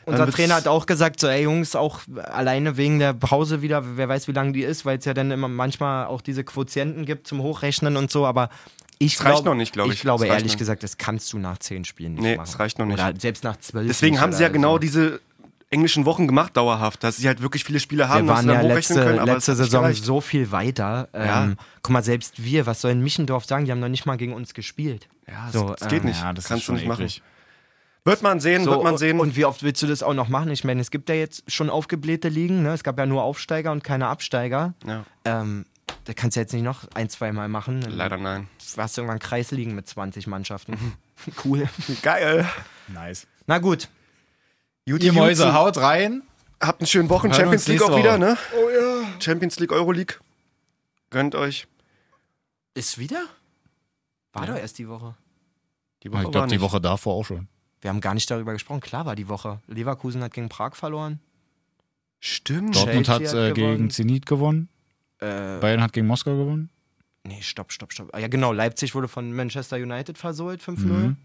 [0.05, 3.95] Unser Dann Trainer hat auch gesagt, so, ey Jungs, auch alleine wegen der Pause wieder,
[3.95, 7.05] wer weiß, wie lange die ist, weil es ja dann immer manchmal auch diese Quotienten
[7.05, 8.49] gibt zum Hochrechnen und so, aber
[8.99, 9.93] ich Das reicht glaube, noch nicht, glaub ich.
[9.95, 12.45] ich glaube Das reicht ehrlich gesagt, das kannst du nach zehn Spielen nicht Nee, machen.
[12.45, 12.99] das reicht noch nicht.
[12.99, 13.87] Oder selbst nach zwölf.
[13.87, 14.79] Deswegen haben sie ja genau so.
[14.79, 15.21] diese
[15.71, 18.61] englischen Wochen gemacht, dauerhaft, dass sie halt wirklich viele Spiele haben, Wir waren sie ja
[18.61, 20.03] letzte, können, aber letzte Saison gereicht.
[20.03, 21.09] so viel weiter.
[21.13, 21.43] Ja.
[21.45, 23.65] Ähm, guck mal, selbst wir, was soll ein Michendorf sagen?
[23.65, 25.07] Die haben noch nicht mal gegen uns gespielt.
[25.27, 26.21] Ja, das, So, das geht ähm, nicht.
[26.21, 27.01] Ja, das Kannst du nicht machen.
[27.01, 27.21] eklig.
[28.05, 29.19] Wird man sehen, So, wird man sehen.
[29.19, 30.49] Und wie oft willst du das auch noch machen?
[30.49, 32.63] Ich meine, es gibt ja jetzt schon aufgeblähte Ligen.
[32.63, 32.73] Ne?
[32.73, 34.73] Es gab ja nur Aufsteiger und keine Absteiger.
[34.87, 35.65] ja, Ähm,
[36.09, 37.83] da kannst du jetzt nicht noch ein, zwei Mal machen.
[37.83, 38.47] Leider nein.
[38.77, 40.75] hast du irgendwann Kreisligen mit 20 Mannschaften.
[41.45, 41.69] cool.
[42.01, 42.49] Geil.
[42.87, 43.27] Nice.
[43.45, 43.89] Na gut.
[44.85, 45.55] Juti, Ihr Mäuse, Juti.
[45.55, 46.23] haut rein.
[46.59, 47.27] Habt einen schönen Wochen.
[47.27, 48.35] Hören Champions League auch wieder, ne?
[48.57, 49.07] Oh ja.
[49.19, 50.15] Champions League, Euroleague.
[51.11, 51.67] Gönnt euch.
[52.73, 53.23] Ist wieder?
[54.33, 54.53] War Ja.
[54.53, 55.13] doch erst die Woche.
[56.01, 56.59] Die Woche Ich glaube, die.
[56.59, 57.47] Woche davor auch schon.
[57.81, 58.79] Wir haben gar nicht darüber gesprochen.
[58.81, 59.61] Klar war die Woche.
[59.67, 61.19] Leverkusen hat gegen Prag verloren.
[62.19, 62.75] Stimmt.
[62.75, 63.75] Dortmund Chelsea hat hat äh, gewonnen.
[63.77, 64.69] gegen Zenit gewonnen.
[65.19, 66.69] Äh, Bayern hat gegen Moskau gewonnen.
[67.25, 68.09] nee, stopp, stopp, stopp.
[68.13, 68.53] Ah, Ja, genau.
[68.53, 70.77] Leipzig wurde von Manchester United versohlt, 5-0.
[70.85, 71.17] Mhm.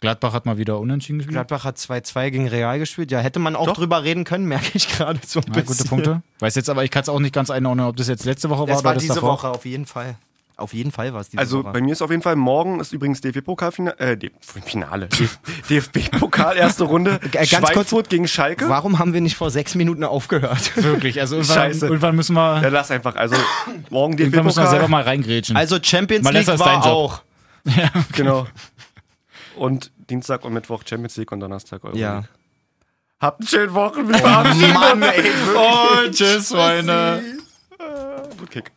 [0.00, 1.34] Gladbach hat mal wieder unentschieden gespielt.
[1.34, 3.10] Gladbach hat 2-2 gegen Real gespielt.
[3.10, 3.76] Ja, hätte man auch Doch.
[3.76, 5.66] drüber reden können, merke ich gerade so ein Ja, bisschen.
[5.76, 6.22] gute Punkte.
[6.40, 8.60] Weiß jetzt aber, ich kann es auch nicht ganz einordnen, ob das jetzt letzte Woche
[8.60, 9.32] war Das oder war das diese davor.
[9.34, 10.16] Woche auf jeden Fall.
[10.56, 11.72] Auf jeden Fall war es diese Also Woche.
[11.72, 14.30] bei mir ist auf jeden Fall morgen ist übrigens DFB-Pokalfinale, äh,
[14.64, 15.08] Finale,
[15.68, 17.18] DFB-Pokal erste Runde.
[17.24, 18.68] Äh, ganz kurz- Schweinfurt gegen Schalke.
[18.68, 20.76] Warum haben wir nicht vor sechs Minuten aufgehört?
[20.82, 21.86] Wirklich, also irgendwann, Scheiße.
[21.86, 23.16] irgendwann müssen wir, Ja, lass einfach.
[23.16, 23.36] Also
[23.90, 24.90] morgen irgendwann müssen wir selber DFB-Pokal.
[24.90, 25.56] mal reingrätschen.
[25.56, 26.92] Also Champions Malessa League ist dein war Job.
[26.94, 27.22] auch.
[28.12, 28.46] Genau.
[29.56, 31.96] Und Dienstag und Mittwoch Champions League und Donnerstag Euro.
[31.96, 32.24] Ja.
[33.20, 34.08] Habt einen schönen Wochen.
[34.08, 35.34] Wir verabschieden Mann, ey, wirklich.
[35.56, 37.22] oh, tschüss, Freunde.
[38.38, 38.70] Gut Kick.